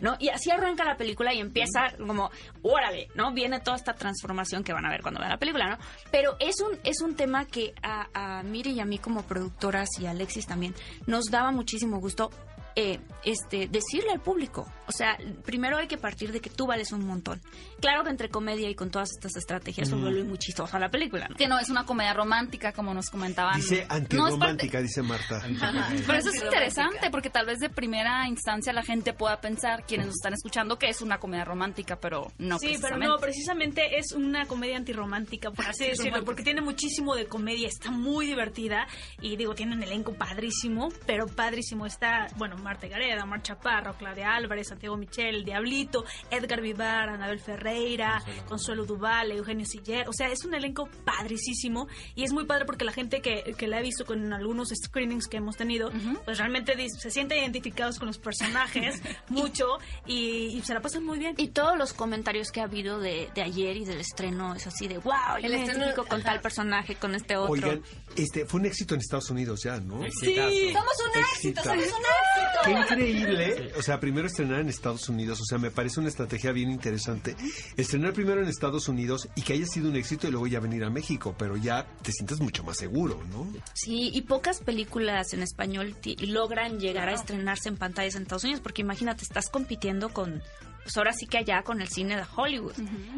¿No? 0.00 0.16
Y 0.18 0.28
así 0.28 0.50
arranca 0.50 0.84
la 0.84 0.96
película 0.96 1.32
y 1.32 1.40
empieza 1.40 1.92
como, 1.96 2.30
órale, 2.62 3.08
¿no? 3.14 3.32
Viene 3.32 3.60
toda 3.60 3.76
esta 3.76 3.94
transformación 3.94 4.62
que 4.64 4.72
van 4.72 4.84
a 4.84 4.90
ver 4.90 5.02
cuando 5.02 5.20
vean 5.20 5.32
la 5.32 5.38
película, 5.38 5.68
¿no? 5.68 5.78
Pero 6.10 6.36
es 6.38 6.60
un, 6.60 6.78
es 6.84 7.00
un 7.00 7.16
tema 7.16 7.46
que 7.46 7.74
a, 7.82 8.38
a 8.38 8.42
Miri 8.42 8.72
y 8.72 8.80
a 8.80 8.84
mí 8.84 8.98
como 8.98 9.22
productoras 9.22 9.88
y 10.00 10.06
a 10.06 10.10
Alexis 10.10 10.46
también 10.46 10.74
nos 11.06 11.26
daba 11.26 11.50
muchísimo 11.50 11.98
gusto 12.00 12.30
eh, 12.76 12.98
este, 13.24 13.68
decirle 13.68 14.10
al 14.12 14.20
público. 14.20 14.66
O 14.86 14.92
sea, 14.92 15.16
primero 15.44 15.78
hay 15.78 15.86
que 15.86 15.96
partir 15.96 16.30
de 16.32 16.40
que 16.40 16.50
tú 16.50 16.66
vales 16.66 16.92
un 16.92 17.06
montón. 17.06 17.40
Claro 17.80 18.04
que 18.04 18.10
entre 18.10 18.28
comedia 18.28 18.68
y 18.68 18.74
con 18.74 18.90
todas 18.90 19.10
estas 19.12 19.34
estrategias 19.36 19.88
se 19.88 19.94
Mm. 19.96 20.00
vuelve 20.02 20.24
muy 20.24 20.38
chistosa 20.38 20.78
la 20.78 20.90
película, 20.90 21.26
¿no? 21.28 21.36
Que 21.36 21.46
no 21.48 21.58
es 21.58 21.70
una 21.70 21.84
comedia 21.86 22.12
romántica, 22.12 22.72
como 22.72 22.92
nos 22.92 23.08
comentaban. 23.10 23.56
Dice 23.56 23.76
No 23.76 23.80
es 23.80 23.86
parte- 23.88 23.94
antirromántica, 23.96 24.80
dice 24.82 25.02
Marta. 25.02 25.40
Pero 26.06 26.18
eso 26.18 26.28
es 26.30 26.42
interesante 26.42 27.10
porque 27.10 27.30
tal 27.30 27.46
vez 27.46 27.60
de 27.60 27.70
primera 27.70 28.28
instancia 28.28 28.72
la 28.72 28.82
gente 28.82 29.12
pueda 29.14 29.40
pensar, 29.40 29.84
quienes 29.86 30.06
nos 30.06 30.16
están 30.16 30.34
escuchando, 30.34 30.78
que 30.78 30.88
es 30.88 31.00
una 31.00 31.18
comedia 31.18 31.44
romántica, 31.44 31.96
pero 31.96 32.30
no 32.38 32.58
sí, 32.58 32.76
pero 32.80 32.98
no, 32.98 33.16
precisamente 33.18 33.98
es 33.98 34.12
una 34.12 34.46
comedia 34.46 34.76
antirromántica, 34.76 35.50
por 35.50 35.64
así 35.66 35.84
decirlo, 35.88 36.24
porque 36.24 36.42
tiene 36.42 36.60
muchísimo 36.60 37.14
de 37.14 37.26
comedia, 37.26 37.68
está 37.68 37.90
muy 37.90 38.26
divertida 38.26 38.86
y 39.20 39.36
digo, 39.36 39.54
tiene 39.54 39.74
un 39.74 39.82
elenco 39.82 40.12
padrísimo, 40.14 40.88
pero 41.06 41.26
padrísimo 41.26 41.86
está, 41.86 42.26
bueno, 42.36 42.56
Marta 42.64 42.88
Gareda, 42.88 43.22
Omar 43.22 43.42
Chaparro, 43.42 43.94
Claudia 43.96 44.34
Álvarez, 44.34 44.68
Santiago 44.68 44.96
Michel, 44.96 45.36
El 45.36 45.44
Diablito, 45.44 46.04
Edgar 46.30 46.60
Vivar, 46.60 47.10
Anabel 47.10 47.38
Ferreira, 47.38 48.22
Consuelo 48.48 48.84
Duval, 48.84 49.30
Eugenio 49.30 49.66
Siller, 49.66 50.08
o 50.08 50.12
sea, 50.12 50.28
es 50.28 50.44
un 50.44 50.54
elenco 50.54 50.88
padricísimo 51.04 51.86
y 52.14 52.24
es 52.24 52.32
muy 52.32 52.44
padre 52.46 52.64
porque 52.64 52.84
la 52.84 52.92
gente 52.92 53.20
que, 53.20 53.54
que 53.56 53.66
la 53.68 53.78
ha 53.78 53.80
visto 53.80 54.04
con 54.04 54.32
algunos 54.32 54.70
screenings 54.70 55.28
que 55.28 55.36
hemos 55.36 55.56
tenido, 55.56 55.90
pues 56.24 56.38
realmente 56.38 56.74
se 56.88 57.10
siente 57.10 57.38
identificados 57.38 57.98
con 57.98 58.08
los 58.08 58.18
personajes 58.18 59.00
mucho 59.28 59.66
y, 60.06 60.56
y 60.56 60.62
se 60.62 60.74
la 60.74 60.80
pasan 60.80 61.04
muy 61.04 61.18
bien. 61.18 61.34
Y 61.38 61.48
todos 61.48 61.76
los 61.78 61.92
comentarios 61.92 62.50
que 62.50 62.60
ha 62.60 62.64
habido 62.64 62.98
de, 62.98 63.28
de 63.34 63.42
ayer 63.42 63.76
y 63.76 63.84
del 63.84 64.00
estreno 64.00 64.54
es 64.54 64.66
así 64.66 64.88
de 64.88 64.98
wow, 64.98 65.12
yo 65.40 65.46
El 65.46 65.52
me 65.52 65.58
estreno- 65.62 65.78
identifico 65.84 66.06
con 66.06 66.20
ajá. 66.20 66.30
tal 66.30 66.40
personaje, 66.40 66.94
con 66.96 67.14
este 67.14 67.36
otro. 67.36 67.52
Oigan, 67.52 67.82
este 68.16 68.46
fue 68.46 68.60
un 68.60 68.66
éxito 68.66 68.94
en 68.94 69.00
Estados 69.00 69.30
Unidos 69.30 69.62
ya, 69.62 69.78
¿no? 69.80 70.00
Sí, 70.20 70.34
somos 70.72 70.92
un 71.14 71.20
éxito, 71.20 71.62
somos 71.62 71.84
un 71.86 71.92
Qué 72.64 72.70
increíble, 72.72 73.72
o 73.76 73.82
sea, 73.82 74.00
primero 74.00 74.26
estrenar 74.26 74.60
en 74.60 74.68
Estados 74.68 75.08
Unidos, 75.08 75.40
o 75.40 75.44
sea, 75.44 75.58
me 75.58 75.70
parece 75.70 76.00
una 76.00 76.08
estrategia 76.08 76.52
bien 76.52 76.70
interesante. 76.70 77.36
Estrenar 77.76 78.12
primero 78.12 78.40
en 78.42 78.48
Estados 78.48 78.88
Unidos 78.88 79.28
y 79.34 79.42
que 79.42 79.52
haya 79.54 79.66
sido 79.66 79.88
un 79.90 79.96
éxito 79.96 80.28
y 80.28 80.30
luego 80.30 80.46
ya 80.46 80.60
venir 80.60 80.84
a 80.84 80.90
México, 80.90 81.34
pero 81.38 81.56
ya 81.56 81.86
te 82.02 82.12
sientes 82.12 82.40
mucho 82.40 82.64
más 82.64 82.76
seguro, 82.78 83.22
¿no? 83.30 83.46
Sí, 83.74 84.10
y 84.14 84.22
pocas 84.22 84.60
películas 84.60 85.32
en 85.34 85.42
español 85.42 85.94
ti- 86.00 86.16
logran 86.16 86.78
llegar 86.80 87.08
a 87.08 87.12
estrenarse 87.14 87.68
en 87.68 87.76
pantallas 87.76 88.14
en 88.14 88.22
Estados 88.22 88.44
Unidos, 88.44 88.60
porque 88.62 88.82
imagínate, 88.82 89.24
estás 89.24 89.48
compitiendo 89.50 90.08
con, 90.10 90.42
pues 90.84 90.96
ahora 90.96 91.12
sí 91.12 91.26
que 91.26 91.38
allá 91.38 91.62
con 91.62 91.80
el 91.80 91.88
cine 91.88 92.16
de 92.16 92.22
Hollywood. 92.36 92.74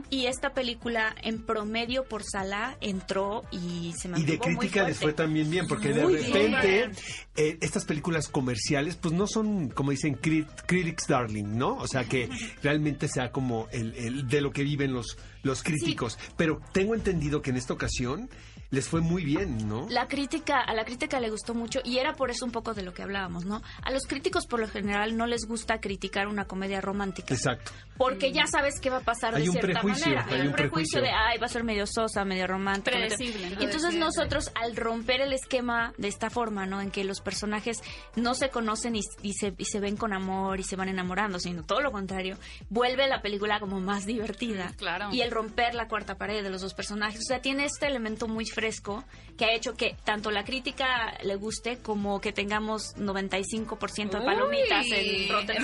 Y 0.09 0.27
esta 0.27 0.55
película 0.55 1.15
en 1.23 1.45
promedio 1.45 2.05
por 2.05 2.23
sala 2.25 2.77
entró 2.81 3.43
y 3.51 3.93
se 3.99 4.09
Y 4.09 4.11
mantuvo 4.13 4.33
de 4.33 4.39
muy 4.39 4.57
crítica 4.57 4.87
les 4.89 4.99
fue 4.99 5.13
también 5.13 5.51
bien, 5.51 5.67
porque 5.67 5.93
de 5.93 6.03
Muy 6.03 6.17
repente 6.17 6.91
eh, 7.37 7.59
estas 7.61 7.85
películas 7.85 8.29
comerciales, 8.29 8.97
pues 8.97 9.13
no 9.13 9.27
son, 9.27 9.69
como 9.69 9.91
dicen, 9.91 10.17
crit- 10.21 10.49
critics 10.67 11.07
darling, 11.09 11.57
¿no? 11.59 11.77
O 11.77 11.87
sea, 11.89 12.05
que 12.05 12.29
realmente 12.63 13.09
sea 13.09 13.31
como 13.33 13.69
el, 13.73 13.95
el 13.97 14.29
de 14.29 14.41
lo 14.41 14.53
que 14.53 14.63
viven 14.63 14.93
los, 14.95 15.19
los 15.43 15.63
críticos. 15.63 16.19
Pero 16.37 16.61
tengo 16.73 16.95
entendido 16.95 17.43
que 17.43 17.51
en 17.51 17.57
esta 17.57 17.75
ocasión 17.75 18.31
les 18.71 18.89
fue 18.89 19.01
muy 19.01 19.25
bien, 19.25 19.69
¿no? 19.69 19.87
La 19.91 20.09
crítica, 20.09 20.61
a 20.61 20.75
la 20.75 20.85
crítica 20.85 21.21
le 21.21 21.31
gustó 21.31 21.55
mucho 21.55 21.81
y 21.85 21.99
era 21.99 22.15
por 22.15 22.31
eso 22.31 22.45
un 22.45 22.53
poco 22.53 22.75
de 22.75 22.83
lo 22.83 22.93
que 22.93 23.03
hablábamos, 23.03 23.45
¿no? 23.45 23.63
A 23.83 23.91
los 23.91 24.07
críticos 24.07 24.47
por 24.47 24.61
lo 24.61 24.69
general 24.69 25.17
no 25.17 25.27
les 25.27 25.47
gusta 25.47 25.79
criticar 25.81 26.27
una 26.29 26.45
comedia 26.47 26.81
romántica. 26.81 27.35
Exacto. 27.35 27.73
Porque 27.97 28.33
ya 28.33 28.47
sabes 28.47 28.79
qué 28.81 28.91
va 28.91 28.99
a 28.99 29.01
pasar 29.01 29.35
Hay 29.35 29.47
de 29.47 29.51
cierta 29.53 29.81
prejuicio, 29.81 30.07
manera. 30.07 30.27
hay 30.29 30.35
Hay 30.35 30.41
un 30.43 30.47
un 30.49 30.53
prejuicio 30.53 31.01
prejuicio. 31.01 31.01
de, 31.03 31.11
ay, 31.11 31.39
va 31.39 31.47
a 31.47 31.49
ser 31.49 31.65
medio 31.65 31.87
sosa, 31.87 32.25
medio 32.25 32.47
romántica. 32.47 32.97
Predecible. 32.97 33.57
Y 33.61 33.65
entonces 33.65 33.95
nosotros, 33.95 34.51
al 34.55 34.77
romper 34.77 35.21
el 35.23 35.33
esquema 35.33 35.93
de 35.97 36.09
esta 36.09 36.29
forma, 36.29 36.67
¿no? 36.67 36.81
En 36.83 36.91
que 36.91 37.05
los 37.05 37.21
personajes 37.21 37.79
no 38.17 38.35
se 38.35 38.51
conocen 38.51 38.97
y, 38.97 39.01
y 39.23 39.33
se, 39.33 39.55
y 39.57 39.65
se 39.65 39.81
ven 39.81 39.97
con 39.97 40.13
amor 40.13 40.61
y 40.61 40.63
se 40.63 40.77
van 40.77 40.89
enamorando, 40.89 41.39
sino 41.39 41.63
todo 41.65 41.81
lo 41.81 41.91
contrario, 41.93 42.37
vuelve 42.69 43.07
la 43.09 43.23
película 43.23 43.61
como 43.61 43.81
más 43.81 44.05
divertida. 44.05 44.73
Claro. 44.77 45.09
Y 45.13 45.23
el 45.23 45.31
romper 45.31 45.75
la 45.75 45.89
cuarta 45.89 46.17
pared 46.17 46.43
de 46.43 46.51
los 46.51 46.61
dos 46.61 46.75
personajes. 46.75 47.21
O 47.21 47.25
sea, 47.27 47.41
tiene 47.41 47.65
este 47.65 47.87
elemento 47.87 48.29
muy 48.29 48.45
fresco 48.57 49.05
que 49.37 49.45
ha 49.45 49.55
hecho 49.55 49.75
que 49.75 49.97
tanto 50.03 50.31
la 50.31 50.45
crítica 50.45 51.13
le 51.23 51.37
guste 51.37 51.77
como 51.79 52.23
que 52.23 52.33
tengamos 52.33 52.97
95% 52.97 54.19
de 54.19 54.25
palomitas 54.25 54.87
en 54.87 55.29
Rotten. 55.29 55.57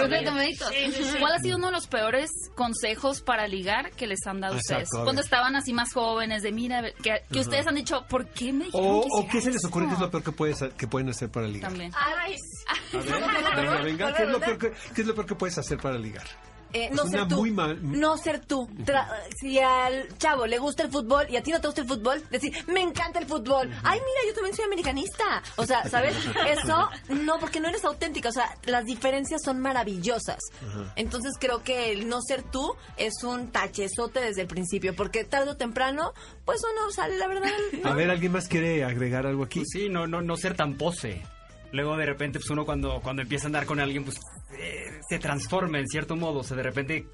¿Cuál 1.18 1.32
ha 1.32 1.38
sido 1.38 1.56
uno 1.56 1.68
de 1.68 1.72
los 1.72 1.86
peores 1.86 2.30
consejos 2.54 3.22
para 3.22 3.48
ligar 3.48 3.92
que 3.92 4.06
les 4.06 4.26
han 4.26 4.40
dado 4.40 4.56
Exacto, 4.56 4.84
ustedes? 4.84 5.04
Cuando 5.04 5.22
estaban 5.22 5.56
así 5.56 5.72
más 5.72 5.94
jóvenes, 5.94 6.42
de 6.42 6.52
mira, 6.52 6.82
que, 7.02 7.22
que 7.32 7.40
ustedes 7.40 7.66
han 7.66 7.76
dicho, 7.76 8.04
¿por 8.08 8.26
qué 8.26 8.52
me 8.52 8.66
dijeron 8.66 8.86
O, 8.86 9.02
que 9.02 9.08
o 9.10 9.28
qué 9.28 9.40
se 9.40 9.50
les 9.50 9.64
ocurre 9.64 9.88
que 9.88 9.94
es 9.94 10.00
lo 10.00 10.10
peor 10.10 10.22
que, 10.22 10.32
puedes, 10.32 10.62
que 10.76 10.86
pueden 10.86 11.08
hacer 11.08 11.30
para 11.30 11.48
ligar. 11.48 11.70
También. 11.70 11.92
Ay, 11.96 12.36
Venga, 12.92 13.82
venga, 13.82 14.12
¿qué 14.16 14.22
es, 14.24 14.28
lo 14.28 14.40
peor 14.40 14.58
que, 14.58 14.72
qué 14.94 15.00
es 15.00 15.06
lo 15.06 15.14
peor 15.14 15.26
que 15.26 15.34
puedes 15.34 15.56
hacer 15.56 15.78
para 15.78 15.96
ligar? 15.96 16.26
Eh, 16.72 16.88
Es 16.90 16.92
no 16.92 17.06
ser 17.06 17.28
tú. 17.28 17.36
muy 17.36 17.50
mal- 17.50 17.78
No 17.82 18.16
ser 18.16 18.40
tú. 18.44 18.68
Tra- 18.84 19.08
si 19.40 19.58
al 19.58 20.08
chavo 20.18 20.46
le 20.46 20.58
gusta 20.58 20.82
el 20.82 20.90
fútbol 20.90 21.26
y 21.30 21.36
a 21.36 21.42
ti 21.42 21.50
no 21.50 21.60
te 21.60 21.68
gusta 21.68 21.82
el 21.82 21.88
fútbol, 21.88 22.22
decir, 22.30 22.52
me 22.68 22.80
encanta 22.82 23.18
el 23.18 23.26
fútbol. 23.26 23.70
Ay, 23.82 23.98
mira, 24.00 24.20
yo 24.28 24.34
también 24.34 24.54
soy 24.56 24.64
americanista. 24.64 25.42
O 25.56 25.66
sea, 25.66 25.88
¿sabes? 25.88 26.14
Eso 26.48 26.88
no, 27.08 27.38
porque 27.38 27.60
no 27.60 27.68
eres 27.68 27.84
auténtica. 27.84 28.28
O 28.28 28.32
sea, 28.32 28.56
las 28.64 28.84
diferencias 28.84 29.42
son 29.42 29.60
maravillosas. 29.60 30.38
Entonces 30.96 31.34
creo 31.38 31.62
que 31.62 31.92
el 31.92 32.08
no 32.08 32.20
ser 32.22 32.42
tú 32.42 32.74
es 32.96 33.22
un 33.22 33.50
tachezote 33.50 34.20
desde 34.20 34.42
el 34.42 34.48
principio, 34.48 34.94
porque 34.94 35.24
tarde 35.24 35.50
o 35.50 35.56
temprano, 35.56 36.12
pues 36.44 36.60
uno 36.64 36.90
sale 36.90 37.16
la 37.18 37.26
verdad. 37.28 37.50
A 37.84 37.94
ver, 37.94 38.10
¿alguien 38.10 38.32
más 38.32 38.48
quiere 38.48 38.84
agregar 38.84 39.26
algo 39.26 39.44
aquí? 39.44 39.60
Pues 39.60 39.68
sí, 39.72 39.88
no, 39.88 40.06
no, 40.06 40.20
no 40.22 40.36
ser 40.36 40.54
tan 40.56 40.74
pose. 40.76 41.22
Luego 41.72 41.96
de 41.96 42.06
repente, 42.06 42.38
pues 42.38 42.50
uno 42.50 42.64
cuando, 42.64 43.00
cuando 43.00 43.22
empieza 43.22 43.46
a 43.46 43.48
andar 43.48 43.66
con 43.66 43.80
alguien, 43.80 44.04
pues 44.04 44.20
eh, 44.58 45.00
se 45.08 45.18
transforma 45.18 45.78
en 45.78 45.88
cierto 45.88 46.16
modo. 46.16 46.40
O 46.40 46.44
sea, 46.44 46.56
de 46.56 46.62
repente 46.62 47.06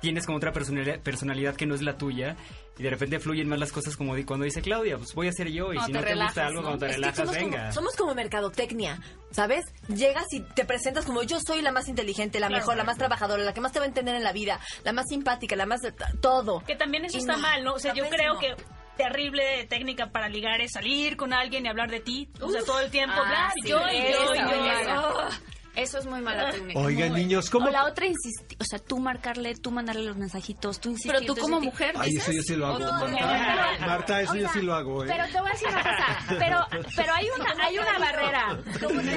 tienes 0.00 0.26
como 0.26 0.38
otra 0.38 0.52
personalidad, 0.52 1.00
personalidad 1.00 1.54
que 1.56 1.64
no 1.66 1.74
es 1.74 1.82
la 1.82 1.96
tuya 1.96 2.36
y 2.76 2.82
de 2.82 2.90
repente 2.90 3.20
fluyen 3.20 3.48
más 3.48 3.58
las 3.60 3.70
cosas 3.70 3.96
como 3.96 4.16
di- 4.16 4.24
cuando 4.24 4.44
dice 4.44 4.60
Claudia, 4.60 4.96
pues 4.98 5.14
voy 5.14 5.28
a 5.28 5.32
ser 5.32 5.48
yo 5.52 5.72
y 5.72 5.76
Cuando 5.76 5.86
si 5.86 5.92
te 5.92 5.98
no 5.98 6.02
te 6.04 6.08
relajas, 6.10 6.28
gusta 6.34 6.46
algo, 6.46 6.60
¿no? 6.62 6.66
cuando 6.66 6.86
te 6.86 6.90
Es 6.90 6.96
relajas, 6.96 7.16
somos 7.18 7.34
venga. 7.34 7.58
Como, 7.60 7.72
somos 7.72 7.96
como 7.96 8.14
mercadotecnia, 8.14 9.00
¿sabes? 9.30 9.64
Llegas 9.88 10.24
y 10.32 10.40
te 10.40 10.64
presentas 10.64 11.04
como 11.04 11.22
yo 11.22 11.38
soy 11.46 11.62
la 11.62 11.70
más 11.70 11.88
inteligente, 11.88 12.40
la 12.40 12.48
Claro. 12.48 12.60
mejor, 12.62 12.76
la 12.78 12.84
más 12.84 12.98
trabajadora, 12.98 13.42
la 13.44 13.54
que 13.54 13.60
más 13.60 13.70
te 13.72 13.78
va 13.78 13.84
a 13.84 13.88
entender 13.88 14.16
en 14.16 14.24
la 14.24 14.32
vida, 14.32 14.58
la 14.84 14.92
más 14.92 15.06
simpática, 15.08 15.54
la 15.54 15.66
más... 15.66 15.80
todo. 16.20 16.64
Que 16.66 16.74
también 16.74 17.04
eso 17.04 17.16
Y 17.18 17.20
está 17.20 17.34
no, 17.36 17.38
mal, 17.42 17.62
¿no? 17.62 17.74
O 17.74 17.78
sea, 17.78 17.94
yo 17.94 18.08
creo 18.08 18.38
que 18.40 18.56
terrible 18.96 19.66
técnica 19.68 20.10
para 20.10 20.28
ligar 20.28 20.60
es 20.60 20.72
salir 20.72 21.16
con 21.16 21.32
alguien 21.32 21.64
y 21.66 21.68
hablar 21.68 21.90
de 21.90 22.00
ti. 22.00 22.28
O 22.40 22.48
sea, 22.50 22.62
todo 22.62 22.80
el 22.80 22.90
tiempo 22.90 23.14
Ah, 23.18 23.22
hablar 23.24 23.52
sí, 23.62 23.68
yo 23.68 23.78
y 23.88 23.96
yo 23.96 24.08
y 24.08 24.10
eso, 24.12 24.34
yo. 24.34 25.28
eso. 25.74 25.98
Es 25.98 26.04
muy 26.06 26.20
mala 26.20 26.50
técnica. 26.50 26.78
Oigan, 26.78 27.14
niños, 27.14 27.48
¿cómo? 27.48 27.66
O 27.66 27.70
la 27.70 27.86
otra 27.86 28.04
insistir, 28.04 28.58
o 28.60 28.64
sea, 28.64 28.78
tú 28.78 28.98
marcarle, 28.98 29.54
tú 29.54 29.70
mandarle 29.70 30.02
los 30.04 30.16
mensajitos, 30.18 30.78
tú 30.80 30.90
insistir. 30.90 31.12
Pero 31.12 31.24
tú 31.34 31.40
como 31.40 31.60
mujer 31.60 31.94
Ay, 31.98 32.10
dices... 32.10 32.28
eso 32.28 32.32
yo 32.36 32.42
sí 32.42 32.56
lo 32.56 32.66
hago, 32.66 32.78
No, 32.78 32.92
Marta. 32.92 33.06
no, 33.08 33.78
no. 33.80 33.86
Marta, 33.86 34.20
eso 34.20 34.34
yo 34.34 34.48
sí 34.50 34.60
lo 34.60 34.74
hago, 34.74 35.02
¿eh? 35.04 35.06
Pero 35.08 35.24
te 35.32 35.40
voy 35.40 35.48
a 35.48 35.52
decir 35.52 35.68
una 35.68 35.82
cosa, 35.82 36.18
pero, 36.38 36.66
pero 36.94 37.14
hay 37.14 37.26
una, 37.38 37.64
hay 37.64 37.78
una 37.78 37.98
barrera. 37.98 38.58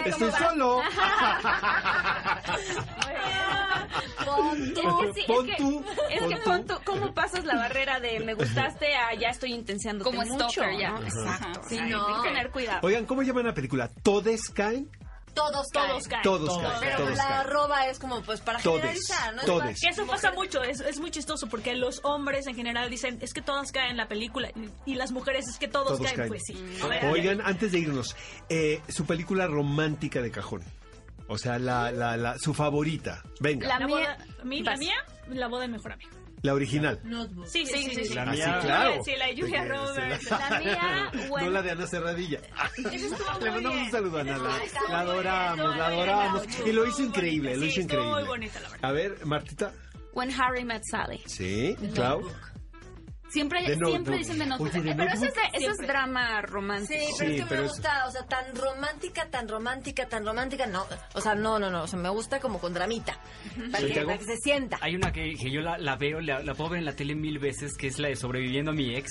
Estoy 0.06 0.32
solo. 0.32 0.82
Pon 4.26 4.74
tú. 4.74 4.82
Es 5.04 5.14
que 5.16 5.22
sí, 5.22 5.28
Pon 5.28 5.50
es 5.50 5.56
que, 5.56 5.64
tú, 5.64 5.86
es 6.10 6.20
pon 6.20 6.30
que 6.30 6.38
pon 6.38 6.66
tú, 6.68 6.74
¿cómo 6.86 7.14
pasas 7.14 7.46
la 7.46 7.56
barrera 7.56 8.00
de 8.00 8.20
me 8.20 8.34
gustaste 8.34 8.96
a 8.96 9.14
ya 9.16 9.30
estoy 9.30 9.54
intenciándote 9.54 10.10
Como 10.10 10.26
mucho? 10.26 10.50
stalker, 10.50 10.80
ya. 10.80 10.92
¿no? 10.92 11.02
Exacto. 11.04 11.62
Sí, 11.70 11.80
no. 11.82 12.08
Hay 12.08 12.22
que 12.22 12.28
tener 12.30 12.52
cuidado. 12.52 12.80
Oigan, 12.84 13.06
¿cómo 13.06 13.22
llaman 13.24 13.46
la 13.46 13.54
película? 13.54 13.90
¿Todes 14.04 14.50
caen? 14.50 14.90
Todos 15.34 15.68
caen. 15.74 15.90
Todos 15.90 16.08
caen. 16.08 16.22
Todos 16.24 16.62
caen. 16.62 16.78
Pero 16.80 16.98
Todos 16.98 17.18
la 17.18 17.24
caen. 17.28 17.34
arroba 17.42 17.88
es 17.88 18.00
como 18.00 18.22
pues 18.22 18.40
para 18.40 18.58
Todes, 18.60 18.80
generalizar, 18.82 19.34
¿no? 19.36 19.42
Es 19.42 19.46
todes. 19.48 19.82
Que 19.82 19.90
eso 19.90 20.08
pasa 20.08 20.32
mucho, 20.32 20.64
es, 20.64 20.80
es 20.80 20.98
muy 21.02 21.12
chistoso 21.12 21.48
porque 21.48 21.76
los 21.76 22.00
hombres 22.06 22.48
en 22.48 22.56
general 22.56 22.90
dicen 22.90 23.18
es 23.22 23.34
que 23.34 23.42
todas 23.42 23.74
caen 23.74 23.92
en 23.92 23.98
la 23.98 24.08
película 24.08 24.50
y, 24.86 24.92
y 24.94 24.96
las 24.96 25.12
mujeres 25.12 25.46
es 25.50 25.58
que 25.60 25.68
todos, 25.68 25.88
Todos 25.98 26.04
caen. 26.04 26.16
caen. 26.16 26.30
Pues 26.30 26.42
sí. 26.48 26.54
Mm. 26.54 26.88
Ver, 26.88 27.06
Oigan, 27.08 27.42
antes 27.42 27.74
de 27.74 27.80
irnos, 27.80 28.16
eh, 28.48 28.82
su 28.88 29.06
película 29.06 29.46
romántica 29.48 30.22
de 30.22 30.32
cajón. 30.32 30.64
O 31.28 31.38
sea, 31.38 31.58
la, 31.60 31.92
la, 31.92 32.18
la, 32.18 32.38
su 32.38 32.54
favorita. 32.54 33.24
Venga, 33.40 33.68
La 33.68 33.80
la, 33.80 33.88
mía- 33.88 34.18
mí, 34.44 34.62
la 34.62 34.78
mía, 34.78 34.94
la 35.30 35.48
boda 35.48 35.62
de 35.64 35.68
mi 35.70 35.74
mejor 35.74 35.94
amigo. 35.94 36.12
la 36.44 36.54
original. 36.54 37.00
Sí, 37.48 37.66
sí, 37.66 37.90
sí. 37.90 38.06
sí. 38.06 38.14
La 38.14 38.24
Ah, 38.24 38.32
sí, 38.34 38.38
mía- 38.38 38.60
claro. 38.62 39.04
Sí, 39.04 39.12
la 39.18 39.26
de 39.28 39.36
Julia 39.42 39.64
Sí, 39.64 39.70
Roberts. 39.70 40.30
La 40.32 40.60
mía, 40.64 41.12
bueno. 41.30 41.48
No 41.48 41.52
la 41.54 41.62
de 41.64 41.72
Ana 41.72 41.88
Cerradilla. 41.88 42.40
Le 43.42 43.52
mandamos 43.52 43.82
un 43.82 43.92
saludo 43.92 44.18
a 44.18 44.22
Ana. 44.22 44.38
La, 44.38 44.50
la 44.90 45.00
adoramos, 45.00 45.78
la 45.78 45.88
adoramos. 45.88 46.44
Y 46.66 46.72
lo 46.72 46.86
hizo 46.88 47.02
increíble, 47.04 47.56
lo 47.56 47.64
sí, 47.64 47.68
hizo 47.70 47.82
increíble. 47.82 48.12
muy 48.12 48.24
bonita, 48.24 48.60
la 48.60 48.70
verdad. 48.70 48.90
A 48.90 48.92
ver, 48.94 49.26
Martita. 49.26 49.74
When 50.14 50.32
Harry 50.40 50.64
Met 50.64 50.84
Sally. 50.86 51.22
Sí, 51.26 51.76
Clau. 51.96 52.22
Siempre, 53.36 53.60
The 53.60 53.66
siempre 53.76 53.92
Notebook. 53.92 54.18
dicen 54.18 54.40
de 54.40 54.46
Notebook. 54.46 54.72
Oye, 54.74 54.82
The 54.82 54.96
Pero 54.96 55.12
eso 55.14 55.26
es, 55.26 55.34
de- 55.34 55.58
eso 55.66 55.72
es 55.72 55.78
drama 55.88 56.42
romántico. 56.42 56.94
Sí, 57.00 57.08
pero 57.20 57.30
Sí, 57.30 57.36
es 57.36 57.42
que 57.42 57.48
pero 57.50 57.62
me 57.64 57.68
gusta, 57.68 58.06
o 58.08 58.12
sea, 58.12 58.26
tan 58.26 58.56
romántica, 58.56 59.30
tan 59.30 59.48
romántica, 59.48 60.08
tan 60.08 60.26
romántica, 60.26 60.66
no. 60.68 60.86
O 61.14 61.22
sea, 61.22 61.36
no, 61.36 61.60
no, 61.60 61.70
no, 61.70 61.84
o 61.84 61.88
sea, 61.88 62.00
me 62.00 62.10
gusta 62.10 62.40
como 62.40 62.60
con 62.60 62.74
dramita. 62.74 63.20
Para, 63.72 63.86
que, 63.86 64.02
para 64.06 64.18
que 64.18 64.26
se 64.26 64.38
sienta. 64.38 64.78
Hay 64.82 64.96
una 64.96 65.12
que, 65.12 65.36
que 65.36 65.52
yo 65.52 65.62
la, 65.62 65.78
la 65.78 65.96
veo, 65.98 66.22
la, 66.22 66.40
la 66.42 66.54
puedo 66.54 66.72
ver 66.72 66.80
en 66.80 66.86
la 66.86 66.96
tele 66.96 67.14
mil 67.16 67.38
veces, 67.40 67.76
que 67.78 67.88
es 67.88 68.00
la 68.00 68.08
de 68.08 68.16
Sobreviviendo 68.16 68.72
a 68.72 68.74
mi 68.74 68.96
ex. 68.96 69.10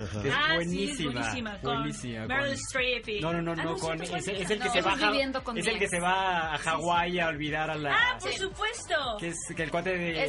Ajá. 0.00 0.20
Es 0.24 0.32
Ah, 0.34 0.46
sí, 0.48 0.52
es 0.52 0.54
buenísima. 0.56 1.12
buenísima, 1.12 1.60
con 1.60 1.76
buenísima. 1.78 2.26
Meryl 2.26 2.44
con- 2.46 2.54
Streep 2.54 3.08
y- 3.08 3.20
No, 3.20 3.32
no, 3.32 3.42
no, 3.42 3.52
Ah, 3.52 3.64
no, 3.64 3.74
sí, 3.76 3.80
con, 3.80 4.02
es, 4.02 4.10
es 4.12 4.28
el 4.50 4.58
que 4.60 4.80
No, 4.82 4.96
se. 4.96 5.06
Viviendo 5.06 5.44
con 5.44 5.58
Es 5.58 5.66
el 5.66 5.78
que 5.78 5.88
se 5.88 6.00
va 6.00 6.54
a 6.54 6.58
Hawái 6.58 7.20
a 7.20 7.28
olvidar 7.28 7.70
a 7.70 7.76
la. 7.76 7.94
Ah, 7.94 8.18
por 8.20 8.32
supuesto. 8.32 8.94
Que 9.20 9.28
es 9.28 9.36
que 9.56 9.62
el 9.62 9.70
cuate 9.70 9.96
de. 9.96 10.24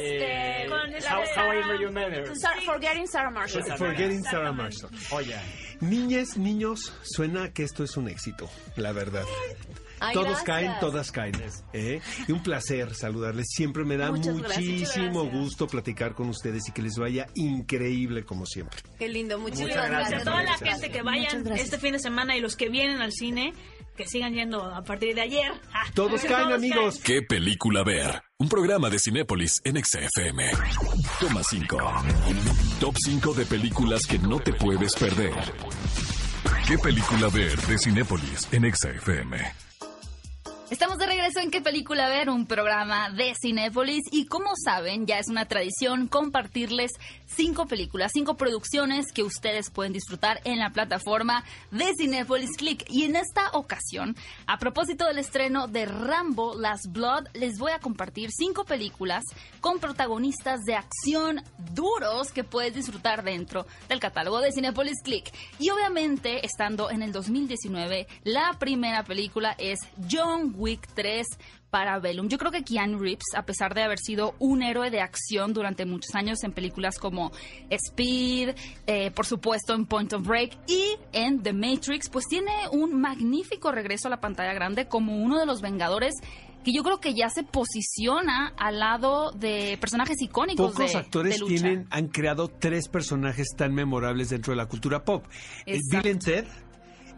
Este, 0.62 0.68
con 0.68 0.78
How, 0.78 1.22
How 1.36 1.52
I 1.52 1.64
Met 1.66 1.80
Your 1.80 1.92
Mother. 1.92 2.32
Forgetting 2.64 3.06
Sarah 3.08 3.30
Marshall. 3.30 3.64
Forgetting. 3.76 4.22
Sarah 4.24 4.52
Marshall. 4.52 4.90
Oye. 5.10 5.36
Niñas, 5.80 6.36
niños, 6.38 6.94
suena 7.02 7.52
que 7.52 7.62
esto 7.64 7.84
es 7.84 7.96
un 7.96 8.08
éxito, 8.08 8.48
la 8.76 8.92
verdad. 8.92 9.24
Ay, 10.00 10.12
Todos 10.14 10.26
gracias. 10.28 10.44
caen, 10.46 10.72
todas 10.80 11.10
caen. 11.12 11.34
¿eh? 11.72 12.00
Y 12.28 12.32
un 12.32 12.42
placer 12.42 12.94
saludarles. 12.94 13.46
Siempre 13.48 13.84
me 13.84 13.96
da 13.96 14.10
Muchas 14.12 14.34
muchísimo 14.34 15.22
gracias. 15.24 15.32
gusto 15.42 15.66
platicar 15.66 16.14
con 16.14 16.28
ustedes 16.28 16.68
y 16.68 16.72
que 16.72 16.82
les 16.82 16.96
vaya 16.96 17.26
increíble 17.34 18.24
como 18.24 18.46
siempre. 18.46 18.80
Qué 18.98 19.08
lindo, 19.08 19.38
muchísimas 19.38 19.70
Muchas 19.76 19.88
gracias. 19.90 20.20
a 20.20 20.24
toda 20.24 20.36
la 20.36 20.42
Gracias. 20.56 20.70
gente 20.80 20.90
que 20.90 21.02
vayan 21.02 21.46
este 21.56 21.78
fin 21.78 21.92
de 21.92 21.98
semana 21.98 22.36
y 22.36 22.40
los 22.40 22.56
que 22.56 22.68
vienen 22.68 23.00
al 23.00 23.12
cine, 23.12 23.52
que 23.96 24.06
sigan 24.06 24.34
yendo 24.34 24.62
a 24.64 24.82
partir 24.84 25.14
de 25.14 25.22
ayer. 25.22 25.52
Ah, 25.72 25.84
Todos 25.94 26.22
caen, 26.22 26.52
amigos. 26.52 26.98
¿Qué 27.02 27.22
película 27.22 27.82
ver? 27.82 28.22
Un 28.38 28.48
programa 28.50 28.90
de 28.90 28.98
Cinépolis 28.98 29.62
en 29.64 29.82
XFM. 29.82 30.50
Toma 31.18 31.42
5. 31.42 31.78
Top 32.80 32.94
5 33.02 33.32
de 33.32 33.46
películas 33.46 34.02
que 34.06 34.18
no 34.18 34.38
te 34.40 34.52
puedes 34.52 34.94
perder. 34.94 35.32
¿Qué 36.68 36.76
película 36.78 37.28
ver 37.28 37.56
de 37.62 37.78
Cinépolis 37.78 38.48
en 38.52 38.74
XFM? 38.74 39.38
Estamos 40.68 40.98
de 40.98 41.06
regreso 41.06 41.38
en 41.38 41.52
¿Qué 41.52 41.60
película 41.60 42.08
ver? 42.08 42.28
Un 42.28 42.44
programa 42.44 43.08
de 43.10 43.36
Cinépolis 43.40 44.02
y 44.10 44.26
como 44.26 44.50
saben 44.64 45.06
ya 45.06 45.20
es 45.20 45.28
una 45.28 45.46
tradición 45.46 46.08
compartirles 46.08 46.90
cinco 47.24 47.66
películas, 47.66 48.10
cinco 48.12 48.36
producciones 48.36 49.12
que 49.14 49.22
ustedes 49.22 49.70
pueden 49.70 49.92
disfrutar 49.92 50.40
en 50.42 50.58
la 50.58 50.70
plataforma 50.70 51.44
de 51.70 51.92
Cinépolis 51.96 52.56
Click. 52.56 52.84
Y 52.88 53.04
en 53.04 53.14
esta 53.14 53.50
ocasión, 53.52 54.16
a 54.48 54.58
propósito 54.58 55.06
del 55.06 55.18
estreno 55.18 55.68
de 55.68 55.86
Rambo 55.86 56.56
Last 56.58 56.86
Blood, 56.88 57.28
les 57.34 57.58
voy 57.58 57.70
a 57.70 57.78
compartir 57.78 58.30
cinco 58.36 58.64
películas 58.64 59.22
con 59.60 59.78
protagonistas 59.78 60.62
de 60.64 60.74
acción 60.74 61.44
duros 61.74 62.32
que 62.32 62.42
puedes 62.42 62.74
disfrutar 62.74 63.22
dentro 63.22 63.66
del 63.88 64.00
catálogo 64.00 64.40
de 64.40 64.50
Cinépolis 64.50 65.00
Click. 65.04 65.32
Y 65.60 65.70
obviamente, 65.70 66.44
estando 66.44 66.90
en 66.90 67.02
el 67.02 67.12
2019, 67.12 68.08
la 68.24 68.56
primera 68.58 69.04
película 69.04 69.54
es 69.58 69.78
John 70.10 70.55
Wick 70.56 70.88
3 70.94 71.26
para 71.70 71.98
Bellum. 71.98 72.28
Yo 72.28 72.38
creo 72.38 72.50
que 72.50 72.62
Keanu 72.62 72.98
Reeves, 72.98 73.34
a 73.36 73.44
pesar 73.44 73.74
de 73.74 73.82
haber 73.82 73.98
sido 73.98 74.34
un 74.38 74.62
héroe 74.62 74.90
de 74.90 75.00
acción 75.00 75.52
durante 75.52 75.84
muchos 75.84 76.14
años 76.14 76.42
en 76.42 76.52
películas 76.52 76.98
como 76.98 77.32
Speed, 77.68 78.54
eh, 78.86 79.10
por 79.10 79.26
supuesto 79.26 79.74
en 79.74 79.86
Point 79.86 80.14
of 80.14 80.26
Break 80.26 80.56
y 80.68 80.96
en 81.12 81.42
The 81.42 81.52
Matrix, 81.52 82.08
pues 82.08 82.26
tiene 82.26 82.52
un 82.72 83.00
magnífico 83.00 83.72
regreso 83.72 84.08
a 84.08 84.10
la 84.10 84.20
pantalla 84.20 84.54
grande 84.54 84.88
como 84.88 85.16
uno 85.16 85.38
de 85.38 85.46
los 85.46 85.60
Vengadores 85.60 86.14
que 86.64 86.72
yo 86.72 86.82
creo 86.82 86.98
que 86.98 87.14
ya 87.14 87.28
se 87.28 87.44
posiciona 87.44 88.52
al 88.56 88.80
lado 88.80 89.30
de 89.30 89.78
personajes 89.80 90.20
icónicos 90.20 90.72
Pocos 90.72 90.92
de, 90.92 90.98
actores 90.98 91.34
de 91.34 91.38
lucha. 91.38 91.62
tienen, 91.62 91.86
han 91.90 92.08
creado 92.08 92.48
tres 92.48 92.88
personajes 92.88 93.46
tan 93.56 93.72
memorables 93.72 94.30
dentro 94.30 94.52
de 94.52 94.56
la 94.56 94.66
cultura 94.66 95.04
pop. 95.04 95.24
Eh. 95.64 95.78
Bill 95.90 96.10
and 96.10 96.24
Ted, 96.24 96.44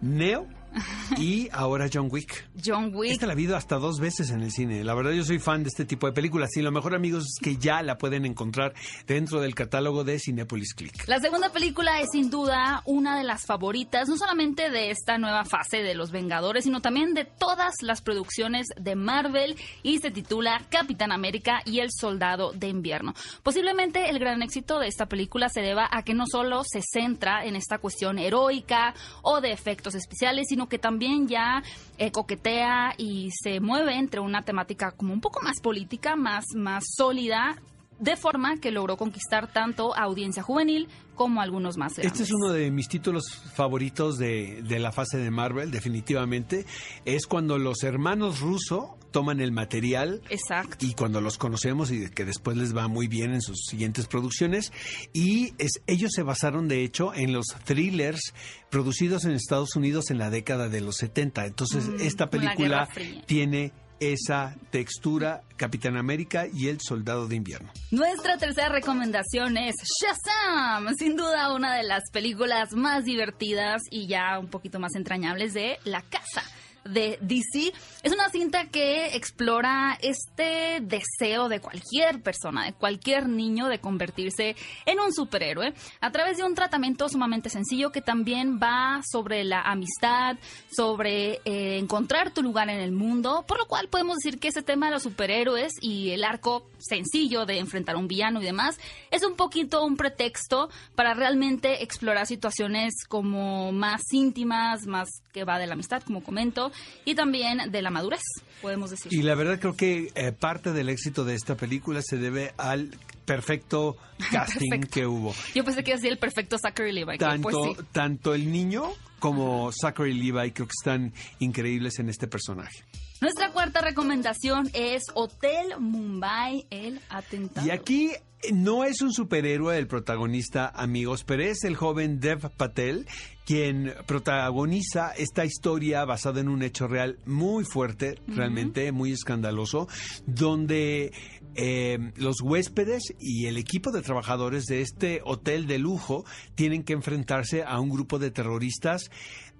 Neo 0.02 0.46
y 1.18 1.48
ahora 1.52 1.88
John 1.92 2.08
Wick. 2.10 2.48
John 2.64 2.92
Wick. 2.94 3.12
Esta 3.12 3.26
la 3.26 3.32
he 3.32 3.36
visto 3.36 3.56
hasta 3.56 3.76
dos 3.76 4.00
veces 4.00 4.30
en 4.30 4.42
el 4.42 4.50
cine. 4.50 4.84
La 4.84 4.94
verdad 4.94 5.12
yo 5.12 5.24
soy 5.24 5.38
fan 5.38 5.62
de 5.62 5.68
este 5.68 5.84
tipo 5.84 6.06
de 6.06 6.12
películas 6.12 6.56
y 6.56 6.62
lo 6.62 6.72
mejor 6.72 6.94
amigos 6.94 7.24
es 7.24 7.42
que 7.42 7.56
ya 7.56 7.82
la 7.82 7.98
pueden 7.98 8.24
encontrar 8.24 8.74
dentro 9.06 9.40
del 9.40 9.54
catálogo 9.54 10.04
de 10.04 10.18
Cinepolis 10.18 10.74
Click. 10.74 11.06
La 11.08 11.20
segunda 11.20 11.50
película 11.50 12.00
es 12.00 12.08
sin 12.12 12.30
duda 12.30 12.82
una 12.84 13.16
de 13.18 13.24
las 13.24 13.46
favoritas, 13.46 14.08
no 14.08 14.16
solamente 14.16 14.70
de 14.70 14.90
esta 14.90 15.18
nueva 15.18 15.44
fase 15.44 15.78
de 15.78 15.94
Los 15.94 16.10
Vengadores, 16.10 16.64
sino 16.64 16.80
también 16.80 17.14
de 17.14 17.24
todas 17.24 17.74
las 17.82 18.02
producciones 18.02 18.66
de 18.76 18.96
Marvel 18.96 19.56
y 19.82 19.98
se 19.98 20.10
titula 20.10 20.66
Capitán 20.68 21.12
América 21.12 21.60
y 21.64 21.80
el 21.80 21.90
Soldado 21.90 22.52
de 22.52 22.68
Invierno. 22.68 23.14
Posiblemente 23.42 24.10
el 24.10 24.18
gran 24.18 24.42
éxito 24.42 24.78
de 24.78 24.88
esta 24.88 25.06
película 25.06 25.48
se 25.48 25.60
deba 25.60 25.88
a 25.90 26.02
que 26.02 26.14
no 26.14 26.24
solo 26.30 26.62
se 26.64 26.82
centra 26.82 27.44
en 27.44 27.56
esta 27.56 27.78
cuestión 27.78 28.18
heroica 28.18 28.94
o 29.22 29.40
de 29.40 29.52
efectos 29.52 29.94
especiales, 29.94 30.46
sino 30.48 30.57
que 30.66 30.78
también 30.78 31.28
ya 31.28 31.62
eh, 31.98 32.10
coquetea 32.10 32.94
y 32.96 33.30
se 33.30 33.60
mueve 33.60 33.94
entre 33.94 34.20
una 34.20 34.42
temática 34.42 34.92
como 34.92 35.12
un 35.12 35.20
poco 35.20 35.40
más 35.42 35.60
política, 35.60 36.16
más, 36.16 36.46
más 36.54 36.84
sólida, 36.96 37.56
de 38.00 38.16
forma 38.16 38.56
que 38.58 38.70
logró 38.70 38.96
conquistar 38.96 39.52
tanto 39.52 39.94
a 39.96 40.02
audiencia 40.02 40.42
juvenil 40.42 40.88
como 41.14 41.40
a 41.40 41.44
algunos 41.44 41.76
más 41.76 41.92
Este 41.92 42.02
grandes. 42.02 42.20
es 42.28 42.32
uno 42.32 42.52
de 42.52 42.70
mis 42.70 42.86
títulos 42.88 43.24
favoritos 43.54 44.18
de, 44.18 44.62
de 44.62 44.78
la 44.78 44.92
fase 44.92 45.18
de 45.18 45.30
Marvel, 45.32 45.70
definitivamente. 45.72 46.64
Es 47.04 47.26
cuando 47.26 47.58
los 47.58 47.82
hermanos 47.82 48.38
Russo 48.40 48.96
toman 49.10 49.40
el 49.40 49.50
material 49.52 50.20
Exacto. 50.30 50.84
y 50.86 50.92
cuando 50.94 51.20
los 51.20 51.38
conocemos 51.38 51.90
y 51.90 52.08
que 52.10 52.24
después 52.24 52.56
les 52.56 52.76
va 52.76 52.86
muy 52.88 53.08
bien 53.08 53.32
en 53.32 53.40
sus 53.40 53.64
siguientes 53.68 54.06
producciones. 54.06 54.70
Y 55.12 55.54
es, 55.58 55.80
ellos 55.88 56.10
se 56.14 56.22
basaron, 56.22 56.68
de 56.68 56.84
hecho, 56.84 57.12
en 57.14 57.32
los 57.32 57.46
thrillers 57.64 58.32
producidos 58.70 59.24
en 59.24 59.32
Estados 59.32 59.74
Unidos 59.76 60.10
en 60.10 60.18
la 60.18 60.30
década 60.30 60.68
de 60.68 60.82
los 60.82 60.96
70. 60.96 61.46
Entonces, 61.46 61.88
Mm, 61.88 62.00
esta 62.00 62.30
película 62.30 62.88
tiene 63.26 63.72
esa 64.00 64.54
textura, 64.70 65.42
Capitán 65.56 65.96
América 65.96 66.46
y 66.52 66.68
el 66.68 66.80
Soldado 66.80 67.26
de 67.26 67.36
Invierno. 67.36 67.70
Nuestra 67.90 68.38
tercera 68.38 68.68
recomendación 68.68 69.56
es 69.56 69.74
Shazam, 70.00 70.94
sin 70.96 71.16
duda 71.16 71.54
una 71.54 71.76
de 71.76 71.82
las 71.82 72.02
películas 72.12 72.72
más 72.72 73.04
divertidas 73.04 73.82
y 73.90 74.06
ya 74.06 74.38
un 74.38 74.48
poquito 74.48 74.78
más 74.78 74.94
entrañables 74.94 75.54
de 75.54 75.78
La 75.84 76.02
Casa 76.02 76.42
de 76.88 77.18
DC. 77.20 77.72
Es 78.02 78.12
una 78.12 78.28
cinta 78.30 78.66
que 78.66 79.16
explora 79.16 79.98
este 80.00 80.80
deseo 80.80 81.48
de 81.48 81.60
cualquier 81.60 82.22
persona, 82.22 82.64
de 82.64 82.72
cualquier 82.72 83.28
niño, 83.28 83.68
de 83.68 83.78
convertirse 83.78 84.56
en 84.86 85.00
un 85.00 85.12
superhéroe 85.12 85.74
a 86.00 86.10
través 86.10 86.38
de 86.38 86.44
un 86.44 86.54
tratamiento 86.54 87.08
sumamente 87.08 87.50
sencillo 87.50 87.92
que 87.92 88.00
también 88.00 88.58
va 88.62 89.00
sobre 89.10 89.44
la 89.44 89.62
amistad, 89.62 90.36
sobre 90.70 91.40
eh, 91.44 91.78
encontrar 91.78 92.32
tu 92.32 92.42
lugar 92.42 92.68
en 92.70 92.80
el 92.80 92.92
mundo, 92.92 93.44
por 93.46 93.58
lo 93.58 93.66
cual 93.66 93.88
podemos 93.88 94.16
decir 94.16 94.38
que 94.38 94.48
ese 94.48 94.62
tema 94.62 94.86
de 94.86 94.92
los 94.92 95.02
superhéroes 95.02 95.72
y 95.80 96.10
el 96.10 96.24
arco 96.24 96.66
sencillo 96.78 97.46
de 97.46 97.58
enfrentar 97.58 97.96
a 97.96 97.98
un 97.98 98.08
villano 98.08 98.40
y 98.40 98.44
demás 98.44 98.78
es 99.10 99.24
un 99.24 99.34
poquito 99.34 99.84
un 99.84 99.96
pretexto 99.96 100.70
para 100.94 101.14
realmente 101.14 101.82
explorar 101.82 102.26
situaciones 102.26 103.04
como 103.08 103.72
más 103.72 104.02
íntimas, 104.12 104.86
más 104.86 105.08
que 105.32 105.44
va 105.44 105.58
de 105.58 105.66
la 105.66 105.74
amistad, 105.74 106.02
como 106.02 106.22
comento, 106.22 106.72
y 107.04 107.14
también 107.14 107.70
de 107.70 107.82
la 107.82 107.90
madurez, 107.90 108.22
podemos 108.60 108.90
decir. 108.90 109.12
Y 109.12 109.22
la 109.22 109.34
verdad 109.34 109.58
creo 109.58 109.76
que 109.76 110.12
eh, 110.14 110.32
parte 110.32 110.72
del 110.72 110.88
éxito 110.88 111.24
de 111.24 111.34
esta 111.34 111.56
película 111.56 112.00
se 112.02 112.18
debe 112.18 112.52
al 112.58 112.90
perfecto 113.24 113.96
casting 114.30 114.80
que 114.82 115.06
hubo. 115.06 115.34
Yo 115.54 115.64
pensé 115.64 115.84
que 115.84 115.94
decía 115.94 116.10
el 116.10 116.18
perfecto 116.18 116.58
Zachary 116.58 116.92
Levi. 116.92 117.18
Tanto, 117.18 117.48
pues 117.48 117.56
sí. 117.56 117.84
tanto 117.92 118.34
el 118.34 118.50
niño 118.50 118.92
como 119.18 119.70
Zachary 119.72 120.14
Levi 120.14 120.52
creo 120.52 120.66
que 120.66 120.74
están 120.78 121.12
increíbles 121.38 121.98
en 121.98 122.08
este 122.08 122.26
personaje. 122.26 122.84
Nuestra 123.20 123.50
cuarta 123.50 123.80
recomendación 123.80 124.70
es 124.74 125.02
Hotel 125.14 125.74
Mumbai, 125.80 126.66
el 126.70 127.00
atentado. 127.08 127.66
Y 127.66 127.70
aquí 127.70 128.12
no 128.52 128.84
es 128.84 129.02
un 129.02 129.12
superhéroe 129.12 129.76
el 129.76 129.88
protagonista, 129.88 130.68
amigos, 130.68 131.24
pero 131.24 131.42
es 131.42 131.64
el 131.64 131.74
joven 131.74 132.20
Dev 132.20 132.50
Patel 132.56 133.06
quien 133.44 133.94
protagoniza 134.06 135.10
esta 135.12 135.44
historia 135.46 136.04
basada 136.04 136.40
en 136.40 136.50
un 136.50 136.62
hecho 136.62 136.86
real 136.86 137.18
muy 137.24 137.64
fuerte, 137.64 138.20
realmente 138.26 138.92
muy 138.92 139.12
escandaloso, 139.12 139.88
donde 140.26 141.12
eh, 141.54 142.12
los 142.16 142.42
huéspedes 142.42 143.14
y 143.18 143.46
el 143.46 143.56
equipo 143.56 143.90
de 143.90 144.02
trabajadores 144.02 144.66
de 144.66 144.82
este 144.82 145.22
hotel 145.24 145.66
de 145.66 145.78
lujo 145.78 146.26
tienen 146.56 146.84
que 146.84 146.92
enfrentarse 146.92 147.64
a 147.64 147.80
un 147.80 147.88
grupo 147.88 148.18
de 148.18 148.30
terroristas 148.30 149.10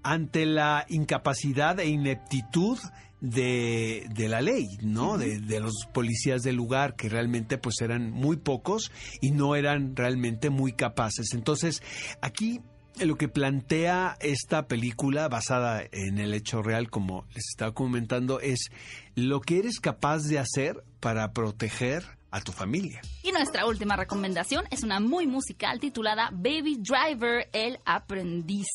ante 0.03 0.45
la 0.45 0.85
incapacidad 0.91 1.81
e 1.81 1.89
ineptitud 1.89 2.79
de, 3.21 4.07
de 4.11 4.29
la 4.29 4.41
ley, 4.41 4.67
¿no? 4.83 5.19
de, 5.19 5.41
de 5.41 5.61
los 5.61 5.87
policías 5.93 6.43
del 6.43 6.57
lugar 6.57 6.95
que 6.97 7.09
realmente 7.09 7.59
pues 7.59 7.81
eran 7.81 8.11
muy 8.11 8.37
pocos 8.37 8.93
y 9.21 9.31
no 9.31 9.57
eran 9.57 9.97
realmente 9.97 10.51
muy 10.51 10.73
capaces. 10.73 11.35
Entonces, 11.35 11.83
aquí 12.21 12.61
lo 13.01 13.17
que 13.17 13.29
plantea 13.29 14.17
esta 14.21 14.67
película 14.67 15.29
basada 15.29 15.83
en 15.93 16.19
el 16.19 16.35
hecho 16.35 16.63
real, 16.63 16.91
como 16.91 17.27
les 17.35 17.49
estaba 17.51 17.73
comentando, 17.73 18.41
es 18.41 18.71
lo 19.15 19.41
que 19.41 19.59
eres 19.59 19.81
capaz 19.81 20.25
de 20.25 20.39
hacer 20.39 20.83
para 21.01 21.33
proteger 21.33 22.05
a 22.31 22.41
tu 22.41 22.53
familia. 22.53 23.01
Y 23.23 23.33
nuestra 23.33 23.67
última 23.67 23.97
recomendación 23.97 24.65
es 24.71 24.83
una 24.83 25.01
muy 25.01 25.27
musical 25.27 25.81
titulada 25.81 26.31
Baby 26.33 26.79
Driver, 26.81 27.49
el 27.53 27.79
aprendiz 27.85 28.67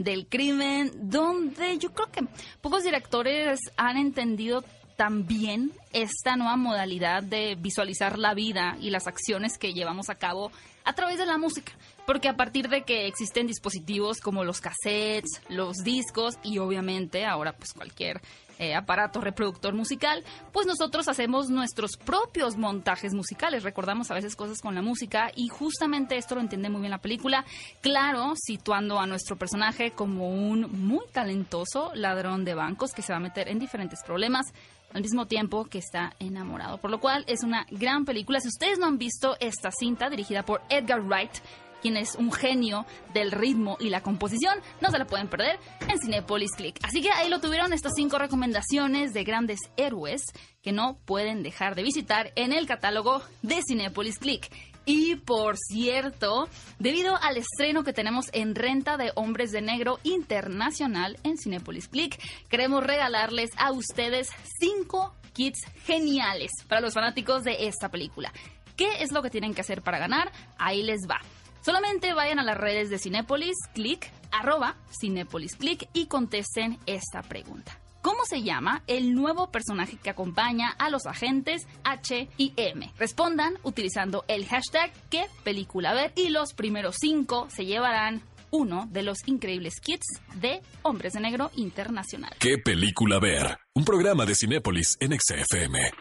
del 0.00 0.26
crimen, 0.26 0.90
donde 0.94 1.78
yo 1.78 1.92
creo 1.92 2.10
que 2.10 2.26
pocos 2.62 2.82
directores 2.82 3.60
han 3.76 3.98
entendido 3.98 4.64
también 4.96 5.72
esta 5.92 6.36
nueva 6.36 6.56
modalidad 6.56 7.22
de 7.22 7.54
visualizar 7.54 8.18
la 8.18 8.34
vida 8.34 8.76
y 8.80 8.90
las 8.90 9.06
acciones 9.06 9.58
que 9.58 9.74
llevamos 9.74 10.08
a 10.08 10.14
cabo 10.14 10.52
a 10.84 10.94
través 10.94 11.18
de 11.18 11.26
la 11.26 11.36
música. 11.36 11.72
Porque 12.06 12.28
a 12.28 12.36
partir 12.36 12.68
de 12.68 12.82
que 12.82 13.06
existen 13.06 13.46
dispositivos 13.46 14.20
como 14.20 14.42
los 14.42 14.60
cassettes, 14.60 15.42
los 15.50 15.84
discos 15.84 16.38
y 16.42 16.58
obviamente 16.58 17.26
ahora 17.26 17.52
pues 17.52 17.74
cualquier 17.74 18.22
eh, 18.60 18.74
aparato 18.74 19.20
reproductor 19.20 19.74
musical, 19.74 20.22
pues 20.52 20.66
nosotros 20.66 21.08
hacemos 21.08 21.48
nuestros 21.48 21.96
propios 21.96 22.56
montajes 22.56 23.14
musicales. 23.14 23.62
Recordamos 23.62 24.10
a 24.10 24.14
veces 24.14 24.36
cosas 24.36 24.60
con 24.60 24.74
la 24.74 24.82
música 24.82 25.32
y 25.34 25.48
justamente 25.48 26.16
esto 26.16 26.34
lo 26.34 26.42
entiende 26.42 26.68
muy 26.68 26.82
bien 26.82 26.90
la 26.90 26.98
película. 26.98 27.46
Claro, 27.80 28.34
situando 28.36 29.00
a 29.00 29.06
nuestro 29.06 29.36
personaje 29.36 29.92
como 29.92 30.28
un 30.28 30.86
muy 30.86 31.06
talentoso 31.10 31.90
ladrón 31.94 32.44
de 32.44 32.54
bancos 32.54 32.92
que 32.92 33.00
se 33.02 33.12
va 33.12 33.16
a 33.16 33.20
meter 33.20 33.48
en 33.48 33.58
diferentes 33.58 34.00
problemas 34.04 34.46
al 34.92 35.02
mismo 35.02 35.26
tiempo 35.26 35.64
que 35.64 35.78
está 35.78 36.14
enamorado. 36.18 36.78
Por 36.78 36.90
lo 36.90 37.00
cual 37.00 37.24
es 37.28 37.42
una 37.42 37.66
gran 37.70 38.04
película. 38.04 38.40
Si 38.40 38.48
ustedes 38.48 38.78
no 38.78 38.86
han 38.86 38.98
visto 38.98 39.36
esta 39.40 39.70
cinta 39.70 40.10
dirigida 40.10 40.42
por 40.42 40.60
Edgar 40.68 41.00
Wright, 41.00 41.32
quien 41.80 41.96
es 41.96 42.14
un 42.14 42.32
genio 42.32 42.86
del 43.14 43.32
ritmo 43.32 43.76
y 43.80 43.88
la 43.90 44.02
composición, 44.02 44.58
no 44.80 44.90
se 44.90 44.98
la 44.98 45.06
pueden 45.06 45.28
perder 45.28 45.58
en 45.88 45.98
Cinepolis 45.98 46.52
Click. 46.52 46.78
Así 46.82 47.02
que 47.02 47.10
ahí 47.10 47.28
lo 47.28 47.40
tuvieron 47.40 47.72
estas 47.72 47.92
cinco 47.96 48.18
recomendaciones 48.18 49.12
de 49.12 49.24
grandes 49.24 49.58
héroes 49.76 50.22
que 50.62 50.72
no 50.72 50.98
pueden 51.04 51.42
dejar 51.42 51.74
de 51.74 51.82
visitar 51.82 52.32
en 52.36 52.52
el 52.52 52.66
catálogo 52.66 53.22
de 53.42 53.60
Cinepolis 53.66 54.18
Click. 54.18 54.50
Y 54.86 55.16
por 55.16 55.56
cierto, 55.56 56.48
debido 56.78 57.16
al 57.16 57.36
estreno 57.36 57.84
que 57.84 57.92
tenemos 57.92 58.26
en 58.32 58.54
renta 58.54 58.96
de 58.96 59.12
Hombres 59.14 59.52
de 59.52 59.60
Negro 59.60 59.98
Internacional 60.02 61.18
en 61.22 61.36
Cinepolis 61.36 61.88
Click, 61.88 62.18
queremos 62.48 62.82
regalarles 62.82 63.50
a 63.56 63.72
ustedes 63.72 64.30
cinco 64.58 65.14
kits 65.32 65.64
geniales 65.84 66.50
para 66.68 66.80
los 66.80 66.94
fanáticos 66.94 67.44
de 67.44 67.66
esta 67.66 67.90
película. 67.90 68.32
¿Qué 68.76 69.02
es 69.02 69.12
lo 69.12 69.22
que 69.22 69.30
tienen 69.30 69.54
que 69.54 69.60
hacer 69.60 69.82
para 69.82 69.98
ganar? 69.98 70.32
Ahí 70.58 70.82
les 70.82 71.02
va. 71.08 71.20
Solamente 71.62 72.14
vayan 72.14 72.38
a 72.38 72.44
las 72.44 72.56
redes 72.56 72.90
de 72.90 72.98
Cinépolis, 72.98 73.56
click, 73.74 74.10
arroba 74.32 74.76
Cinépolis, 74.98 75.56
click 75.56 75.88
y 75.92 76.06
contesten 76.06 76.78
esta 76.86 77.22
pregunta. 77.22 77.78
¿Cómo 78.02 78.24
se 78.24 78.42
llama 78.42 78.82
el 78.86 79.14
nuevo 79.14 79.50
personaje 79.50 79.98
que 80.02 80.08
acompaña 80.08 80.70
a 80.70 80.88
los 80.88 81.04
agentes 81.04 81.66
H 81.84 82.30
y 82.38 82.54
M? 82.56 82.90
Respondan 82.98 83.58
utilizando 83.62 84.24
el 84.26 84.46
hashtag 84.46 84.90
qué 85.10 85.26
película 85.44 85.92
ver 85.92 86.12
y 86.16 86.30
los 86.30 86.54
primeros 86.54 86.96
cinco 86.98 87.46
se 87.50 87.66
llevarán 87.66 88.22
uno 88.50 88.88
de 88.90 89.02
los 89.02 89.18
increíbles 89.26 89.80
kits 89.80 90.06
de 90.36 90.62
Hombres 90.82 91.12
de 91.12 91.20
Negro 91.20 91.50
Internacional. 91.56 92.34
¿Qué 92.38 92.56
película 92.56 93.20
ver? 93.20 93.58
Un 93.74 93.84
programa 93.84 94.24
de 94.24 94.34
Cinépolis 94.34 94.96
en 95.00 95.18
XFM. 95.18 95.92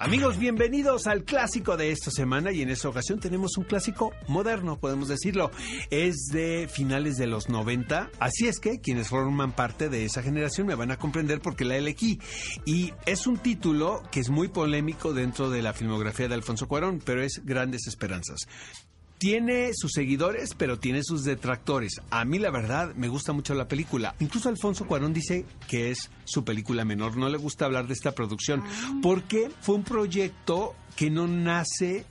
Amigos, 0.00 0.38
bienvenidos 0.38 1.06
al 1.06 1.24
clásico 1.24 1.76
de 1.76 1.92
esta 1.92 2.10
semana 2.10 2.50
y 2.50 2.62
en 2.62 2.70
esta 2.70 2.88
ocasión 2.88 3.20
tenemos 3.20 3.56
un 3.56 3.64
clásico 3.64 4.12
moderno, 4.26 4.76
podemos 4.76 5.08
decirlo. 5.08 5.52
Es 5.88 6.26
de 6.32 6.68
finales 6.70 7.16
de 7.16 7.28
los 7.28 7.48
90, 7.48 8.10
así 8.18 8.48
es 8.48 8.58
que 8.58 8.80
quienes 8.80 9.08
forman 9.08 9.52
parte 9.52 9.88
de 9.88 10.04
esa 10.04 10.22
generación 10.22 10.66
me 10.66 10.74
van 10.74 10.90
a 10.90 10.98
comprender 10.98 11.40
porque 11.40 11.64
la 11.64 11.76
elegí. 11.76 12.18
Y 12.64 12.92
es 13.06 13.28
un 13.28 13.38
título 13.38 14.02
que 14.10 14.20
es 14.20 14.30
muy 14.30 14.48
polémico 14.48 15.14
dentro 15.14 15.48
de 15.48 15.62
la 15.62 15.72
filmografía 15.72 16.26
de 16.26 16.34
Alfonso 16.34 16.66
Cuarón, 16.66 17.00
pero 17.04 17.22
es 17.22 17.42
Grandes 17.44 17.86
Esperanzas. 17.86 18.48
Tiene 19.24 19.70
sus 19.72 19.92
seguidores, 19.92 20.52
pero 20.54 20.78
tiene 20.78 21.02
sus 21.02 21.24
detractores. 21.24 21.98
A 22.10 22.26
mí, 22.26 22.38
la 22.38 22.50
verdad, 22.50 22.94
me 22.94 23.08
gusta 23.08 23.32
mucho 23.32 23.54
la 23.54 23.66
película. 23.68 24.14
Incluso 24.20 24.50
Alfonso 24.50 24.86
Cuarón 24.86 25.14
dice 25.14 25.46
que 25.66 25.90
es 25.90 26.10
su 26.26 26.44
película 26.44 26.84
menor. 26.84 27.16
No 27.16 27.30
le 27.30 27.38
gusta 27.38 27.64
hablar 27.64 27.86
de 27.86 27.94
esta 27.94 28.12
producción 28.12 28.62
porque 29.00 29.50
fue 29.62 29.76
un 29.76 29.82
proyecto 29.82 30.74
que 30.94 31.08
no 31.08 31.26
nace 31.26 32.04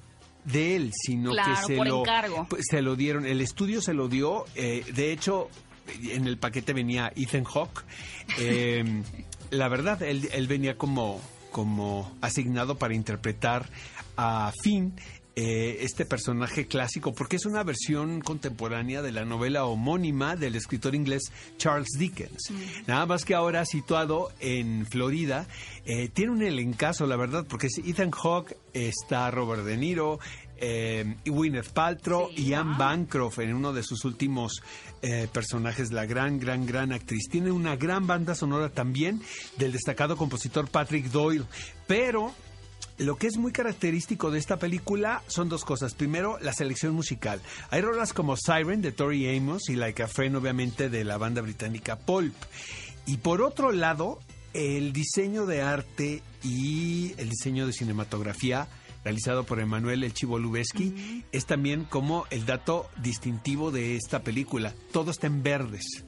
de 0.46 0.76
él, 0.76 0.92
sino 1.06 1.30
Claro, 1.34 1.54
que 1.54 1.68
se 1.68 1.78
por 1.78 1.88
lo, 1.88 2.00
encargo. 2.00 2.48
se 2.60 2.82
lo 2.82 2.96
dieron. 2.96 3.28
El 3.28 3.42
estudio 3.42 3.80
se 3.80 3.94
lo 3.94 4.08
dio. 4.08 4.46
eh, 4.56 4.84
de 4.96 5.12
hecho, 5.12 5.50
en 6.10 6.26
el 6.26 6.40
paquete 6.40 6.74
venía 6.74 7.14
Ethan 7.16 7.44
Hawke. 7.44 7.84
Eh, 8.40 9.04
la 9.52 9.68
verdad, 9.68 10.02
él, 10.02 10.28
él 10.34 10.48
venía 10.48 10.80
como, 10.80 11.22
como 11.52 12.12
asignado 12.22 12.80
para 12.80 12.96
interpretar 12.96 13.70
a 14.18 14.52
Finn. 14.64 14.96
Eh, 15.36 15.78
este 15.82 16.06
personaje 16.06 16.68
clásico, 16.68 17.14
porque 17.14 17.38
es 17.38 17.46
una 17.46 17.64
versión 17.64 18.22
contemporánea 18.22 19.02
de 19.02 19.12
la 19.12 19.26
novela 19.26 19.66
homónima 19.66 20.36
del 20.36 20.56
escritor 20.56 20.96
inglés 20.96 21.24
Charles 21.58 21.90
Dickens. 21.98 22.52
Nada 22.88 23.06
más 23.06 23.26
que 23.26 23.34
ahora 23.34 23.66
situado 23.66 24.32
en 24.40 24.86
Florida, 24.86 25.48
eh, 25.86 26.10
tiene 26.10 26.32
un 26.32 26.42
elencazo, 26.42 27.08
la 27.08 27.16
verdad, 27.16 27.46
porque 27.48 27.68
es 27.68 27.78
Ethan 27.80 28.12
Hawke, 28.12 28.58
está 28.74 29.32
Robert 29.32 29.64
De 29.64 29.78
Niro, 29.78 30.20
eh, 30.66 31.16
y 31.26 31.30
Gwyneth 31.30 31.70
Paltrow 31.70 32.30
y 32.34 32.54
Anne 32.54 32.76
Bancroft 32.78 33.40
en 33.40 33.54
uno 33.54 33.74
de 33.74 33.84
sus 33.84 34.06
últimos 34.06 34.62
eh, 35.02 35.28
personajes, 35.30 35.92
la 35.92 36.06
gran, 36.06 36.40
gran, 36.40 36.66
gran 36.66 36.94
actriz. 36.94 37.28
Tiene 37.30 37.52
una 37.52 37.76
gran 37.76 38.08
banda 38.08 38.34
sonora 38.34 38.70
también 38.70 39.22
del 39.58 39.74
destacado 39.74 40.16
compositor 40.16 40.70
Patrick 40.70 41.08
Doyle, 41.08 41.44
pero 41.86 42.34
lo 42.98 43.18
que 43.18 43.28
es 43.28 43.38
muy 43.38 43.52
característico 43.52 44.32
de 44.32 44.40
esta 44.40 44.58
película 44.58 45.24
son 45.28 45.50
dos 45.50 45.66
cosas. 45.66 45.94
Primero, 45.94 46.38
la 46.42 46.54
selección 46.54 46.94
musical. 46.94 47.42
Hay 47.70 47.82
rolas 47.82 48.14
como 48.14 48.38
Siren 48.38 48.82
de 48.82 48.92
Tori 48.92 49.36
Amos 49.36 49.70
y 49.70 49.76
Like 49.76 50.04
a 50.04 50.08
Friend, 50.08 50.36
obviamente, 50.36 50.90
de 50.90 51.04
la 51.04 51.18
banda 51.18 51.42
británica 51.42 51.98
Pulp. 51.98 52.36
Y 53.06 53.18
por 53.18 53.42
otro 53.42 53.72
lado, 53.72 54.20
el 54.54 54.94
diseño 54.94 55.46
de 55.46 55.62
arte 55.62 56.22
y 56.44 57.14
el 57.18 57.30
diseño 57.30 57.66
de 57.66 57.74
cinematografía 57.74 58.68
realizado 59.04 59.44
por 59.44 59.60
Emanuel 59.60 60.04
El 60.04 60.14
Chivo 60.14 60.40
Lubeski 60.40 61.26
es 61.32 61.46
también 61.46 61.84
como 61.84 62.26
el 62.30 62.46
dato 62.46 62.90
distintivo 63.02 63.72
de 63.72 63.98
esta 63.98 64.24
película. 64.24 64.74
Todo 64.92 65.12
está 65.12 65.28
en 65.28 65.44
verdes. 65.44 66.06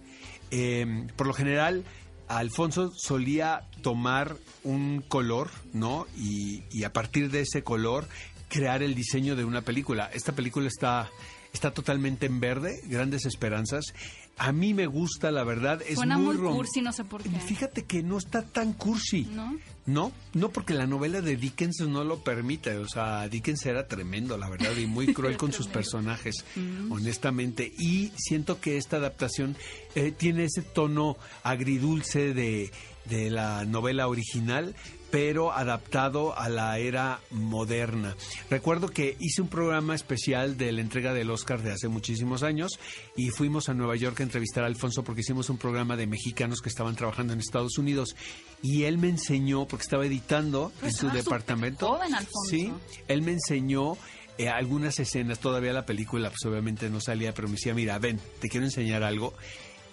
Eh, 0.51 1.07
por 1.15 1.27
lo 1.27 1.33
general, 1.33 1.83
Alfonso 2.27 2.91
solía 2.95 3.63
tomar 3.81 4.35
un 4.63 5.03
color, 5.07 5.49
¿no? 5.73 6.07
Y, 6.17 6.83
a 6.83 6.91
partir 6.91 7.29
de 7.31 7.41
ese 7.41 7.63
color 7.63 8.07
crear 8.49 8.83
el 8.83 8.95
diseño 8.95 9.35
de 9.35 9.45
una 9.45 9.61
película. 9.61 10.09
Esta 10.13 10.33
película 10.33 10.67
está, 10.67 11.09
está 11.53 11.71
totalmente 11.71 12.25
en 12.25 12.39
verde, 12.39 12.81
Grandes 12.85 13.25
Esperanzas. 13.25 13.93
A 14.37 14.51
mí 14.51 14.73
me 14.73 14.85
gusta, 14.85 15.31
la 15.31 15.43
verdad. 15.45 15.81
Es 15.87 15.95
Suena 15.95 16.17
muy, 16.17 16.35
rom- 16.35 16.55
cursi, 16.55 16.81
no 16.81 16.91
sé 16.91 17.05
por 17.05 17.23
qué. 17.23 17.29
Fíjate 17.29 17.83
que 17.85 18.03
no 18.03 18.17
está 18.17 18.41
tan 18.43 18.73
cursi. 18.73 19.23
¿No? 19.31 19.57
No, 19.85 20.11
no 20.33 20.49
porque 20.49 20.73
la 20.73 20.87
novela 20.87 21.21
de 21.21 21.37
Dickens 21.37 21.79
no 21.87 22.03
lo 22.03 22.17
permite. 22.23 22.75
O 22.77 22.87
sea, 22.87 23.29
Dickens 23.29 23.65
era 23.65 23.87
tremendo, 23.87 24.37
la 24.37 24.49
verdad, 24.49 24.75
y 24.75 24.87
muy 24.87 25.07
cruel 25.13 25.37
con 25.37 25.53
sus 25.53 25.67
personajes, 25.67 26.43
honestamente. 26.89 27.71
Y 27.77 28.11
siento 28.17 28.59
que 28.59 28.77
esta 28.77 28.97
adaptación 28.97 29.55
eh, 29.95 30.11
tiene 30.11 30.45
ese 30.45 30.61
tono 30.63 31.17
agridulce 31.43 32.33
de, 32.33 32.71
de 33.05 33.29
la 33.29 33.65
novela 33.65 34.07
original, 34.07 34.75
pero 35.15 35.53
adaptado 35.53 36.37
a 36.37 36.49
la 36.49 36.77
era 36.77 37.21
moderna. 37.31 38.17
Recuerdo 38.49 38.89
que 38.89 39.15
hice 39.21 39.41
un 39.41 39.47
programa 39.47 39.95
especial 39.95 40.57
de 40.57 40.73
la 40.73 40.81
entrega 40.81 41.13
del 41.13 41.31
Oscar 41.31 41.63
de 41.63 41.71
hace 41.71 41.87
muchísimos 41.87 42.43
años 42.43 42.77
y 43.15 43.29
fuimos 43.29 43.69
a 43.69 43.73
Nueva 43.73 43.95
York 43.95 44.19
a 44.19 44.23
entrevistar 44.23 44.65
a 44.65 44.67
Alfonso 44.67 45.05
porque 45.05 45.21
hicimos 45.21 45.49
un 45.49 45.57
programa 45.57 45.95
de 45.95 46.05
mexicanos 46.05 46.59
que 46.59 46.67
estaban 46.67 46.97
trabajando 46.97 47.31
en 47.31 47.39
Estados 47.39 47.77
Unidos 47.77 48.13
y 48.61 48.83
él 48.83 48.97
me 48.97 49.07
enseñó, 49.07 49.65
porque 49.65 49.83
estaba 49.83 50.05
editando 50.05 50.73
Pero 50.81 50.87
en 50.89 50.93
su 50.93 51.09
departamento. 51.09 51.87
joven, 51.87 52.13
Alfonso. 52.13 52.49
Sí, 52.49 52.73
él 53.07 53.21
me 53.21 53.31
enseñó 53.31 53.97
eh, 54.37 54.49
algunas 54.49 54.99
escenas, 54.99 55.39
todavía 55.39 55.71
la 55.71 55.85
película 55.85 56.29
pues 56.29 56.43
obviamente 56.43 56.89
no 56.89 56.99
salía, 56.99 57.33
pero 57.33 57.47
me 57.47 57.53
decía, 57.53 57.73
mira, 57.73 57.97
ven, 57.99 58.19
te 58.41 58.49
quiero 58.49 58.65
enseñar 58.65 59.01
algo. 59.01 59.33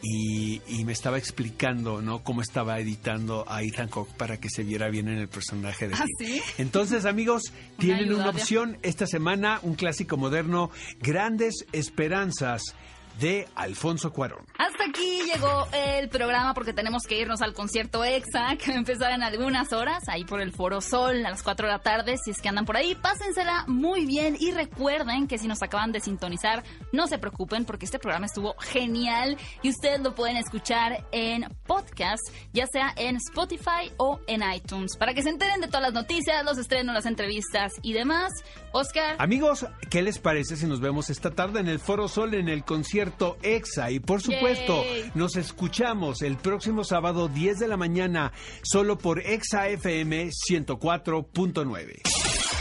Y, 0.02 0.60
y 0.66 0.84
me 0.84 0.92
estaba 0.92 1.16
explicando, 1.16 2.02
¿no? 2.02 2.24
Cómo 2.24 2.42
estaba 2.42 2.80
editando 2.80 3.44
a 3.48 3.62
Ethan 3.62 3.88
Hawke 3.88 4.12
para 4.16 4.38
que 4.38 4.50
se 4.50 4.64
viera 4.64 4.88
bien 4.88 5.08
en 5.08 5.18
el 5.18 5.28
personaje 5.28 5.86
de 5.86 5.94
¿Ah, 5.94 6.04
sí? 6.18 6.42
Entonces, 6.58 7.04
amigos, 7.04 7.52
tienen 7.78 8.12
una 8.12 8.30
opción 8.30 8.78
esta 8.82 9.06
semana, 9.06 9.60
un 9.62 9.74
clásico 9.74 10.16
moderno, 10.16 10.70
Grandes 11.00 11.66
Esperanzas 11.72 12.74
de 13.20 13.48
Alfonso 13.54 14.12
Cuarón. 14.12 14.44
Hasta 14.58 14.84
aquí 14.84 15.22
llegó 15.22 15.66
el 15.72 16.08
programa 16.08 16.54
porque 16.54 16.72
tenemos 16.72 17.04
que 17.04 17.18
irnos 17.18 17.42
al 17.42 17.54
concierto 17.54 18.04
EXA 18.04 18.56
que 18.56 18.70
va 18.70 18.74
a 18.74 18.78
empezar 18.78 19.12
en 19.12 19.22
algunas 19.22 19.72
horas, 19.72 20.08
ahí 20.08 20.24
por 20.24 20.40
el 20.40 20.52
Foro 20.52 20.80
Sol 20.80 21.24
a 21.24 21.30
las 21.30 21.42
4 21.42 21.66
de 21.66 21.72
la 21.72 21.78
tarde. 21.78 22.16
Si 22.22 22.30
es 22.30 22.40
que 22.40 22.48
andan 22.48 22.64
por 22.64 22.76
ahí, 22.76 22.94
pásensela 22.94 23.64
muy 23.66 24.06
bien 24.06 24.36
y 24.38 24.50
recuerden 24.52 25.28
que 25.28 25.38
si 25.38 25.48
nos 25.48 25.62
acaban 25.62 25.92
de 25.92 26.00
sintonizar, 26.00 26.64
no 26.92 27.06
se 27.06 27.18
preocupen 27.18 27.64
porque 27.64 27.84
este 27.84 27.98
programa 27.98 28.26
estuvo 28.26 28.54
genial 28.58 29.36
y 29.62 29.70
ustedes 29.70 30.00
lo 30.00 30.14
pueden 30.14 30.36
escuchar 30.36 31.06
en 31.12 31.44
podcast, 31.66 32.22
ya 32.52 32.66
sea 32.66 32.92
en 32.96 33.16
Spotify 33.16 33.92
o 33.96 34.20
en 34.26 34.42
iTunes, 34.52 34.96
para 34.96 35.14
que 35.14 35.22
se 35.22 35.30
enteren 35.30 35.60
de 35.60 35.66
todas 35.66 35.82
las 35.82 35.92
noticias, 35.92 36.44
los 36.44 36.58
estrenos, 36.58 36.94
las 36.94 37.06
entrevistas 37.06 37.72
y 37.82 37.92
demás. 37.92 38.32
Oscar. 38.72 39.16
Amigos, 39.18 39.66
¿qué 39.90 40.02
les 40.02 40.18
parece 40.18 40.56
si 40.56 40.66
nos 40.66 40.80
vemos 40.80 41.10
esta 41.10 41.30
tarde 41.30 41.60
en 41.60 41.68
el 41.68 41.78
Foro 41.78 42.08
Sol 42.08 42.34
en 42.34 42.48
el 42.48 42.64
concierto 43.02 43.36
EXA? 43.42 43.90
Y 43.90 44.00
por 44.00 44.20
supuesto, 44.20 44.84
Yay. 44.84 45.12
nos 45.14 45.36
escuchamos 45.36 46.22
el 46.22 46.36
próximo 46.36 46.84
sábado 46.84 47.28
10 47.28 47.58
de 47.58 47.68
la 47.68 47.76
mañana 47.76 48.32
solo 48.62 48.98
por 48.98 49.20
EXA 49.20 49.68
FM 49.68 50.30
104.9. 50.30 52.02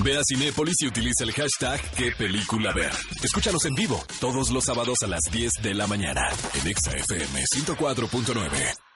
Ve 0.03 0.17
a 0.17 0.21
Cinépolis 0.27 0.75
y 0.81 0.87
utiliza 0.87 1.23
el 1.23 1.33
hashtag 1.33 1.79
qué 1.95 2.11
película 2.17 2.73
ver. 2.73 2.91
Escúchanos 3.23 3.65
en 3.65 3.75
vivo 3.75 4.01
todos 4.19 4.49
los 4.49 4.65
sábados 4.65 4.97
a 5.03 5.07
las 5.07 5.21
10 5.31 5.51
de 5.61 5.73
la 5.75 5.85
mañana 5.85 6.27
en 6.59 6.67
Exa 6.67 6.91
FM 6.91 7.43
104.9. 7.55 8.90